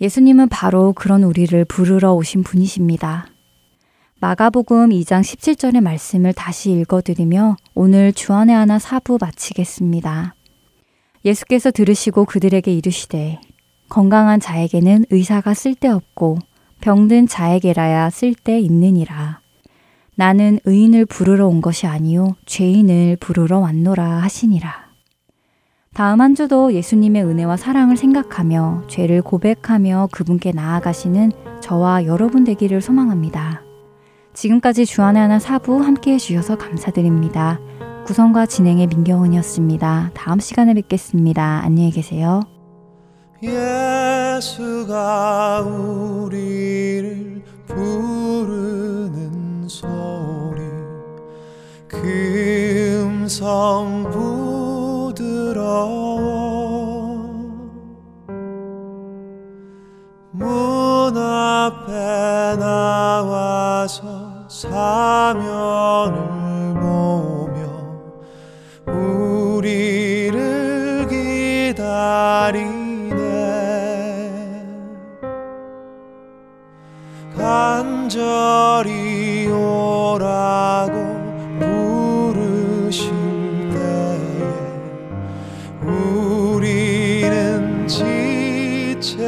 예수님은 0.00 0.48
바로 0.48 0.92
그런 0.94 1.22
우리를 1.22 1.64
부르러 1.66 2.12
오신 2.14 2.42
분이십니다. 2.42 3.28
마가복음 4.18 4.90
2장 4.90 5.20
17절의 5.20 5.82
말씀을 5.82 6.32
다시 6.32 6.72
읽어드리며 6.72 7.56
오늘 7.74 8.14
주안의 8.14 8.56
하나 8.56 8.78
사부 8.78 9.18
마치겠습니다. 9.20 10.34
예수께서 11.26 11.70
들으시고 11.70 12.24
그들에게 12.24 12.72
이르시되 12.72 13.38
건강한 13.90 14.40
자에게는 14.40 15.04
의사가 15.10 15.52
쓸데없고 15.52 16.38
병든 16.80 17.28
자에게라야 17.28 18.08
쓸데 18.08 18.58
있느니라. 18.58 19.40
나는 20.14 20.60
의인을 20.64 21.04
부르러 21.04 21.46
온 21.46 21.60
것이 21.60 21.86
아니요 21.86 22.36
죄인을 22.46 23.18
부르러 23.20 23.58
왔노라 23.58 24.02
하시니라. 24.22 24.86
다음 25.92 26.22
한 26.22 26.34
주도 26.34 26.72
예수님의 26.72 27.22
은혜와 27.22 27.58
사랑을 27.58 27.98
생각하며 27.98 28.84
죄를 28.88 29.20
고백하며 29.20 30.08
그분께 30.10 30.52
나아가시는 30.52 31.32
저와 31.60 32.06
여러분 32.06 32.44
되기를 32.44 32.80
소망합니다. 32.80 33.65
지금까지 34.36 34.84
주안의 34.84 35.22
하나 35.22 35.38
사부 35.38 35.82
함께 35.82 36.12
해주셔서 36.12 36.58
감사드립니다. 36.58 37.58
구성과 38.04 38.44
진행의 38.44 38.88
민경은이었습니다. 38.88 40.10
다음 40.12 40.40
시간에 40.40 40.74
뵙겠습니다. 40.74 41.62
안녕히 41.64 41.90
계세요. 41.90 42.42
예수가 43.42 44.82
우리를 45.62 47.42
부르는 47.66 49.66
소리 49.68 50.60
그 51.88 53.04
음성 53.06 54.04
부드러워 55.14 55.96
문 60.32 61.16
앞에 61.16 62.56
나와서 62.58 64.15
사면을 64.56 66.16
보며 66.80 67.68
우리를 68.86 70.36
기다리네. 71.10 73.18
간절히 77.36 78.88
오라고 79.48 80.94
부르실 81.60 83.12
때에 83.74 84.40
우리는 85.86 87.86
지체하랴 87.86 89.26